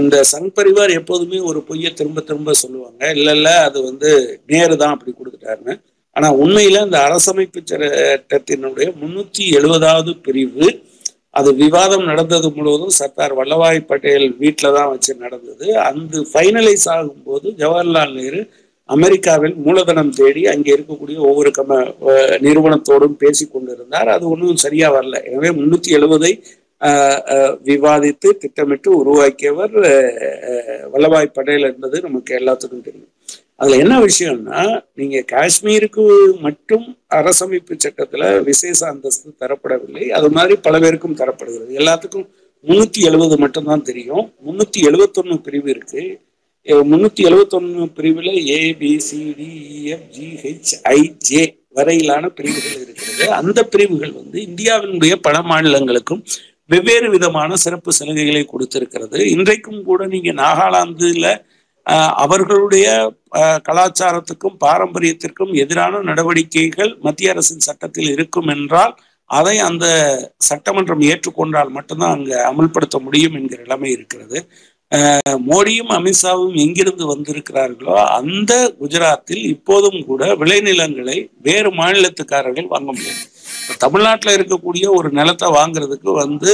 இந்த 0.00 0.16
சங் 0.32 0.50
பரிவார் 0.56 0.92
எப்போதுமே 0.98 1.38
ஒரு 1.50 1.60
பொய்யை 1.68 1.90
திரும்ப 2.00 2.20
திரும்ப 2.28 2.52
சொல்லுவாங்க. 2.62 3.00
இல்லை 3.16 3.32
இல்லை 3.38 3.54
அது 3.66 3.78
வந்து 3.88 4.10
நேரு 4.50 4.74
தான் 4.82 4.94
அப்படி 4.94 5.12
கொடுத்துட்டாருன்னு. 5.14 5.74
ஆனால் 6.16 6.36
உண்மையில் 6.42 6.84
இந்த 6.84 6.98
அரசமைப்பு 7.08 7.60
சட்டத்தினுடைய 7.72 8.88
முன்னூற்றி 9.00 9.42
எழுபதாவது 9.58 10.12
பிரிவு 10.26 10.68
அது 11.38 11.50
விவாதம் 11.62 12.06
நடந்தது 12.10 12.48
முழுவதும் 12.56 12.94
சர்தார் 13.00 13.34
வல்லபாய் 13.38 13.80
பட்டேல் 13.90 14.26
வீட்டில் 14.42 14.76
தான் 14.76 14.90
வச்சு 14.92 15.12
நடந்தது. 15.24 15.66
அந்த 15.88 16.22
ஃபைனலைஸ் 16.30 16.86
ஆகும்போது 16.94 17.46
ஜவஹர்லால் 17.60 18.16
நேரு 18.20 18.40
அமெரிக்காவில் 18.88 19.56
மூலதனம் 19.66 20.12
தேடி 20.18 20.42
அங்கே 20.52 20.70
இருக்கக்கூடிய 20.76 21.18
ஒவ்வொரு 21.30 21.50
கம 21.58 21.80
நிறுவனத்தோடும் 22.46 23.18
பேசி 23.22 23.44
கொண்டிருந்தார் 23.46 24.10
அது 24.14 24.24
ஒன்றும் 24.32 24.62
சரியா 24.64 24.88
வரல. 24.96 25.18
எனவே 25.28 25.50
முன்னூத்தி 25.58 25.90
எழுபதை 25.98 26.32
விவாதித்து 27.68 28.28
திட்டமிட்டு 28.42 28.88
உருவாக்கியவர் 29.00 29.76
வல்லபாய் 30.92 31.34
பட்டேல் 31.36 31.68
என்பது 31.70 31.96
நமக்கு 32.06 32.32
எல்லாத்துக்கும் 32.40 32.86
தெரியும். 32.88 33.12
அதுல 33.60 33.78
என்ன 33.84 33.94
விஷயம்னா 34.08 34.60
நீங்க 34.98 35.18
காஷ்மீருக்கு 35.32 36.04
மட்டும் 36.46 36.84
அரசமைப்பு 37.18 37.76
சட்டத்துல 37.84 38.22
விசேஷ 38.48 38.80
அந்தஸ்து 38.86 39.34
தரப்படவில்லை. 39.40 40.04
அது 40.18 40.28
மாதிரி 40.36 40.56
பல 40.66 40.78
பேருக்கும் 40.84 41.16
தரப்படுகிறது. 41.16 41.72
எல்லாத்துக்கும் 41.80 42.26
முன்னூத்தி 42.64 43.00
எழுபது 43.08 43.34
மட்டும்தான் 43.38 43.86
தெரியும். 43.88 44.24
முன்னூத்தி 44.46 44.80
எழுபத்தொன்னு 44.88 45.36
பிரிவு 45.46 45.70
இருக்கு. 45.74 46.02
முன்னூத்தி 46.90 47.22
எழுபத்தொன்னு 47.28 47.84
பிரிவுல 47.98 48.30
A 48.48 48.60
B 48.80 48.90
C 49.08 49.18
D 49.36 49.50
F 49.94 50.08
G 50.16 50.26
H 50.42 50.72
I 50.94 51.00
J 51.28 51.42
வரையிலான 51.76 52.28
பிரிவுகள் 52.38 52.80
இருக்கிறது. 52.84 53.26
அந்த 53.40 53.60
பிரிவுகள் 53.72 54.14
வந்து 54.20 54.38
இந்தியாவினுடைய 54.48 55.14
பல 55.26 55.38
மாநிலங்களுக்கும் 55.50 56.22
வெவ்வேறு 56.70 57.08
விதமான 57.10 57.50
சிறப்பு 57.56 57.90
சலுகைகளை 57.98 58.42
கொடுத்திருக்கிறது. 58.46 59.18
இன்றைக்கும் 59.34 59.82
கூட 59.82 60.00
நீங்க 60.06 60.32
நாகாலாந்துல 60.42 61.28
அவர்களுடைய 62.24 62.86
கலாச்சாரத்துக்கும் 63.68 64.56
பாரம்பரியத்திற்கும் 64.64 65.52
எதிரான 65.62 66.00
நடவடிக்கைகள் 66.08 66.90
மத்திய 67.06 67.32
அரசின் 67.32 67.66
சட்டத்தில் 67.68 68.10
இருக்கும் 68.16 68.50
என்றால் 68.54 68.94
அதை 69.30 69.54
அந்த 69.68 69.86
சட்டமன்றம் 70.48 71.02
ஏற்றுக்கொண்டால் 71.10 71.70
மட்டும்தான் 71.76 72.14
அங்க 72.16 72.32
அமல்படுத்த 72.50 72.98
முடியும் 73.06 73.36
என்கிற 73.38 73.60
நிலைமை 73.62 73.90
இருக்கிறது. 73.96 74.38
மோடியும் 75.48 75.90
அமித்ஷாவும் 75.96 76.54
எங்கிருந்து 76.64 77.06
வந்திருக்கிறார்களோ 77.12 77.96
அந்த 78.18 78.52
குஜராத்தில் 78.80 79.42
இப்போதும் 79.54 80.00
கூட 80.10 80.22
விளைநிலங்களை 80.42 81.18
வேறு 81.48 81.70
மாநிலத்துக்காரர்கள் 81.80 82.72
வாங்க 82.74 82.90
முடியாது. 82.92 83.24
தமிழ்நாட்டில் 83.76 84.36
இருக்கக்கூடிய 84.36 84.84
ஒரு 84.98 85.10
நிலத்தை 85.10 85.48
வாங்குறதுக்கு 85.58 86.10
வந்து 86.24 86.52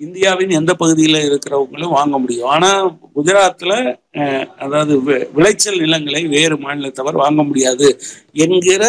இந்தியாவின் 0.00 0.50
எந்த 0.50 0.74
பகுதியில் 0.74 1.18
இருக்கிறவங்களும் 1.26 1.94
வாங்க 1.98 2.18
முடியும். 2.18 2.48
ஆனால் 2.48 2.98
குஜராத்தில் 3.16 3.98
அதாவது 4.58 4.94
விளைச்சல் 5.34 5.80
நிலங்களை 5.80 6.22
வேறு 6.26 6.56
மாநிலத்தவர் 6.56 7.22
வாங்க 7.22 7.42
முடியாது 7.42 7.88
என்கிற 8.32 8.84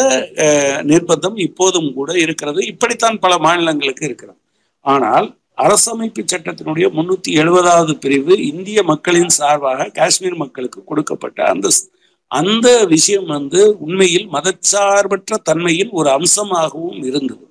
நிர்பந்தம் 0.81 1.35
இப்போதும் 1.35 1.93
கூட 1.93 2.13
இருக்கிறது. 2.13 2.65
இப்படித்தான் 2.65 3.19
பல 3.19 3.37
மாநிலங்களுக்கு 3.37 4.05
இருக்கிறது. 4.05 4.39
ஆனால் 4.85 5.27
அரசமைப்பு 5.57 6.23
சட்டத்தினுடைய 6.23 6.87
முன்னூத்தி 6.93 7.29
எழுபதாவது 7.41 7.93
பிரிவு 8.03 8.33
இந்திய 8.51 8.83
மக்களின் 8.83 9.33
சார்பாக 9.37 9.87
காஷ்மீர் 9.99 10.41
மக்களுக்கு 10.43 10.83
கொடுக்கப்பட்ட 10.83 11.39
அந்த 11.53 11.69
அந்த 12.31 12.85
விஷயம் 12.85 13.25
வந்து 13.25 13.77
உண்மையில் 13.79 14.27
மதச்சார்பற்ற 14.33 15.37
தன்மையின் 15.43 15.91
ஒரு 15.99 16.09
அம்சமாகவும் 16.09 16.99
இருந்தது. 17.09 17.46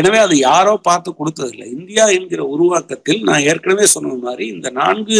எனவே 0.00 0.18
அது 0.26 0.34
யாரோ 0.48 0.72
பார்த்து 0.88 1.10
கொடுத்ததில்லை. 1.18 1.66
இந்தியா 1.78 2.04
என்கிற 2.16 2.42
உருவாக்கத்தில் 2.54 3.20
நான் 3.28 3.46
ஏற்கனவே 3.50 3.86
சொன்ன 3.94 4.16
மாதிரி 4.26 4.44
இந்த 4.54 4.68
நான்கு 4.80 5.18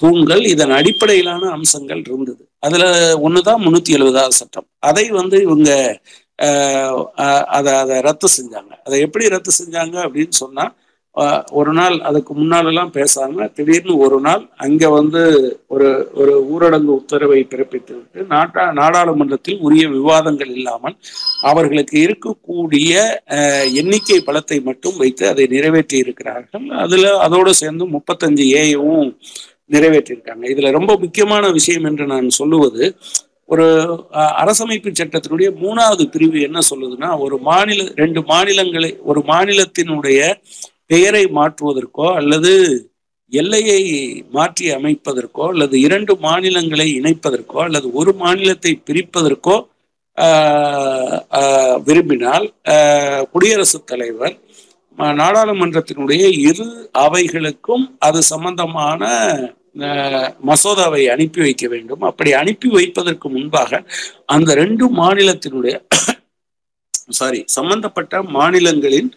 தூண்கள் 0.00 0.42
இதன் 0.52 0.74
அடிப்படையிலான 0.78 1.50
அம்சங்கள் 1.56 2.02
இருந்தது. 2.08 2.42
அதுல 2.66 2.84
ஒண்ணுதான் 3.26 3.62
முன்னூத்தி 3.64 3.96
எழுபதாவது 3.98 4.36
சட்டம். 4.40 4.68
அதை 4.90 5.04
வந்து 5.20 5.36
இவங்க 5.46 5.70
அதை 7.56 7.72
அதை 7.82 7.96
ரத்து 8.06 8.28
செஞ்சாங்க. 8.36 8.72
அதை 8.86 8.96
எப்படி 9.06 9.24
ரத்து 9.34 9.52
செஞ்சாங்க 9.60 9.96
அப்படின்னு 10.06 10.34
சொன்னா 10.42 10.64
ஒரு 11.50 11.72
நாள் 11.72 12.00
அதுக்கு 12.00 12.32
முன்னாலெல்லாம் 12.34 12.92
பேசாம 12.94 13.46
திடீர்னு 13.54 13.94
ஒரு 13.98 14.20
நாள் 14.20 14.48
அங்க 14.56 14.88
வந்து 14.88 15.22
ஒரு 15.66 15.88
ஒரு 16.14 16.34
ஊரடங்கு 16.52 16.92
உத்தரவை 16.92 17.40
பிறப்பித்து 17.42 17.92
விட்டு 17.94 18.22
நாட்டா 18.28 18.62
நாடாளுமன்றத்தில் 18.72 19.60
உரிய 19.60 19.88
விவாதங்கள் 19.88 20.48
இல்லாமல் 20.48 20.96
அவர்களுக்கு 21.40 21.96
இருக்கக்கூடிய 21.98 22.94
எண்ணிக்கை 23.74 24.18
பலத்தை 24.26 24.58
மட்டும் 24.62 24.96
வைத்து 24.96 25.26
அதை 25.28 25.46
நிறைவேற்றி 25.46 25.98
இருக்கிறார்கள். 25.98 26.66
அதுல 26.76 27.12
அதோடு 27.18 27.54
சேர்ந்து 27.54 27.86
முப்பத்தஞ்சு 27.86 28.46
ஏவும் 28.62 29.10
நிறைவேற்றியிருக்காங்க 29.72 30.46
இதுல 30.50 30.70
ரொம்ப 30.70 30.96
முக்கியமான 30.96 31.50
விஷயம் 31.50 31.84
என்று 31.84 32.06
நான் 32.06 32.28
சொல்லுவது 32.30 32.84
ஒரு 33.48 33.66
அரசமைப்பு 34.40 34.90
சட்டத்தினுடைய 34.92 35.48
மூணாவது 35.62 36.04
பிரிவு 36.06 36.38
என்ன 36.40 36.58
சொல்லுதுன்னா 36.70 37.18
ஒரு 37.18 37.36
மாநில 37.38 37.82
ரெண்டு 37.94 38.20
மாநிலங்களை 38.22 38.90
ஒரு 39.02 39.20
மாநிலத்தினுடைய 39.26 40.20
பெயரை 40.92 41.24
மாற்றுவதற்கோ 41.36 42.06
அல்லது 42.20 42.52
எல்லையை 43.32 43.80
மாற்றி 44.32 44.64
அமைப்பதற்கோ 44.76 45.44
அல்லது 45.52 45.76
இரண்டு 45.86 46.12
மாநிலங்களை 46.24 46.88
இணைப்பதற்கோ 46.98 47.60
அல்லது 47.66 47.86
ஒரு 48.00 48.12
மாநிலத்தை 48.22 48.72
பிரிப்பதற்கோ 48.88 49.56
விரும்பினால் 51.86 52.46
குடியரசுத் 53.34 53.88
தலைவர் 53.90 54.34
நாடாளுமன்றத்தினுடைய 55.18 56.24
இரு 56.48 56.66
அவைகளுக்கும் 57.04 57.84
அது 58.06 58.20
சம்பந்தமான 58.32 59.02
மசோதாவை 60.48 61.02
அனுப்பி 61.14 61.40
வைக்க 61.44 61.64
வேண்டும். 61.72 62.02
அப்படி 62.10 62.30
அனுப்பி 62.40 62.68
வைப்பதற்கு 62.76 63.26
முன்பாக 63.36 63.70
அந்த 64.34 64.54
ரெண்டு 64.62 64.86
மாநிலத்தினுடைய 64.98 65.74
சாரி 67.18 67.40
சம்பந்தப்பட்ட 67.54 68.14
மாநிலங்களின் 68.36 69.08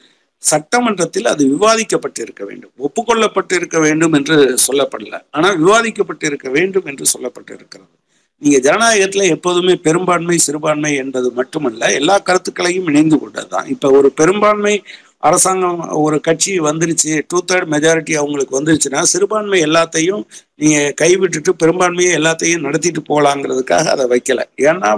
சட்டமன்றத்தில் 0.52 1.32
அது 1.34 1.44
விவாதிக்கப்பட்டு 1.54 2.22
இருக்க 2.22 2.44
வேண்டும். 2.46 2.74
ஒப்புக்கொள்ளப்பட்டு 2.86 3.54
இருக்க 3.54 3.78
வேண்டும் 3.80 4.14
என்று 4.14 4.38
சொல்லப்படல. 4.68 5.20
ஆனால் 5.32 5.58
விவாதிக்கப்பட்டு 5.64 6.26
இருக்க 6.26 6.50
வேண்டும் 6.50 6.88
என்று 6.92 7.06
சொல்லப்பட்டு 7.14 7.54
இருக்கிறது 7.56 7.92
நீங்க 8.42 8.58
ஜனநாயகத்துல 8.68 9.28
எப்போதுமே 9.36 9.74
பெரும்பான்மை 9.88 10.38
சிறுபான்மை 10.38 10.92
என்பது 10.96 11.28
மட்டுமல்ல 11.32 11.92
எல்லா 11.94 12.16
கருத்துக்களையும் 12.20 12.88
இணைந்து 12.88 13.18
கொண்டதுதான். 13.18 13.68
இப்ப 13.68 13.92
ஒரு 13.92 14.10
பெரும்பான்மை 14.12 14.74
அரசாங்கம் 15.20 15.80
ஒரு 16.06 16.18
கட்சி 16.22 16.52
வந்துருச்சு 16.60 17.12
டூ 17.28 17.38
தேர்ட் 17.52 17.70
மெஜாரிட்டி 17.74 18.14
அவங்களுக்கு 18.14 18.58
வந்துருச்சுன்னா 18.60 19.02
சிறுபான்மை 19.14 19.60
எல்லாத்தையும் 19.66 20.24
நீங்க 20.56 20.80
கைவிட்டுட்டு 21.02 21.54
பெரும்பான்மையை 21.58 22.12
எல்லாத்தையும் 22.20 22.66
நடத்திட்டு 22.68 23.04
போகலாங்கிறதுக்காக 23.10 23.86
அதை 23.96 24.06
வைக்கல. 24.14 24.42
ஏன்னா 24.62 24.92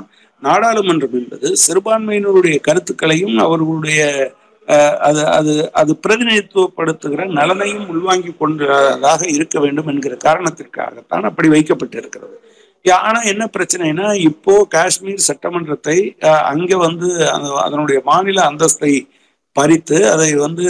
நாடாளுமன்றம் 0.44 1.16
என்பது 1.20 1.48
சிறுபான்மையினருடைய 1.68 2.58
கருத்துக்களையும் 2.62 3.38
அவர்களுடைய 3.38 4.02
அது 5.00 5.22
அது 5.28 5.72
அது 5.74 5.92
பிரதிநிதித்துவப்படுத்துகிற 6.04 7.26
நலனையும் 7.32 7.88
உள்வாங்கி 7.88 8.32
கொண்டதாக 8.36 9.22
இருக்க 9.28 9.60
வேண்டும் 9.60 9.88
என்கிற 9.88 10.16
காரணத்திற்காகத்தான் 10.18 11.24
அப்படி 11.24 11.50
வைக்கப்பட்டு 11.50 11.98
இருக்கிறது 11.98 12.36
ஆனா 12.86 13.20
என்ன 13.24 13.44
பிரச்சனைனா 13.48 14.08
இப்போ 14.22 14.54
காஷ்மீர் 14.70 15.28
சட்டமன்றத்தை 15.30 15.98
அங்க 16.52 16.78
வந்து 16.78 17.08
அதனுடைய 17.64 18.00
மாநில 18.06 18.42
அந்தஸ்தை 18.42 18.92
பறித்து 19.56 19.98
அதை 20.10 20.28
வந்து 20.36 20.66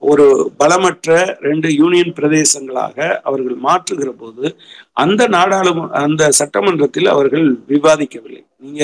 ஒரு 0.00 0.24
பலமற்ற 0.58 1.10
ரெண்டு 1.40 1.68
யூனியன் 1.74 2.14
பிரதேசங்களாக 2.14 2.96
அவர்கள் 3.22 3.56
மாற்றுகிற 3.62 4.10
போது 4.16 4.44
அந்த 4.94 5.28
நாடாளும 5.28 5.86
அந்த 6.02 6.30
சட்டமன்றத்தில் 6.32 7.06
அவர்கள் 7.06 7.46
விவாதிக்கவில்லை. 7.68 8.42
நீங்க 8.58 8.82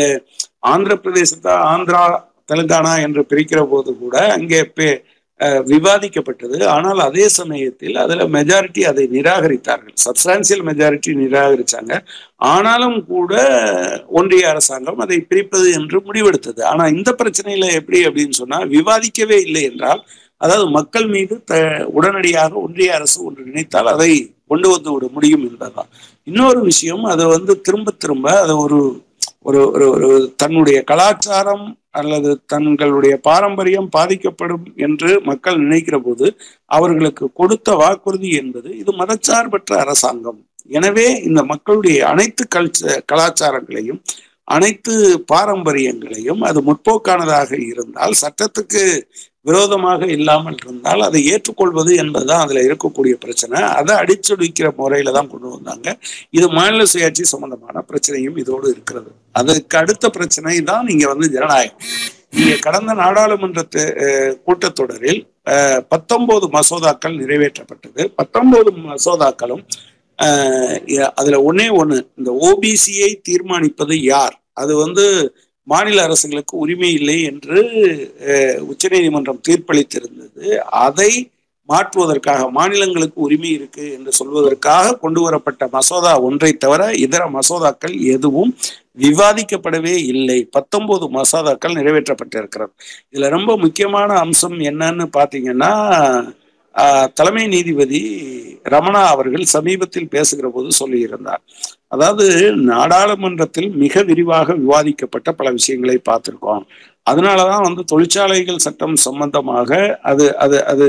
ஆந்திர 0.64 0.94
பிரதேசத்தை 0.96 1.52
ஆந்திரா 1.72 2.02
தெலுங்கானா 2.48 2.92
என்று 3.07 3.22
பிரிக்கிற 3.33 3.61
போது 3.72 3.90
கூட 4.05 4.16
அங்கே 4.37 4.61
விவாதிக்கப்பட்டது. 5.70 6.57
ஆனால் 6.72 7.00
அதே 7.07 7.24
சமயத்தில் 7.37 7.96
அதில் 8.02 8.22
மெஜாரிட்டி 8.35 8.83
அதை 8.90 9.05
நிராகரித்தார்கள். 9.14 9.94
சப்ஸ்டான்சியல் 10.05 10.62
மெஜாரிட்டி 10.68 11.12
நிராகரித்தாங்க 11.22 11.92
ஆனாலும் 12.52 12.98
கூட 13.12 13.33
ஒன்றிய 14.18 14.44
அரசாங்கம் 14.52 15.02
அதை 15.05 15.18
பிரிப்பது 15.31 15.68
என்று 15.78 15.98
முடிவெடுத்தது. 16.09 16.61
ஆனால் 16.72 16.92
இந்த 16.96 17.11
பிரச்சனையில் 17.20 17.76
எப்படி 17.81 18.00
அப்படின்னு 18.09 18.37
சொன்னால் 18.42 18.68
விவாதிக்கவே 18.76 19.38
இல்லை 19.46 19.64
என்றால் 19.70 20.02
அதாவது 20.40 20.68
மக்கள் 20.78 21.09
மீது 21.14 21.35
த 21.50 21.55
உடனடியாக 21.96 22.52
ஒன்றிய 22.66 22.94
அரசு 22.98 23.18
ஒன்று 23.26 23.48
நினைத்தால் 23.50 23.92
அதை 23.94 24.12
கொண்டு 24.50 24.68
வந்து 24.72 24.90
விட 24.94 25.07
முடியும் 25.16 25.44
என்பதுதான். 25.48 25.90
இன்னொரு 26.26 26.61
விஷயம் 26.70 27.05
அதை 27.12 27.24
வந்து 27.37 27.52
திரும்ப 27.66 27.94
திரும்ப 28.05 28.26
அதை 28.42 28.55
ஒரு 28.64 28.78
ஒரு 29.44 29.61
ஒரு 29.72 29.87
ஒரு 29.94 30.09
தன்னுடைய 30.37 30.78
கலாச்சாரம் 30.85 31.64
அல்லது 31.90 32.31
தங்களுடைய 32.46 33.14
பாரம்பரியம் 33.24 33.88
பாதிக்கப்படும் 33.96 34.66
என்று 34.78 35.11
மக்கள் 35.28 35.62
நினைக்கிற 35.62 35.96
போது 35.98 36.26
அவர்களுக்கு 36.70 37.24
கொடுத்த 37.33 37.74
வாக்குறுதி 37.74 38.31
என்பது 38.42 38.68
இது 38.76 38.90
மதச்சார்பற்ற 39.00 39.72
அரசாங்கம். 39.85 40.40
எனவே 40.70 41.07
இந்த 41.28 41.40
மக்களுடைய 41.44 41.98
அனைத்து 42.11 42.44
கல்ச்ச 42.48 42.83
கலாச்சாரங்களையும் 43.11 44.00
அனைத்து 44.48 44.94
பாரம்பரியங்களையும் 45.33 46.40
அது 46.48 46.61
முற்போக்கானதாக 46.68 47.50
இருந்தால் 47.70 48.14
சட்டத்துக்கு 48.22 48.83
விரோதமாக 49.48 50.07
இல்லாமல் 50.16 50.59
இருந்தால் 50.62 51.02
அதை 51.07 51.20
ஏற்றுக்கொள்வது 51.33 51.92
என்பதுதான் 52.02 52.42
அதுல 52.44 52.62
இருக்கக்கூடிய 52.68 53.14
பிரச்சனை. 53.24 53.61
அதை 53.78 53.92
அடிச்சொலிக்கிற 54.02 54.68
முறையில 54.81 55.14
தான் 55.16 55.31
கொண்டு 55.33 55.48
வந்தாங்க. 55.55 55.96
இது 56.38 56.46
மாநில 56.59 56.85
சுயாட்சி 56.92 57.24
சம்பந்தமான 57.33 57.85
பிரச்சனையும் 57.90 58.38
இதோடு 58.42 58.66
இருக்கிறது. 58.74 59.11
அதுக்கு 59.40 59.78
அடுத்த 59.83 60.09
பிரச்சனை 60.16 60.57
தான் 60.70 60.87
நீங்க 60.90 61.07
வந்து 61.12 61.28
ஜனநாயகம். 61.37 61.81
நீங்க 62.37 62.55
கடந்த 62.66 62.92
நாடாளுமன்ற 63.02 63.62
கூட்டத்தொடரில் 64.46 65.22
பத்தொன்பது 65.92 66.46
மசோதாக்கள் 66.57 67.18
நிறைவேற்றப்பட்டது. 67.22 68.02
பத்தொன்பது 68.20 68.70
மசோதாக்களும் 68.90 69.64
அதுல 71.20 71.37
ஒன்னே 71.48 71.66
ஒண்ணு. 71.81 71.98
இந்த 72.18 72.31
ஓபிசியை 72.48 73.11
தீர்மானிப்பது 73.28 73.96
யார்? 74.12 74.37
அது 74.62 74.72
வந்து 74.85 75.05
மாநில 75.68 76.05
அரசுகளுக்கு 76.07 76.55
உரிமை 76.57 76.90
இல்லை 76.92 77.18
என்று 77.22 77.61
உச்சநீதிமன்றம் 78.70 79.44
தீர்ப்பளித்திருந்தது. 79.48 80.44
அதை 80.87 81.12
மாற்றுவதற்காக 81.68 82.46
மாநிலங்களுக்கு 82.51 83.18
உரிமை 83.20 83.51
இருக்கு 83.51 83.85
என்று 83.92 84.12
சொல்வதற்காக 84.18 84.94
கொண்டு 85.03 85.20
வரப்பட்ட 85.20 85.68
மசோதா 85.72 86.12
ஒன்றை 86.29 86.51
தவிர 86.64 86.83
இதர 87.05 87.22
மசோதாக்கள் 87.37 87.94
எதுவும் 88.14 88.53
விவாதிக்கப்படவே 89.05 89.94
இல்லை. 90.12 90.38
பத்தொன்பது 90.57 91.05
மசோதாக்கள் 91.18 91.77
நிறைவேற்றப்பட்டிருக்கிறது. 91.79 92.72
இதுல 93.12 93.29
ரொம்ப 93.37 93.57
முக்கியமான 93.57 94.11
அம்சம் 94.25 94.59
என்னன்னு 94.70 95.07
பாத்தீங்கன்னா 95.18 95.72
தலைமை 97.18 97.44
நீதிபதி 97.54 98.00
ரமணா 98.74 99.02
அவர்கள் 99.14 99.52
சமீபத்தில் 99.56 100.12
பேசுகிற 100.14 100.46
போது 100.48 100.68
சொல்லியிருந்தார். 100.80 101.42
அதாவது 101.94 102.26
நாடாளுமன்றத்தில் 102.70 103.70
மிக 103.82 104.02
விரிவாக 104.11 104.54
விவாதிக்கப்பட்ட 104.62 105.28
பல 105.38 105.50
விஷயங்களை 105.58 105.96
பார்த்திருக்கோம். 106.11 106.64
அதனாலதான் 107.11 107.66
வந்து 107.66 107.82
தொழிற்சாலைகள் 107.92 108.64
சட்டம் 108.66 108.96
சம்பந்தமாக 109.06 109.70
அது 110.11 110.24
அது 110.44 110.56
அது 110.72 110.87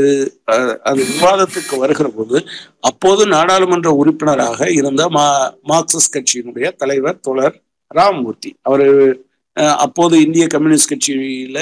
அது 0.90 1.02
விவாதத்துக்கு 1.14 1.76
வருகிற 1.84 2.08
போது 2.18 2.38
அப்போது 2.90 3.24
நாடாளுமன்ற 3.36 3.92
உறுப்பினராக 4.02 4.70
இருந்த 4.80 5.04
மா 5.18 5.26
மார்க்சிஸ்ட் 5.72 6.16
கட்சியினுடைய 6.16 6.70
தலைவர் 6.84 7.24
தோழர் 7.28 7.58
ராமமூர்த்தி. 7.92 8.52
அவர் 8.68 8.86
அப்போது 9.86 10.16
இந்திய 10.26 10.46
கம்யூனிஸ்ட் 10.54 10.92
கட்சியில 10.92 11.60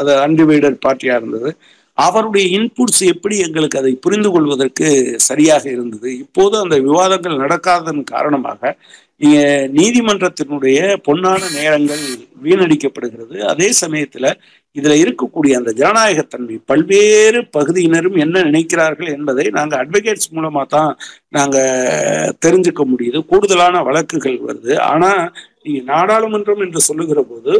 அது 0.00 0.12
அன்டிவைடட் 0.26 0.78
பார்ட்டியா 0.86 1.14
இருந்தது. 1.20 1.50
அவருடைய 2.06 2.46
இன்புட்ஸ் 2.58 3.02
எப்படி 3.12 3.36
எங்களுக்கு 3.46 3.80
அதை 3.80 3.92
புரிந்து 4.04 4.30
கொள்வதற்கு 4.34 4.88
சரியாக 5.28 5.64
இருந்தது. 5.74 6.08
இப்போது 6.24 6.54
அந்த 6.62 6.76
விவாதங்கள் 6.86 7.42
நடக்காததன் 7.44 8.04
காரணமாக 8.14 8.76
நீதிமன்றத்தினுடைய 9.78 10.78
பொன்னான 11.06 11.40
நேரங்கள் 11.58 12.04
வீணடிக்கப்படுகிறது. 12.44 13.36
அதே 13.52 13.68
சமயத்துல 13.82 14.26
இதுல 14.76 14.96
இருக்கக்கூடிய 15.02 15.52
அந்த 15.60 15.70
ஜனநாயகத்தன்மை 15.80 16.56
பல்வேறு 16.70 17.40
பகுதியினரும் 17.56 18.18
என்ன 18.24 18.42
நினைக்கிறார்கள் 18.48 19.14
என்பதை 19.16 19.46
நாங்க 19.58 19.76
அட்வொகேட்ஸ் 19.82 20.34
மூலமா 20.36 20.62
தான் 20.76 20.90
நாங்க 21.36 21.58
தெரிஞ்சுக்க 22.46 22.82
முடியுது. 22.92 23.18
கூடுதலான 23.30 23.82
வழக்குகள் 23.88 24.38
வருது. 24.48 24.74
ஆனா 24.92 25.10
நீங்க 25.64 25.80
நாடாளுமன்றம் 25.92 26.60
என்று 26.64 26.80
சொல்லுகிற 26.88 27.20
போது 27.30 27.52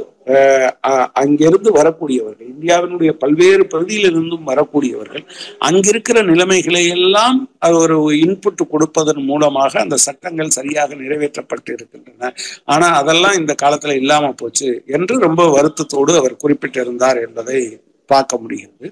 அங்கிருந்து 1.20 1.70
வரக்கூடியவர்கள் 1.76 2.48
இந்தியாவினுடைய 2.52 3.10
பல்வேறு 3.22 3.64
பகுதியிலிருந்தும் 3.72 4.48
வரக்கூடியவர்கள் 4.50 5.24
அங்கிருக்கிற 5.68 6.18
நிலைமைகளை 6.30 6.82
எல்லாம் 6.96 7.38
ஒரு 7.80 7.96
இன்புட் 8.24 8.62
கொடுப்பதன் 8.72 9.22
மூலமாக 9.30 9.72
அந்த 9.84 9.96
சட்டங்கள் 10.06 10.54
சரியாக 10.58 10.94
நிறைவேற்றப்பட்டு 10.94 11.70
இருக்கின்றன. 11.76 12.32
ஆனா 12.74 12.88
அதெல்லாம் 13.00 13.38
இந்த 13.40 13.54
காலத்துல 13.62 13.96
இல்லாம 14.02 14.32
போச்சு 14.42 14.70
என்று 14.86 15.16
ரொம்ப 15.26 15.44
வருத்தத்தோடு 15.56 16.14
அவர் 16.20 16.42
குறிப்பிட்டிருந்தார். 16.44 16.97
என்பதை 17.26 17.80
பார்க்க 18.06 18.38
முடிகிறது. 18.38 18.86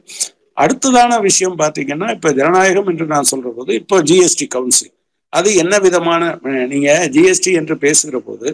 அடுத்ததான 0.62 1.21
விஷயம் 1.21 1.59
பாத்தீங்கன்னா 1.59 2.11
இப்போ 2.11 2.33
ஜனநாயகம் 2.33 2.87
என்று 2.87 3.07
நான் 3.07 3.31
சொல்ற 3.31 3.49
போது 3.57 3.75
இப்போ 3.75 3.97
ஜிஎஸ்டி 4.03 4.47
கவுன்சில் 4.49 4.92
அது 5.29 5.55
என்ன 5.55 5.79
விதமான 5.79 6.23
நீங்க 6.66 7.09
ஜிஎஸ்டி 7.14 7.53
என்று 7.53 7.79
பேசுகிற 7.79 8.19
போது 8.19 8.49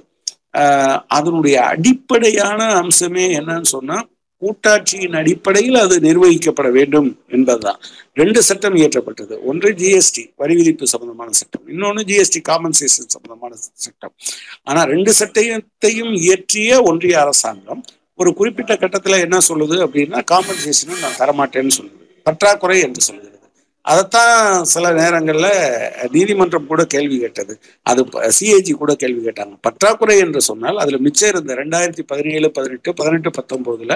அதனுடைய 1.08 1.56
அடிப்படையான 1.64 2.60
அம்சமே 2.80 3.26
என்னன்னு 3.38 3.70
சொன்னா 3.76 3.98
கூட்டாட்சியின் 4.42 5.16
அடிப்படையில் 5.20 5.74
அது 5.74 5.96
நிர்வகிக்கப்பட 5.98 6.72
வேண்டும் 6.72 7.08
என்பதுதான். 7.28 7.80
ரெண்டு 8.14 8.42
சட்டம் 8.42 8.74
இயற்றப்பட்டது. 8.74 9.34
ஒன்று 9.50 9.68
ஜிஎஸ்டி 9.72 10.24
வரி 10.36 10.54
விதிப்பு 10.54 10.86
சம்பந்தமான 10.86 11.30
சட்டம். 11.30 11.68
இன்னொன்று 11.68 12.02
ஜிஎஸ்டி 12.10 12.40
காம்பன்சேஷன் 12.48 13.12
சம்பந்தமான 13.14 13.52
சட்டம். 13.84 14.14
ஆனா 14.62 14.82
ரெண்டு 14.82 15.12
சட்டத்தையும் 15.20 16.12
இயற்றிய 16.12 16.82
ஒன்றிய 16.82 17.20
அரசாங்கம் 17.20 17.82
ஒரு 18.22 18.32
குறிப்பிட்ட 18.40 18.76
கட்டத்தில் 18.76 19.22
என்ன 19.26 19.40
சொல்லுது 19.50 19.78
அப்படின்னா 19.86 20.20
காம்பன்சேஷனும் 20.32 21.04
நான் 21.04 21.20
தரமாட்டேன்னு 21.22 21.76
சொல்லுது. 21.80 22.00
பற்றாக்குறை 22.26 22.80
என்று 22.88 23.02
சொல்லுகிறது. 23.08 23.28
அதைத்தான் 23.84 24.36
சில 24.72 24.90
நேரங்களில் 24.98 25.54
நீதிமன்றம் 26.12 26.68
கூட 26.68 26.82
கேள்வி 26.92 27.16
கேட்டது. 27.22 27.54
அது 27.90 28.00
சிஏஜி 28.36 28.72
கூட 28.82 28.92
கேள்வி 29.00 29.20
கேட்டாங்க. 29.24 29.54
பற்றாக்குறை 29.66 30.16
என்று 30.24 30.40
சொன்னால் 30.48 30.78
அதில் 30.82 31.02
மிச்சம் 31.06 31.30
இருந்த 31.32 31.54
ரெண்டாயிரத்தி 31.60 32.04
பதினேழு 32.12 32.48
பதினெட்டு 32.58 32.92
பதினெட்டு 33.00 33.30
பத்தொம்போதில் 33.38 33.94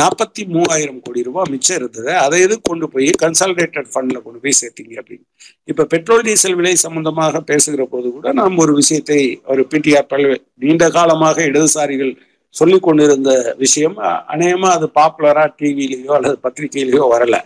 நாற்பத்தி 0.00 0.44
மூவாயிரம் 0.54 1.00
கோடி 1.04 1.22
ரூபாய் 1.28 1.52
மிச்சம் 1.54 1.78
இருந்தது. 1.80 2.10
அதை 2.24 2.40
எது 2.46 2.56
கொண்டு 2.70 2.88
போய் 2.94 3.10
கன்சாலிடேட்டட் 3.24 3.90
ஃபண்டில் 3.92 4.24
கொண்டு 4.26 4.42
போய் 4.44 4.58
சேர்த்தீங்க 4.62 4.96
அப்படின்னு. 5.02 5.24
இப்போ 5.72 5.86
பெட்ரோல் 5.94 6.26
டீசல் 6.28 6.58
விலை 6.60 6.74
சம்பந்தமாக 6.86 7.44
பேசுகிற 7.52 7.86
போது 7.94 8.10
கூட 8.16 8.32
நாம் 8.40 8.62
ஒரு 8.64 8.74
விஷயத்தை 8.80 9.20
ஒரு 9.52 9.64
பிடிஆர் 9.74 10.10
பல்வே 10.14 10.38
நீண்ட 10.64 10.88
காலமாக 10.98 11.46
இடதுசாரிகள் 11.50 12.12
சொல்லி 12.54 12.78
கொண்டிருந்த 12.80 13.30
விஷயம் 13.62 13.96
அநேகமா 14.34 14.68
அது 14.76 14.86
பாப்புலரா 14.98 15.44
டிவிலேயோ 15.58 16.12
அல்லது 16.18 16.36
பத்திரிகையிலேயோ 16.44 17.04
வரல. 17.14 17.36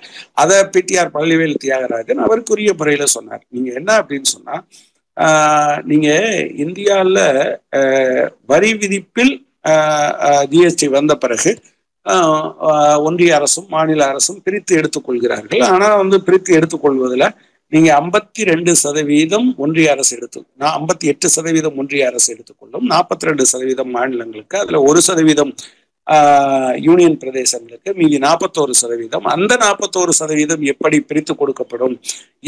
அதை 0.42 0.58
பிடிஆர் 0.74 1.14
பள்ளிவேல் 1.16 1.60
தியாகராஜன் 1.64 2.24
அவருக்குரிய 2.26 2.72
முறையில 2.80 3.06
சொன்னார். 3.16 3.42
நீங்க 3.54 3.70
என்ன 3.80 3.90
அப்படின்னு 4.02 4.30
சொன்னா 4.36 4.56
நீங்க 5.90 6.08
இந்தியாவில் 6.64 7.24
வரி 8.52 8.70
விதிப்பில் 8.80 9.34
ஜிஎஸ்டி 10.52 10.86
வந்த 10.94 11.14
பிறகு 11.24 11.50
ஒன்றிய 13.08 13.34
அரசும் 13.38 13.68
மாநில 13.74 14.06
அரசும் 14.12 14.40
பிரித்து 14.46 14.72
எடுத்துக்கொள்கிறார்கள். 14.80 15.62
ஆனால் 15.72 16.00
வந்து 16.02 16.16
பிரித்து 16.28 16.50
எடுத்துக்கொள்வதில் 16.58 17.26
நீங்க 17.72 17.88
ஐம்பத்தி 17.94 18.42
ரெண்டு 18.44 18.72
சதவீதம் 18.76 19.46
ஒன்றிய 19.56 19.92
அரசு 19.92 20.12
எடுத்து 20.16 20.40
நான் 20.56 20.74
ஐம்பத்தி 20.78 21.06
எட்டு 21.08 21.26
சதவீதம் 21.28 21.76
ஒன்றிய 21.78 22.08
அரசு 22.08 22.28
எடுத்துக்கொள்ளும் 22.34 22.84
நாற்பத்தி 22.86 23.28
ரெண்டு 23.28 23.44
சதவீதம் 23.44 23.90
மாநிலங்களுக்கு 23.90 24.56
அதுல 24.58 24.80
ஒரு 24.82 25.00
சதவீதம் 25.02 25.52
யூனியன் 26.86 27.16
பிரதேசங்களுக்கு 27.22 27.90
மீதி 27.98 28.16
நாற்பத்தோரு 28.24 28.74
சதவீதம். 28.80 29.26
அந்த 29.34 29.52
நாற்பத்தோரு 29.64 30.12
சதவீதம் 30.20 30.62
எப்படி 30.72 30.98
பிரித்து 31.08 31.32
கொடுக்கப்படும் 31.40 31.94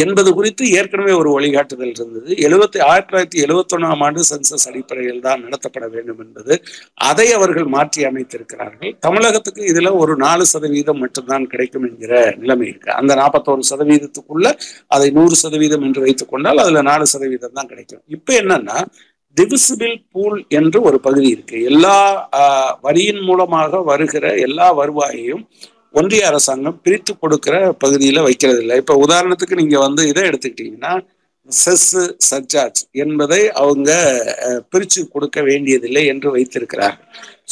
என்பது 0.05 0.31
குறித்து 0.39 0.65
ஏற்கனவே 0.79 1.13
ஒரு 1.21 1.31
வழிகாட்டுதல் 1.37 1.93
இருந்தது. 1.95 2.31
எழுபத்தி 2.47 2.79
ஆயிரத்தி 2.89 3.11
தொள்ளாயிரத்தி 3.11 3.41
எழுபத்தொன்னாம் 3.47 4.03
ஆண்டு 4.07 4.25
சென்சஸ் 4.31 4.67
அடிப்படையில் 4.71 5.23
தான் 5.29 5.43
நடத்தப்பட 5.47 5.87
வேண்டும் 5.95 6.21
என்பது 6.25 6.53
அதை 7.11 7.29
அவர்கள் 7.39 7.69
மாற்றி 7.77 8.03
அமைத்திருக்கிறார்கள். 8.11 8.93
தமிழகத்துக்கு 9.07 9.63
இதுல 9.73 9.93
ஒரு 10.03 10.17
நாலு 10.27 10.47
சதவீதம் 10.55 11.03
மட்டும்தான் 11.05 11.49
கிடைக்கும் 11.55 11.87
என்கிற 11.91 12.13
நிலைமை 12.43 12.69
இருக்கு. 12.73 12.93
அந்த 13.01 13.15
நாற்பத்தோரு 13.23 13.65
சதவீதத்துக்குள்ள 13.73 14.47
அதை 14.97 15.09
நூறு 15.19 15.37
சதவீதம் 15.45 15.87
என்று 15.89 16.07
வைத்துக் 16.07 16.33
கொண்டால் 16.35 16.63
அதுல 16.65 16.83
நாலு 16.93 17.07
சதவீதம் 17.15 17.59
தான் 17.61 17.73
கிடைக்கும். 17.73 18.05
இப்ப 18.19 18.35
என்னன்னா 18.43 18.79
டிவிசிபிள் 19.37 19.95
பூல் 20.13 20.39
என்று 20.49 20.79
ஒரு 20.83 20.99
பகுதி 21.01 21.29
இருக்கு. 21.29 21.57
எல்லா 21.63 21.97
வரியின் 22.81 23.23
மூலமாக 23.29 23.81
வருகிற 23.91 24.35
எல்லா 24.47 24.69
வருவாயையும் 24.73 25.43
ஒன்றிய 25.99 26.27
அரசாங்கம் 26.27 26.79
பிரித்து 26.83 27.13
கொடுக்கிற 27.19 27.57
பகுதியில 27.85 28.23
வைக்கிறது 28.23 28.61
இல்லை 28.61 28.77
இப்ப 28.77 28.95
உதாரணத்துக்கு 29.07 29.61
நீங்க 29.63 29.79
வந்து 29.79 30.03
இதை 30.09 30.23
எடுத்துக்கிட்டீங்கன்னா 30.31 30.93
செஸ் 31.49 31.91
சர்ஜார்ஜ் 32.29 32.81
என்பதை 33.05 33.41
அவங்க 33.63 33.91
பிரிச்சு 34.73 35.01
கொடுக்க 35.09 35.39
வேண்டியதில்லை 35.43 36.03
என்று 36.07 36.29
வைத்திருக்கிறார். 36.31 36.97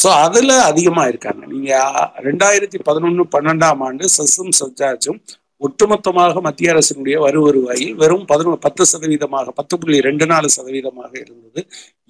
ஸோ 0.03 0.09
அதுல 0.27 0.53
அதிகமா 0.63 1.03
இருக்காங்க. 1.07 1.43
நீங்க 1.47 1.73
ரெண்டாயிரத்தி 2.29 2.79
பதினொன்னு 2.89 3.25
பன்னெண்டாம் 3.37 3.83
ஆண்டு 3.89 4.05
செஸ்ஸும் 4.17 4.55
சர்ஜார்ஜும் 4.61 5.21
ஒட்டுமொத்தமாக 5.63 6.41
மத்திய 6.47 6.73
அரசினுடைய 6.75 7.17
வரு 7.25 7.41
வருவாயில் 7.47 7.95
வெறும் 8.03 8.27
பதினொ 8.33 8.53
பத்து 8.67 8.85
சதவீதமாக 8.93 9.53
பத்து 9.59 9.75
புள்ளி 9.81 9.99
ரெண்டு 10.09 10.27
நாலு 10.33 10.49
சதவீதமாக 10.57 11.13
இருந்தது. 11.25 11.61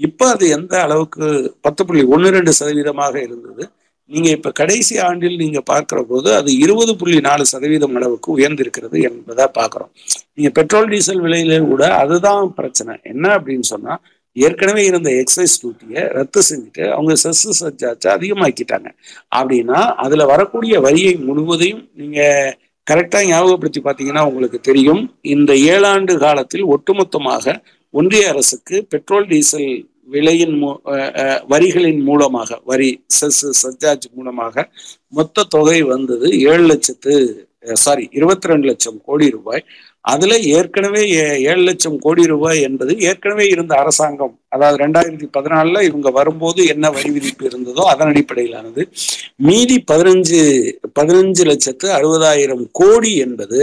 இப்போ 0.00 0.24
அது 0.34 0.44
எந்த 0.58 0.74
அளவுக்கு 0.86 1.24
பத்து 1.66 1.82
புள்ளி 1.88 2.04
ஒன்று 2.14 2.30
ரெண்டு 2.38 2.52
சதவீதமாக 2.60 3.14
இருந்தது? 3.26 3.64
நீங்க 4.10 4.28
இப்ப 4.36 4.50
கடைசி 4.60 4.94
ஆண்டில் 5.08 5.36
நீங்க 5.42 5.60
பார்க்கிற 5.70 5.98
போது 6.08 6.28
அது 6.38 6.50
இருபது 6.64 6.92
புள்ளி 7.00 7.18
நாலு 7.28 7.44
சதவீதம் 7.52 7.94
அளவுக்கு 7.98 8.28
உயர்ந்திருக்கிறது 8.36 8.96
என்பதை 9.08 9.44
பாக்குறோம் 9.58 9.92
நீங்க 10.36 10.50
பெட்ரோல் 10.58 10.90
டீசல் 10.92 11.22
விலையில 11.26 11.60
கூட 11.68 11.84
அதுதான் 12.02 12.50
பிரச்சனை. 12.58 12.94
என்ன 13.12 13.24
அப்படின்னு 13.36 13.68
சொன்னா 13.74 13.94
ஏற்கனவே 14.36 14.82
இருந்த 14.90 15.08
எக்ஸைஸ் 15.22 15.54
டியூட்டியை 15.62 16.02
ரத்து 16.18 16.40
செஞ்சுட்டு 16.48 16.84
அவங்க 16.96 17.14
செஸ் 17.24 17.42
சர்ஜாச்சை 17.60 18.10
அதிகமாக்கிட்டாங்க. 18.16 18.88
அப்படின்னா 19.38 19.80
அதுல 20.04 20.26
வரக்கூடிய 20.32 20.74
வரியை 20.86 21.14
முழுவதையும் 21.28 21.82
நீங்க 22.00 22.20
கரெக்டா 22.86 23.18
ஞாபகப்படுத்தி 23.30 23.80
பார்த்தீங்கன்னா 23.84 24.22
உங்களுக்கு 24.30 24.58
தெரியும். 24.68 25.02
இந்த 25.34 25.52
ஏழாண்டு 25.74 26.14
காலத்தில் 26.24 26.64
ஒட்டுமொத்தமாக 26.74 27.54
ஒன்றிய 27.94 28.30
அரசுக்கு 28.32 28.76
பெட்ரோல் 28.92 29.28
டீசல் 29.32 29.70
விலையின் 30.14 30.56
வரிகளின் 31.52 32.02
மூலமாக 32.08 32.58
வரி 32.70 32.88
செஸ் 33.18 33.40
சர்ஜார்ஜ் 33.62 34.06
மூலமாக 34.16 34.64
மொத்த 35.18 35.46
தொகை 35.54 35.78
வந்தது 35.92 36.28
ஏழு 36.50 36.64
லட்சத்து 36.70 37.14
சாரி 37.84 38.04
இருபத்தி 38.18 38.50
ரெண்டு 38.50 38.66
லட்சம் 38.70 38.98
கோடி 39.08 39.26
ரூபாய். 39.36 39.62
அதுல 40.04 40.36
ஏற்கனவே 40.56 41.02
ஏழு 41.50 41.62
லட்சம் 41.68 41.98
கோடி 42.04 42.22
ரூபாய் 42.32 42.60
என்பது 42.68 42.92
ஏற்கனவே 43.08 43.44
இருந்த 43.54 43.72
அரசாங்கம். 43.82 44.34
அதாவது 44.54 44.80
ரெண்டாயிரத்தி 44.84 45.28
பதினாலுல 45.36 45.82
இவங்க 45.88 46.10
வரும்போது 46.18 46.60
என்ன 46.74 46.90
வரி 46.96 47.10
விதிப்பு 47.16 47.44
இருந்ததோ 47.50 47.84
அதன் 47.92 48.10
அடிப்படையிலானது. 48.12 48.84
மீதி 49.48 49.78
பதினஞ்சு 49.92 50.42
பதினஞ்சு 50.98 51.44
லட்சத்து 51.50 51.88
அறுபதாயிரம் 51.98 52.66
கோடி 52.80 53.12
என்பது 53.26 53.60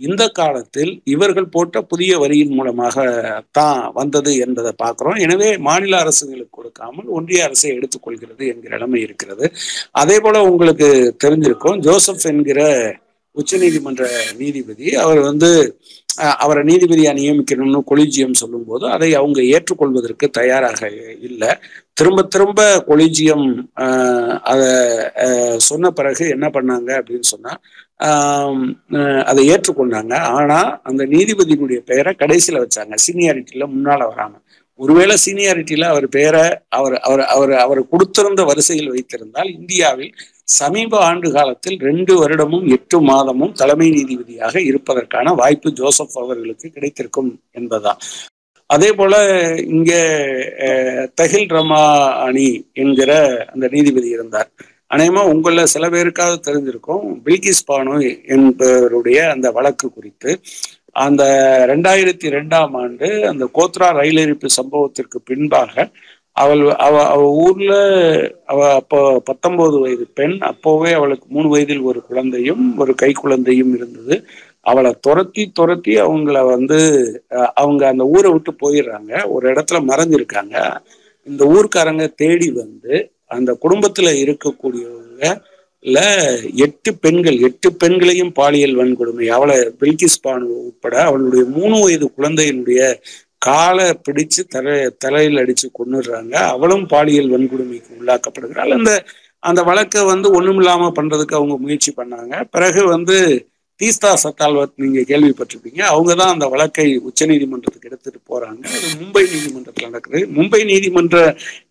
இந்த 0.00 0.22
காலத்தில் 0.38 0.92
இவர்கள் 1.14 1.52
போட்ட 1.54 1.80
புதிய 1.90 2.12
வரியின் 2.22 2.54
மூலமாக 2.58 3.04
தான் 3.58 3.82
வந்தது 3.98 4.32
என்பதை 4.44 4.72
பார்க்கிறோம். 4.82 5.18
எனவே 5.24 5.48
மாநில 5.66 6.00
அரசுகளுக்கு 6.04 6.56
கொடுக்காமல் 6.58 7.12
ஒன்றிய 7.16 7.44
அரசை 7.48 7.68
எடுத்துக்கொள்கிறது 7.76 8.42
என்கிற 8.52 8.72
நிலைமை 8.76 9.00
இருக்கிறது. 9.06 9.44
அதே 10.02 10.16
போல 10.24 10.42
உங்களுக்கு 10.50 10.88
தெரிஞ்சிருக்கும் 11.24 11.78
ஜோசப் 11.86 12.26
என்கிற 12.32 12.60
உச்ச 13.40 13.58
நீதிமன்ற 13.62 14.06
நீதிபதி 14.40 14.86
அவர் 15.04 15.20
வந்து 15.28 15.50
அவரை 16.44 16.62
நீதிபதியா 16.70 17.12
நியமிக்கணும்னு 17.18 17.80
கொலிஜியம் 17.90 18.38
சொல்லும் 18.40 18.66
போது 18.66 18.84
அதை 18.94 19.08
அவங்க 19.20 19.40
ஏற்றுக்கொள்வதற்கு 19.54 20.26
தயாராக 20.38 20.80
இல்லை. 21.28 21.50
திரும்ப 21.98 22.24
திரும்ப 22.34 22.60
கொலிஜியம் 22.88 23.46
அதை 24.52 24.68
சொன்ன 25.68 25.90
பிறகு 26.00 26.26
என்ன 26.36 26.46
பண்ணாங்க 26.56 26.90
அப்படின்னு 27.00 27.28
சொன்னா 27.32 27.54
அதை 29.30 29.42
ஏற்றுக்கொண்டாங்க. 29.54 30.14
ஆனா 30.38 30.60
அந்த 30.90 31.02
நீதிபதியினுடைய 31.14 31.80
பெயரை 31.90 32.12
கடைசியில 32.22 32.62
வச்சாங்க. 32.64 32.94
சீனியாரிட்டியில 33.06 33.66
முன்னால 33.74 34.00
வராம. 34.12 34.34
ஒருவேளை 34.80 35.16
சீனியாரிட்டியில 35.24 35.84
அவர் 35.84 36.06
பெயரை 36.08 36.44
அவர் 36.68 36.96
அவர் 37.00 37.22
அவர் 37.24 37.52
அவர் 37.54 37.80
கொடுத்திருந்த 37.90 38.42
வரிசையில் 38.44 38.92
வைத்திருந்தால் 38.92 39.50
இந்தியாவில் 39.50 40.12
சமீப 40.58 40.98
ஆண்டு 41.00 41.28
காலத்தில் 41.32 41.78
ரெண்டு 41.80 42.12
வருடமும் 42.20 42.66
எட்டு 42.68 43.00
மாதமும் 43.00 43.52
தலைமை 43.52 43.88
நீதிபதியாக 43.90 44.54
இருப்பதற்கான 44.60 45.34
வாய்ப்பு 45.34 45.70
ஜோசப் 45.72 46.18
அவர்களுக்கு 46.18 46.70
கிடைத்திருக்கும் 46.70 47.30
என்பதுதான். 47.50 48.00
அதே 48.70 48.90
போல 48.92 49.14
இங்க 49.66 49.92
தஹில் 51.20 51.48
ரமா 51.48 51.82
அணி 52.26 52.48
என்கிற 52.72 53.10
அந்த 53.52 53.66
நீதிபதி 53.68 54.08
இருந்தார். 54.08 54.50
அநேகமா 54.90 55.22
உங்கள 55.32 55.62
சில 55.64 55.84
பேருக்காவது 55.88 56.38
தெரிஞ்சிருக்கும். 56.48 57.04
பில்கிஸ் 57.24 57.66
பானு 57.70 57.96
என்பவருடைய 58.34 59.18
அந்த 59.28 59.50
வழக்கு 59.50 59.86
குறித்து 59.92 60.30
அந்த 60.96 61.22
ரெண்டாயிரத்தி 61.68 62.28
ரெண்டாம் 62.28 62.74
ஆண்டு 62.76 63.08
அந்த 63.28 63.44
கோத்ரா 63.54 63.88
ரயில் 63.92 64.20
எரிப்பு 64.20 64.48
சம்பவத்திற்கு 64.56 65.18
பின்பாக 65.24 65.74
அவள் 66.36 66.62
அவ 66.78 66.94
அவ 67.06 67.22
ஊர்ல 67.42 67.72
அவ 68.44 68.60
அப்போ 68.74 68.98
பத்தொன்பது 69.24 69.76
வயது 69.80 70.04
பெண் 70.14 70.36
அப்போவே 70.50 70.90
அவளுக்கு 70.92 71.26
மூணு 71.28 71.48
வயதில் 71.48 71.82
ஒரு 71.82 72.00
குழந்தையும் 72.02 72.64
ஒரு 72.78 72.92
கை 72.94 73.10
குழந்தையும் 73.14 73.72
இருந்தது. 73.76 74.16
அவளை 74.66 74.90
துரத்தி 75.00 75.44
துரத்தி 75.50 75.92
அவங்கள 76.02 76.38
வந்து 76.48 76.78
அவங்க 77.54 77.82
அந்த 77.88 78.04
ஊரை 78.14 78.30
விட்டு 78.32 78.52
போயிடுறாங்க. 78.62 79.12
ஒரு 79.34 79.44
இடத்துல 79.52 79.78
மறைஞ்சிருக்காங்க. 79.90 80.56
இந்த 81.26 81.42
ஊர்க்காரங்க 81.54 82.04
தேடி 82.14 82.48
வந்து 82.62 82.94
அந்த 83.36 83.50
குடும்பத்துல 83.64 84.08
இருக்கக்கூடியவங்க 84.24 85.24
ல 85.84 85.98
எட்டு 86.64 86.90
பெண்கள் 86.96 87.38
எட்டு 87.40 87.68
பெண்களையும் 87.74 88.32
பாலியல் 88.32 88.76
வன்கொடுமை. 88.76 89.26
அவளை 89.28 89.56
பில்கிஸ் 89.80 90.22
பானு 90.24 90.46
உட்பட 90.60 90.94
அவளுடைய 91.02 91.44
மூணு 91.50 91.76
வயது 91.80 92.06
குழந்தையினுடைய 92.12 92.82
காலை 93.42 93.86
பிடிச்சு 94.04 94.42
தலை 94.48 94.74
தலையில் 94.98 95.36
அடிச்சு 95.36 95.68
கொண்டுடுறாங்க 95.72 96.34
அவளும் 96.52 96.86
பாலியல் 96.86 97.32
வன்கொடுமைக்கு 97.32 97.90
உள்ளாக்கப்படுகிறாள். 97.98 98.72
அந்த 98.78 98.92
அந்த 99.42 99.60
வழக்கை 99.62 100.00
வந்து 100.04 100.28
ஒண்ணுமில்லாம 100.36 100.90
பண்றதுக்கு 100.98 101.34
அவங்க 101.34 101.54
முயற்சி 101.58 101.90
பண்ணாங்க. 101.96 102.34
பிறகு 102.50 102.82
வந்து 102.86 103.16
தீஸ்தா 103.82 104.10
சத்தால்வத் 104.24 104.74
நீங்க 104.82 105.00
கேள்விப்பட்டிருப்பீங்க. 105.10 105.80
அவங்க 105.92 106.12
தான் 106.20 106.32
அந்த 106.34 106.46
வழக்கை 106.54 106.86
உச்ச 107.08 107.26
நீதிமன்றத்துக்கு 107.30 107.88
எடுத்துட்டு 107.90 108.20
போறாங்க. 108.32 108.62
அது 108.76 108.88
மும்பை 109.02 109.24
நீதிமன்றத்தில் 109.34 109.88
நடக்குது. 109.88 110.20
மும்பை 110.36 110.60
நீதிமன்ற 110.72 111.18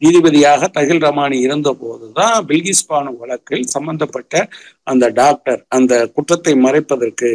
நீதிபதியாக 0.06 0.70
தகில் 0.78 1.04
ரமானி 1.08 1.40
இருந்த 1.48 1.72
போதுதான் 1.84 2.38
பில்கிஸ் 2.50 2.88
பானு 2.90 3.14
வழக்கில் 3.22 3.66
சம்பந்தப்பட்ட 3.76 4.44
அந்த 4.92 5.08
டாக்டர் 5.22 5.62
அந்த 5.78 5.94
குற்றத்தை 6.16 6.56
மறைப்பதற்கு 6.66 7.30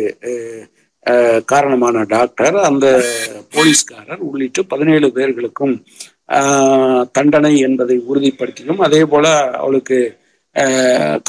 காரணமான 1.53 1.97
டாக்டர் 2.13 2.57
அந்த 2.69 2.87
போலீஸ்காரர் 3.55 4.23
உள்ளிட்டு 4.29 4.61
பதினேழு 4.73 5.09
பேர்களுக்கும் 5.17 5.75
தண்டனை 7.17 7.53
என்பதை 7.67 7.97
உறுதிப்படுத்தியும் 8.11 8.81
அதே 8.87 9.03
போல 9.13 9.27
அவளுக்கு 9.61 9.99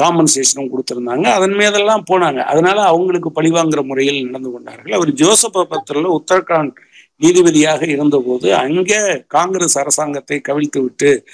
காம்பன்சேஷனும் 0.01 0.71
கொடுத்துருந்தாங்க. 0.71 1.23
அதன் 1.23 1.53
மீதெல்லாம் 1.53 2.03
போனாங்க. 2.11 2.37
அதனால 2.37 2.81
அவங்களுக்கு 2.81 3.31
பழிவாங்கிற 3.41 3.84
முறையில் 3.86 4.25
நடந்து 4.25 4.51
கொண்டார்கள். 4.51 4.91
அவர் 4.91 5.11
ஜோசப் 5.13 5.57
பத்திரில் 5.69 6.15
உத்தரகாண்ட் 6.19 6.75
நீதிபதியாக 7.21 7.88
இருந்தபோது 7.88 8.55
அங்கே 8.55 8.99
காங்கிரஸ் 9.28 9.78
அரசாங்கத்தை 9.80 10.41
கவிழ்த்து 10.47 10.82
விட்டு 10.82 11.28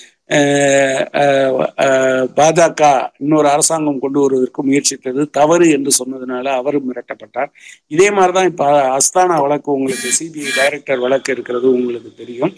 பாஜக 2.37 2.81
இன்னொரு 3.17 3.47
அரசாங்கம் 3.47 3.99
கொண்டு 3.99 4.19
வருவதற்கு 4.21 4.63
முயற்சித்தது 4.63 5.29
தவறு 5.29 5.65
என்று 5.69 5.91
சொன்னதுனால 5.99 6.45
அவரும் 6.59 6.87
மிரட்டப்பட்டார். 6.89 7.49
இதே 7.87 8.07
மாதிரிதான் 8.11 8.49
இப்ப 8.51 8.65
அஸ்தானா 8.97 9.37
வழக்கு 9.41 9.71
உங்களுக்கு 9.71 10.09
சிபிஐ 10.19 10.51
டைரக்டர் 10.55 10.99
வழக்கு 10.99 11.31
இருக்கிறது 11.31 11.67
உங்களுக்கு 11.71 12.11
தெரியும். 12.15 12.53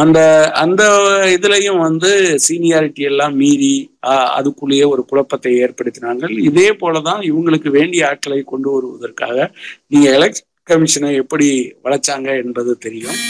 அந்த 0.00 0.18
அந்த 0.54 0.82
இதுலயும் 1.36 1.80
வந்து 1.86 2.10
சீனியாரிட்டி 2.48 3.02
எல்லாம் 3.10 3.34
மீறி 3.36 3.72
அதுக்குள்ளேயே 4.38 4.86
ஒரு 4.86 5.04
குழப்பத்தை 5.04 5.52
ஏற்படுத்தினாங்க 5.64 6.30
இதே 6.50 6.68
போலதான் 6.82 7.22
இவங்களுக்கு 7.30 7.70
வேண்டிய 7.78 8.08
ஆட்களை 8.08 8.42
கொண்டு 8.42 8.70
வருவதற்காக 8.74 9.50
நீங்க 9.86 10.08
எலெக்ஷன் 10.18 10.48
கமிஷனை 10.70 11.10
எப்படி 11.14 11.48
வளைச்சாங்க 11.84 12.28
என்பது 12.44 12.72
தெரியும். 12.78 13.20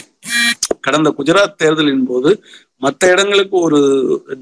கடந்த 0.81 1.09
குஜராத் 1.19 1.57
தேர்தலின் 1.57 2.07
போது 2.07 2.31
மற்ற 2.77 3.09
இடங்களுக்கு 3.13 3.57
ஒரு 3.59 3.81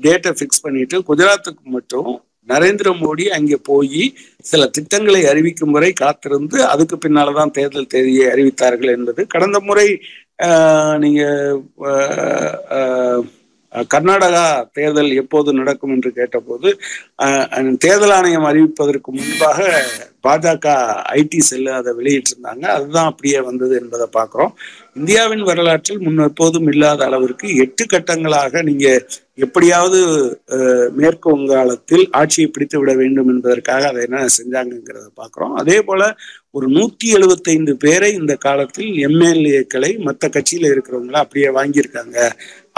டேட்டை 0.01 0.33
ஃபிக்ஸ் 0.33 0.65
பண்ணிட்டு 0.65 0.97
குஜராத்துக்கு 1.03 1.65
மட்டும் 1.71 2.11
நரேந்திர 2.49 2.89
மோடி 2.99 3.25
அங்கே 3.29 3.57
போய் 3.63 4.05
சில 4.45 4.63
திட்டங்களை 4.67 5.23
அறிவிக்கும் 5.27 5.71
வரை 5.71 5.91
காத்திருந்து 5.93 6.59
அதுக்கு 6.65 6.97
பின்னால்தான் 6.99 7.51
தேர்தல் 7.51 7.87
தேதியை 7.87 8.27
அறிவித்தார்கள் 8.31 8.95
என்பது 8.95 9.23
கடந்த 9.27 9.59
முறை 9.61 9.89
நீங்க 10.99 11.23
கர்நாடகா 13.93 14.45
தேர்தல் 14.77 15.11
எப்போது 15.23 15.53
நடக்கும் 15.61 15.93
என்று 15.95 16.11
கேட்டபோது 16.19 16.69
தேர்தல் 17.85 18.15
ஆணையம் 18.19 18.49
அறிவிப்பதற்கு 18.51 19.11
முன்பாக 19.19 19.59
பாஜக 20.27 20.69
ஐடி 21.19 21.41
செல்லு 21.49 21.71
அதை 21.81 21.91
வெளியிட்டிருந்தாங்க. 21.99 22.65
அதுதான் 22.77 23.09
அப்படியே 23.11 23.39
வந்தது 23.49 23.75
என்பதை 23.81 24.07
பார்க்குறோம். 24.17 24.53
இந்தியாவின் 25.01 25.45
வரலாற்றில் 25.51 26.03
முன் 26.07 26.27
எப்போதும் 26.29 26.69
இல்லாத 26.73 27.05
அளவிற்கு 27.09 27.49
எட்டு 27.65 27.85
கட்டங்களாக 27.93 28.63
நீங்க 28.69 28.87
எப்படியாவது 29.47 29.99
மேற்கு 31.01 31.29
வங்காளத்தில் 31.35 32.05
ஆட்சியை 32.21 32.49
பிடித்து 32.51 32.77
விட 32.81 32.93
வேண்டும் 33.01 33.31
என்பதற்காக 33.35 33.87
அதை 33.91 34.01
என்ன 34.09 34.25
செஞ்சாங்கங்கிறத 34.39 35.07
பார்க்குறோம். 35.21 35.55
அதே 35.63 35.79
போல 35.89 36.03
ஒரு 36.55 36.67
நூத்தி 36.75 37.07
எழுபத்தைந்து 37.17 37.73
பேரை 37.77 38.09
இந்த 38.13 38.35
காலத்தில் 38.37 38.93
எம்எல்ஏக்களை 39.07 39.91
மற்ற 40.07 40.29
கட்சியில 40.29 40.71
இருக்கிறவங்கள 40.75 41.19
அப்படியே 41.25 41.49
வாங்கியிருக்காங்க 41.59 42.17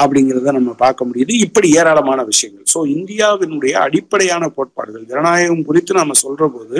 அப்படிங்கிறத 0.02 0.52
நம்ம 0.58 0.72
பார்க்க 0.84 1.08
முடியுது. 1.08 1.32
இப்படி 1.46 1.68
ஏராளமான 1.80 2.20
விஷயங்கள். 2.22 2.66
ஸோ 2.74 2.80
இந்தியாவினுடைய 2.96 3.74
அடிப்படையான 3.86 4.44
கோட்பாடுகள் 4.56 5.08
ஜனநாயகம் 5.12 5.66
குறித்து 5.68 5.94
நாம 5.94 6.16
சொல்ற 6.24 6.48
போது 6.56 6.78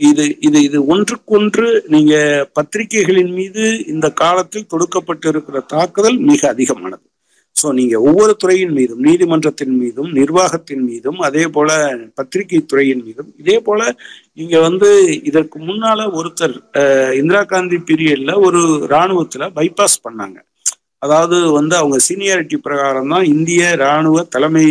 இது 0.00 0.24
இது 0.40 0.58
இது 0.62 0.78
ஒன்றுக்கொன்று 0.86 1.66
நீங்க 1.86 2.14
பத்திரிகைகளின் 2.58 3.32
மீது 3.38 3.64
இந்த 3.86 4.06
காலத்தில் 4.22 4.70
தொடுக்கப்பட்டு 4.72 5.28
இருக்கிற 5.28 5.60
தாக்குதல் 5.74 6.18
மிக 6.30 6.42
அதிகமானது. 6.48 7.04
ஸோ 7.60 7.68
நீங்க 7.78 7.96
ஒவ்வொரு 8.08 8.32
துறையின் 8.42 8.74
மீதும் 8.78 9.02
நீதிமன்றத்தின் 9.06 9.74
மீதும் 9.82 10.10
நிர்வாகத்தின் 10.18 10.84
மீதும் 10.90 11.18
அதே 11.28 11.44
போல 11.56 11.70
பத்திரிகை 12.18 12.60
துறையின் 12.72 13.02
மீதும் 13.06 13.30
இதே 13.42 13.56
போல 13.68 13.80
நீங்க 14.38 14.56
வந்து 14.68 14.88
இதற்கு 15.30 15.58
முன்னால 15.68 16.06
ஒருத்தர் 16.18 16.56
இந்திரா 17.20 17.42
காந்தி 17.52 17.78
பீரியட்ல 17.90 18.34
ஒரு 18.46 18.60
இராணுவத்துல 18.90 19.48
பைபாஸ் 19.58 19.98
பண்ணாங்க. 20.06 20.38
அதாவது 21.04 21.36
வந்து 21.58 21.74
அவங்க 21.80 21.98
சீனியாரிட்டி 22.08 22.56
பிரகாரம் 22.66 23.12
தான் 23.14 23.26
இந்திய 23.34 23.62
இராணுவ 23.82 24.22
தலைமை 24.34 24.66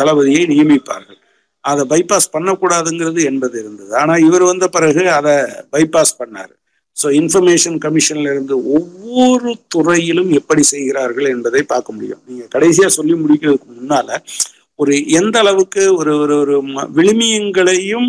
தளபதியை 0.00 0.42
நியமிப்பார்கள். 0.52 1.18
அதை 1.64 1.82
பைபாஸ் 1.92 2.32
பண்ணக்கூடாதுங்கிறது 2.34 3.20
என்பது 3.30 3.56
இருந்தது. 3.62 3.92
ஆனா 4.02 4.14
இவர் 4.28 4.44
வந்த 4.50 4.66
பிறகு 4.76 5.02
அதை 5.18 5.34
பைபாஸ் 5.74 6.18
பண்ணாரு. 6.20 6.54
ஸோ 7.00 7.08
இன்ஃபர்மேஷன் 7.20 7.76
கமிஷன்ல 7.84 8.32
இருந்து 8.34 8.54
ஒவ்வொரு 8.76 9.50
துறையிலும் 9.74 10.30
எப்படி 10.38 10.62
செய்கிறார்கள் 10.72 11.28
என்பதை 11.34 11.62
பார்க்க 11.72 11.96
முடியும். 11.96 12.22
நீங்க 12.28 12.44
கடைசியா 12.54 12.88
சொல்லி 12.98 13.14
முடிக்கிறதுக்கு 13.22 13.68
முன்னால 13.78 14.08
ஒரு 14.78 14.92
எந்த 15.18 15.36
அளவுக்கு 15.42 15.82
ஒரு 15.96 16.12
ஒரு 16.22 16.34
ஒரு 16.42 16.54
விழுமியங்களையும் 16.98 18.06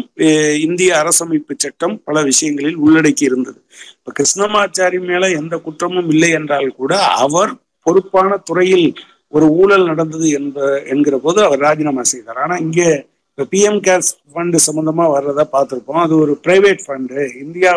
இந்திய 0.66 0.92
அரசமைப்பு 1.02 1.54
சட்டம் 1.56 1.96
பல 2.08 2.18
விஷயங்களில் 2.30 2.78
உள்ளடக்கி 2.86 3.24
இருந்தது. 3.30 3.60
இப்ப 3.98 4.14
கிருஷ்ணமாச்சாரி 4.20 5.00
மேல 5.10 5.30
எந்த 5.39 5.56
குற்றமும் 5.66 6.12
இல்லை 6.14 6.30
என்றால் 6.39 6.70
கூட 6.80 6.94
அவர் 7.26 7.52
பொறுப்பான 7.86 8.38
துறையில் 8.50 8.88
ஒரு 9.34 9.46
ஊழல் 9.60 9.89
நடந்தது 9.92 10.28
என்ப 10.39 10.58
என்கிற 10.94 11.16
போது 11.18 11.39
அவர் 11.48 11.66
ராஜினாமா 11.68 12.04
செய்தார். 12.14 12.39
ஆனா 12.46 12.56
இங்கே 12.66 12.88
இப்போ 13.32 13.44
பிஎம் 13.52 13.82
கேர்ஸ் 13.86 14.10
ஃபண்டு 14.32 14.58
சம்மந்தமாக 14.66 15.12
வர்றதா 15.16 15.44
பார்த்துருப்போம். 15.54 16.02
அது 16.06 16.14
ஒரு 16.24 16.34
பிரைவேட் 16.46 16.82
ஃபண்டு 16.86 17.22
இந்தியா 17.44 17.72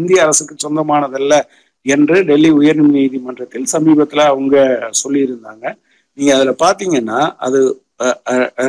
இந்திய 0.00 0.24
அரசுக்கு 0.24 0.54
சொந்தமானதல்ல 0.64 1.34
என்று 1.86 2.16
டெல்லி 2.30 2.50
உயர் 2.60 2.80
நீதிமன்றத்தில் 2.96 3.70
சமீபத்தில் 3.74 4.24
அவங்க 4.32 4.56
சொல்லியிருந்தாங்க. 5.02 5.64
நீங்கள் 6.18 6.36
அதில் 6.38 6.60
பார்த்தீங்கன்னா 6.64 7.20
அது 7.46 7.60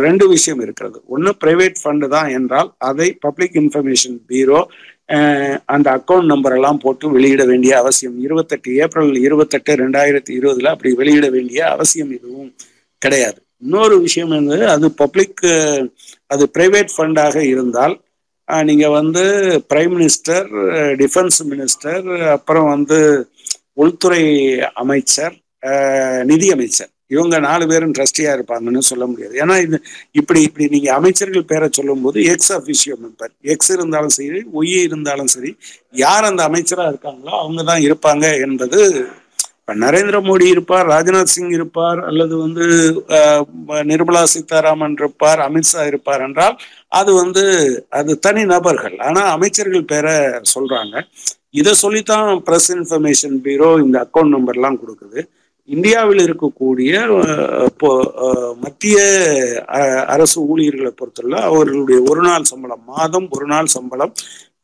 ரெண்டு 0.05 0.26
விஷயம் 0.36 0.61
இருக்கிறது. 0.65 0.97
ஒன்று 1.13 1.32
பிரைவேட் 1.43 1.78
ஃபண்டு 1.82 2.07
தான் 2.15 2.32
என்றால் 2.38 2.72
அதை 2.89 3.07
பப்ளிக் 3.26 3.59
இன்ஃபர்மேஷன் 3.63 4.17
பீரோ 4.32 4.61
அந்த 5.74 5.88
அக்கௌண்ட் 5.97 6.32
நம்பர் 6.34 6.55
எல்லாம் 6.57 6.82
போட்டு 6.84 7.05
வெளியிட 7.15 7.43
வேண்டிய 7.51 7.74
அவசியம். 7.84 8.17
இருபத்தெட்டு 8.26 8.72
ஏப்ரல் 8.84 9.15
இருபத்தெட்டு 9.28 9.72
ரெண்டாயிரத்தி 9.84 10.34
இருபதுல 10.39 10.74
அப்படி 10.76 10.91
வெளியிட 11.01 11.28
வேண்டிய 11.38 11.61
அவசியம் 11.76 12.11
எதுவும் 12.17 12.51
கிடையாது. 13.01 13.39
இன்னொரு 13.62 13.95
விஷயம் 14.05 14.34
என்பது 14.38 14.64
அது 14.76 14.88
பப்ளிக் 15.01 15.41
அது 16.34 16.43
பிரைவேட் 16.57 16.95
ஃபண்டாக 16.95 17.36
இருந்தால் 17.53 17.95
நீங்கள் 18.70 18.95
வந்து 18.99 19.24
பிரைம் 19.72 19.93
மினிஸ்டர் 19.97 20.47
டிஃபென்ஸ் 21.01 21.39
மினிஸ்டர் 21.51 22.07
அப்புறம் 22.38 22.68
வந்து 22.74 22.97
உள்துறை 23.84 24.24
அமைச்சர் 24.84 25.36
நிதி 26.32 26.47
அமைச்சர். 26.55 26.91
இவங்க 27.14 27.36
நாலு 27.45 27.64
பேரும் 27.70 27.93
ட்ரஸ்டியாக 27.97 28.36
இருப்பாங்கன்னு 28.38 28.82
சொல்ல 28.89 29.05
முடியாது. 29.12 29.34
ஏன்னா 29.41 29.55
இது 29.66 29.78
இப்படி 30.20 30.39
இப்படி 30.47 30.66
நீங்கள் 30.76 30.95
அமைச்சர்கள் 30.99 31.49
பேரை 31.51 31.68
சொல்லும்போது 31.80 32.20
எக்ஸ் 32.34 32.53
அஃபிஷியோ 32.57 32.95
மெம்பர் 33.03 33.32
எக்ஸ் 33.53 33.72
இருந்தாலும் 33.78 34.14
சரி 34.18 34.41
ஒய் 34.59 34.76
இருந்தாலும் 34.88 35.32
சரி 35.36 35.51
யார் 36.03 36.30
அந்த 36.30 36.43
அமைச்சராக 36.49 36.91
இருக்காங்களோ 36.93 37.34
அவங்க 37.41 37.64
தான் 37.72 37.84
இருப்பாங்க 37.88 38.26
என்பது 38.47 38.80
நரேந்திர 39.68 40.18
மோடி 40.28 40.45
இருப்பார் 40.53 40.88
ராஜ்நாத் 40.93 41.34
சிங் 41.34 41.53
இருப்பார் 41.57 41.99
அல்லது 42.09 42.36
வந்து 42.43 42.66
நிர்மலா 43.91 44.24
சீதாராமன் 44.32 44.95
இருப்பார் 45.01 45.41
அமித்ஷா 45.47 45.84
இருப்பார் 45.91 46.24
என்றால் 46.28 46.55
அது 46.99 47.12
வந்து 47.22 47.43
அது 47.99 48.12
தனி 48.26 48.43
நபர்கள். 48.53 48.95
ஆனா 49.07 49.22
அமைச்சர்கள் 49.36 49.89
பேரை 49.91 50.16
சொல்றாங்க. 50.53 50.95
இதை 51.59 51.74
சொல்லித்தான் 51.84 52.28
பிரஸ் 52.47 52.70
இன்ஃபர்மேஷன் 52.78 53.38
பீரோ 53.45 53.70
இந்த 53.86 53.97
அக்கௌண்ட் 54.05 54.36
நம்பர்லாம் 54.38 54.82
கொடுக்குது. 54.82 55.22
இந்தியாவில் 55.70 56.22
இருக்கக்கூடிய 56.28 56.93
மத்திய 58.64 58.97
அரசு 60.14 60.38
ஊழியர்களை 60.51 60.91
பொறுத்தவரை 60.99 61.41
அவர்களுடைய 61.49 61.99
ஒரு 62.12 62.22
நாள் 62.28 62.49
சம்பளம் 62.51 62.86
மாதம் 62.93 63.28
ஒரு 63.36 63.45
நாள் 63.53 63.74
சம்பளம் 63.76 64.14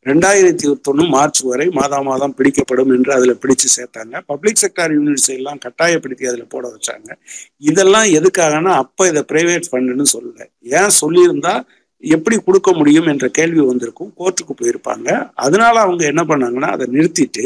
ரெண்டாயிரத்தி 0.06 0.64
இருபத்தொன்னு 0.66 1.08
மார்ச் 1.08 1.40
வரை 1.40 1.68
மாதா 1.68 2.00
மாதம் 2.00 2.34
பிடிக்கப்படும் 2.34 2.92
என்று 2.96 3.12
அதுல 3.12 3.32
பிடிச்சு 3.32 3.68
சேர்த்தாங்க. 3.76 4.20
பப்ளிக் 4.26 4.60
செக்டார் 4.60 4.92
யூனிட்ஸ் 4.92 5.30
எல்லாம் 5.36 5.58
கட்டாயப்படுத்தி 5.58 6.26
அதுல 6.26 6.44
போட 6.48 6.72
வச்சாங்க. 6.74 7.08
இதெல்லாம் 7.56 8.04
எதுக்காகனா 8.04 8.72
அப்ப 8.74 9.08
இதை 9.08 9.24
பிரைவேட் 9.32 9.68
ஃபண்டுன்னு 9.72 10.06
சொல்லல. 10.12 10.40
ஏன் 10.62 10.94
சொல்லியிருந்தா 11.00 11.54
எப்படி 11.98 12.38
கொடுக்க 12.38 12.72
முடியும் 12.72 13.06
என்ற 13.06 13.28
கேள்வி 13.28 13.60
வந்திருக்கும். 13.60 14.12
கோர்ட்டுக்கு 14.18 14.54
போயிருப்பாங்க. 14.60 15.30
அதனால 15.34 15.80
அவங்க 15.80 16.04
என்ன 16.04 16.24
பண்ணாங்கன்னா 16.24 16.70
அதை 16.76 16.86
நிறுத்திட்டு 16.86 17.44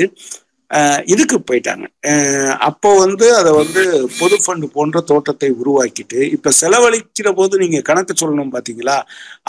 இதுக்கு 1.12 1.36
போயிட்டாங்க. 1.48 1.84
அப்போ 2.68 2.90
வந்து 3.02 3.26
அதை 3.38 3.50
வந்து 3.60 3.82
பொது 4.20 4.36
ஃபண்டு 4.44 4.66
போன்ற 4.76 5.00
தோட்டத்தை 5.10 5.48
உருவாக்கிட்டு 5.62 6.20
இப்ப 6.36 6.52
செலவழிக்கிற 6.60 7.28
போது 7.40 7.54
நீங்க 7.62 7.78
கணக்கு 7.90 8.14
சொல்லணும் 8.22 8.52
பாத்தீங்களா? 8.54 8.96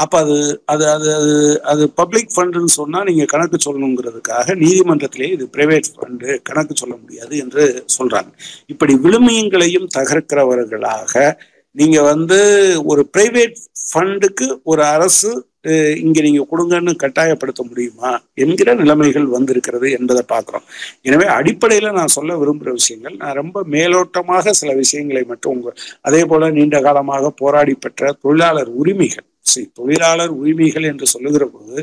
அப்ப 0.04 0.14
அது 0.24 0.38
அது 0.74 0.86
அது 0.96 1.08
அது 1.20 1.36
அது 1.74 1.84
பப்ளிக் 2.02 2.34
ஃபண்டுன்னு 2.36 2.74
சொன்னா 2.80 3.02
நீங்க 3.10 3.26
கணக்கு 3.34 3.60
சொல்லணுங்கிறதுக்காக 3.68 4.56
நீதிமன்றத்திலே 4.64 5.30
இது 5.38 5.48
பிரைவேட் 5.56 5.90
ஃபண்டு 5.96 6.30
கணக்கு 6.50 6.76
சொல்ல 6.82 6.96
முடியாது 7.04 7.34
என்று 7.46 7.66
சொல்றாங்க. 7.98 8.32
இப்படி 8.74 8.96
விழுமியங்களையும் 9.06 9.90
தகர்க்கிறவர்களாக 9.98 11.16
நீங்க 11.76 12.00
வந்து 12.12 12.40
ஒரு 12.92 13.04
பிரைவேட் 13.16 13.58
ஃபண்டுக்கு 13.90 14.48
ஒரு 14.72 14.84
அரசு 14.96 15.32
இங்க 15.98 16.22
நீங்க 16.22 16.46
கொடுங்கன்னு 16.52 16.94
கட்டாயப்படுத்த 16.96 17.62
முடியுமா 17.70 18.12
என்கிற 18.36 18.74
நிலைமைகள் 18.74 19.28
வந்திருக்கிறது 19.28 19.92
என்பதை 19.92 20.24
பார்க்கிறோம். 20.28 20.66
எனவே 21.02 21.26
அடிப்படையில 21.38 21.92
நான் 21.92 22.08
சொல்ல 22.08 22.38
விரும்புகிற 22.38 22.72
விஷயங்கள் 22.72 23.16
நான் 23.16 23.34
ரொம்ப 23.34 23.64
மேலோட்டமாக 23.68 24.52
சில 24.52 24.74
விஷயங்களை 24.74 25.24
மட்டும் 25.24 25.54
உங்க 25.56 25.74
அதே 26.02 26.26
போல 26.26 26.50
நீண்ட 26.52 26.82
காலமாக 26.82 27.32
போராடி 27.42 27.76
பெற்ற 27.76 28.14
தொழிலாளர் 28.22 28.72
உரிமைகள் 28.82 29.28
சரி 29.46 29.66
தொழிலாளர் 29.80 30.34
உரிமைகள் 30.40 30.86
என்று 30.90 31.06
சொல்லுகிற 31.14 31.44
போது 31.46 31.76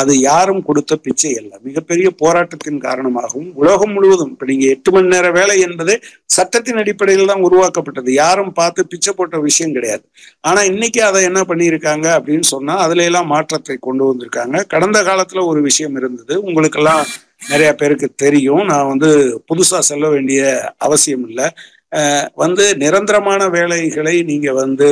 அது 0.00 0.12
யாரும் 0.20 0.62
கொடுத்த 0.68 0.92
பிச்சை 1.04 1.32
அல்ல. 1.40 1.52
மிகப்பெரிய 1.66 2.08
போராட்டத்தின் 2.22 2.80
காரணமாகவும் 2.86 3.50
உலகம் 3.62 3.92
முழுவதும் 3.96 4.32
இப்ப 4.32 4.46
நீங்க 4.50 4.66
எட்டு 4.74 4.90
மணி 4.94 5.12
நேர 5.14 5.26
வேலை 5.38 5.56
என்பது 5.66 5.94
சட்டத்தின் 6.36 6.80
அடிப்படையில் 6.82 7.30
தான் 7.32 7.44
உருவாக்கப்பட்டது. 7.48 8.10
யாரும் 8.22 8.52
பார்த்து 8.52 8.88
பிச்சை 8.92 9.12
போட்ட 9.12 9.38
விஷயம் 9.48 9.74
கிடையாது. 9.76 10.04
ஆனா 10.40 10.62
இன்னைக்கு 10.72 11.02
அதை 11.08 11.22
என்ன 11.30 11.42
பண்ணியிருக்காங்க 11.50 12.06
அப்படின்னு 12.18 12.48
சொன்னா 12.54 12.76
அதுல 12.86 13.06
எல்லாம் 13.10 13.30
மாற்றத்தை 13.34 13.76
கொண்டு 13.80 14.04
வந்திருக்காங்க. 14.10 14.56
கடந்த 14.74 15.00
காலத்துல 15.10 15.44
ஒரு 15.52 15.62
விஷயம் 15.68 15.96
இருந்தது. 16.00 16.34
உங்களுக்கெல்லாம் 16.48 17.04
நிறைய 17.52 17.70
பேருக்கு 17.74 18.08
தெரியும். 18.24 18.64
நான் 18.72 18.90
வந்து 18.92 19.10
புதுசா 19.48 19.78
சொல்ல 19.90 20.06
வேண்டிய 20.08 20.42
அவசியம் 20.78 21.24
இல்லை. 21.28 21.48
வந்து 22.42 22.64
நிரந்தரமான 22.76 23.42
வேலைகளை 23.48 24.14
நீங்க 24.30 24.48
வந்து 24.62 24.88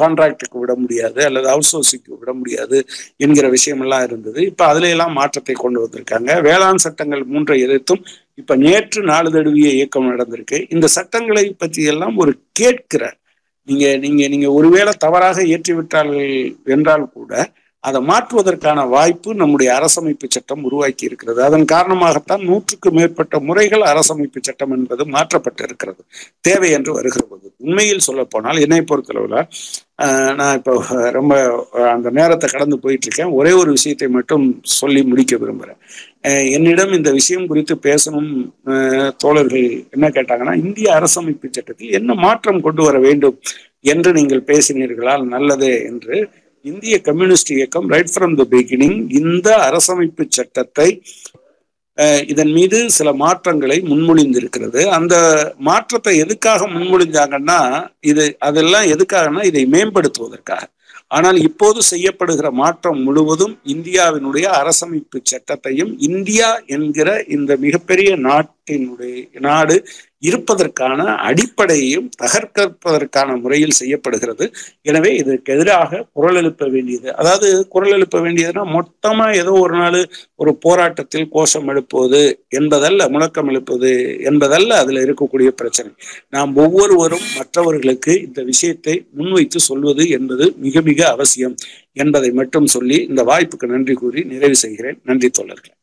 கான்ட்ராக்டுக்கு 0.00 0.56
விட 0.58 0.72
முடியாது 0.74 1.20
அல்லது 1.24 1.48
அவுட் 1.48 1.68
சோர்சிங்க்கு 1.70 2.18
விட 2.18 2.32
முடியாது 2.32 2.78
என்கிற 3.16 3.46
விஷயமெல்லாம் 3.50 4.04
இருந்தது. 4.08 4.40
இப்போ 4.46 4.64
அதுல 4.66 4.88
எல்லாம் 4.88 5.16
மாற்றத்தை 5.20 5.54
கொண்டு 5.56 5.80
வந்திருக்காங்க. 5.84 6.30
வேளாண் 6.40 6.84
சட்டங்கள் 6.86 7.24
மூன்றை 7.24 7.58
எதிர்த்தும் 7.66 8.02
இப்ப 8.34 8.54
நேற்று 8.56 9.00
நாலு 9.02 9.28
தழுவிய 9.30 9.70
இயக்கம் 9.70 10.12
நடந்திருக்கு. 10.12 10.58
இந்த 10.68 10.86
சட்டங்களை 10.98 11.44
பற்றி 11.54 11.82
எல்லாம் 11.84 12.16
ஒரு 12.16 12.32
கேட்கிற 12.52 13.04
நீங்க 13.68 13.86
நீங்க 13.96 14.22
நீங்க 14.28 14.48
ஒருவேளை 14.52 14.92
தவறாக 14.98 15.42
ஏற்றிவிட்டார்கள் 15.54 16.30
என்றால் 16.66 17.04
கூட 17.12 17.32
அதை 17.84 18.00
மாற்றுவதற்கான 18.02 18.80
வாய்ப்பு 18.86 19.30
நம்முடைய 19.34 19.68
அரசமைப்பு 19.78 20.26
சட்டம் 20.28 20.64
உருவாக்கி 20.64 21.04
இருக்கிறது. 21.08 21.38
அதன் 21.42 21.64
காரணமாகத்தான் 21.64 22.42
நூற்றுக்கு 22.44 22.90
மேற்பட்ட 22.90 23.40
முறைகள் 23.40 23.84
அரசமைப்பு 23.84 24.40
சட்டம் 24.40 24.74
என்பது 24.76 25.04
மாற்றப்பட்டு 25.06 25.62
இருக்கிறது 25.62 26.02
தேவை 26.40 26.70
என்று 26.70 26.92
வருகிறது 26.92 27.50
உண்மையில் 27.60 28.06
சொல்ல 28.06 28.22
போனால் 28.24 28.58
என்னை 28.58 28.80
பொறுத்தளவில் 28.82 29.36
நான் 30.38 30.56
இப்போ 30.56 30.72
ரொம்ப 31.10 31.34
அந்த 31.92 32.08
நேரத்தை 32.10 32.46
கடந்து 32.48 32.76
போயிட்டு 32.78 33.06
இருக்கேன் 33.06 33.32
ஒரே 33.32 33.52
ஒரு 33.52 33.70
விஷயத்தை 33.70 34.08
மட்டும் 34.08 34.44
சொல்லி 34.72 35.02
முடிக்க 35.02 35.36
விரும்புகிறேன் 35.36 35.80
என்னிடம் 36.50 36.92
இந்த 36.92 37.10
விஷயம் 37.10 37.46
குறித்து 37.46 37.74
பேசணும் 37.84 38.30
தோழர்கள் 39.16 39.68
என்ன 39.90 40.08
கேட்டாங்கன்னா 40.08 40.54
இந்திய 40.64 40.88
அரசமைப்பு 40.94 41.50
சட்டத்தில் 41.50 41.94
என்ன 41.94 42.14
மாற்றம் 42.24 42.60
கொண்டு 42.60 42.82
வர 42.82 42.98
வேண்டும் 42.98 43.38
என்று 43.84 44.10
நீங்கள் 44.12 44.46
பேசினீர்களால் 44.46 45.24
நல்லதே 45.26 45.74
என்று 45.84 46.16
இந்திய 46.64 46.94
கம்யூனிஸ்ட் 47.08 47.52
இயக்கம் 47.56 47.86
ரைட் 47.92 48.12
ஃப்ரம் 48.14 48.34
த 48.40 48.44
பிகினிங் 48.54 48.98
இந்த 49.20 49.48
அரசமைப்பு 49.68 50.24
சட்டத்தை 50.38 50.88
இதன் 52.32 52.52
மீது 52.56 52.78
சில 52.96 53.08
மாற்றங்களை 53.22 53.76
முன்மொழிந்திருக்கிறது. 53.88 54.80
அந்த 54.98 55.14
மாற்றத்தை 55.68 56.12
எதுக்காக 56.24 56.68
முன்மொழிஞ்சாங்கன்னா 56.74 57.58
இது 58.10 58.24
அதெல்லாம் 58.48 58.86
எதுக்காகனா 58.94 59.42
இதை 59.50 59.64
மேம்படுத்துவதற்காக. 59.74 60.62
ஆனால் 61.16 61.38
இப்போது 61.48 61.80
செய்யப்படுகிற 61.90 62.48
மாற்றம் 62.60 63.00
முழுவதும் 63.06 63.54
இந்தியாவினுடைய 63.74 64.46
அரசமைப்பு 64.60 65.18
சட்டத்தையும் 65.32 65.92
இந்தியா 66.08 66.48
என்கிற 66.76 67.08
இந்த 67.36 67.52
மிகப்பெரிய 67.66 68.10
நாட் 68.28 68.52
நாட்டினுடைய 68.66 69.14
நாடு 69.46 69.76
இருப்பதற்கான 70.28 71.04
அடிப்படையையும் 71.28 72.08
தகர்ப்பதற்கான 72.22 73.28
முறையில் 73.40 73.78
செய்யப்படுகிறது. 73.78 74.44
எனவே 74.82 75.10
இதற்கு 75.16 75.52
எதிராக 75.54 76.00
குரல் 76.12 76.38
எழுப்ப 76.40 76.66
வேண்டியது 76.74 77.08
அதாவது 77.20 77.48
குரல் 77.68 77.94
எழுப்ப 77.96 78.20
வேண்டியதுன்னா 78.26 78.64
மொத்தமா 78.76 79.26
ஏதோ 79.40 79.54
ஒரு 79.64 79.74
நாள் 79.76 79.98
ஒரு 80.42 80.52
போராட்டத்தில் 80.66 81.26
கோஷம் 81.28 81.68
எழுப்புவது 81.72 82.22
என்பதல்ல 82.58 83.08
முழக்கம் 83.08 83.50
எழுப்புவது 83.52 83.92
என்பதல்ல 84.30 84.78
அதுல 84.82 85.04
இருக்கக்கூடிய 85.06 85.50
பிரச்சனை. 85.60 85.90
நாம் 86.36 86.54
ஒவ்வொருவரும் 86.56 87.26
மற்றவர்களுக்கு 87.38 88.14
இந்த 88.26 88.42
விஷயத்தை 88.52 88.96
முன்வைத்து 89.18 89.60
சொல்வது 89.70 90.06
என்பது 90.18 90.46
மிக 90.66 90.80
மிக 90.90 91.00
அவசியம் 91.16 91.56
என்பதை 92.02 92.32
மட்டும் 92.40 92.72
சொல்லி 92.76 92.98
இந்த 93.10 93.22
வாய்ப்புக்கு 93.32 93.74
நன்றி 93.76 93.94
கூறி 93.94 94.20
நிறைவு 94.34 94.58
செய்கிறேன். 94.64 95.00
நன்றி 95.10 95.30
தோழர்களே. 95.38 95.74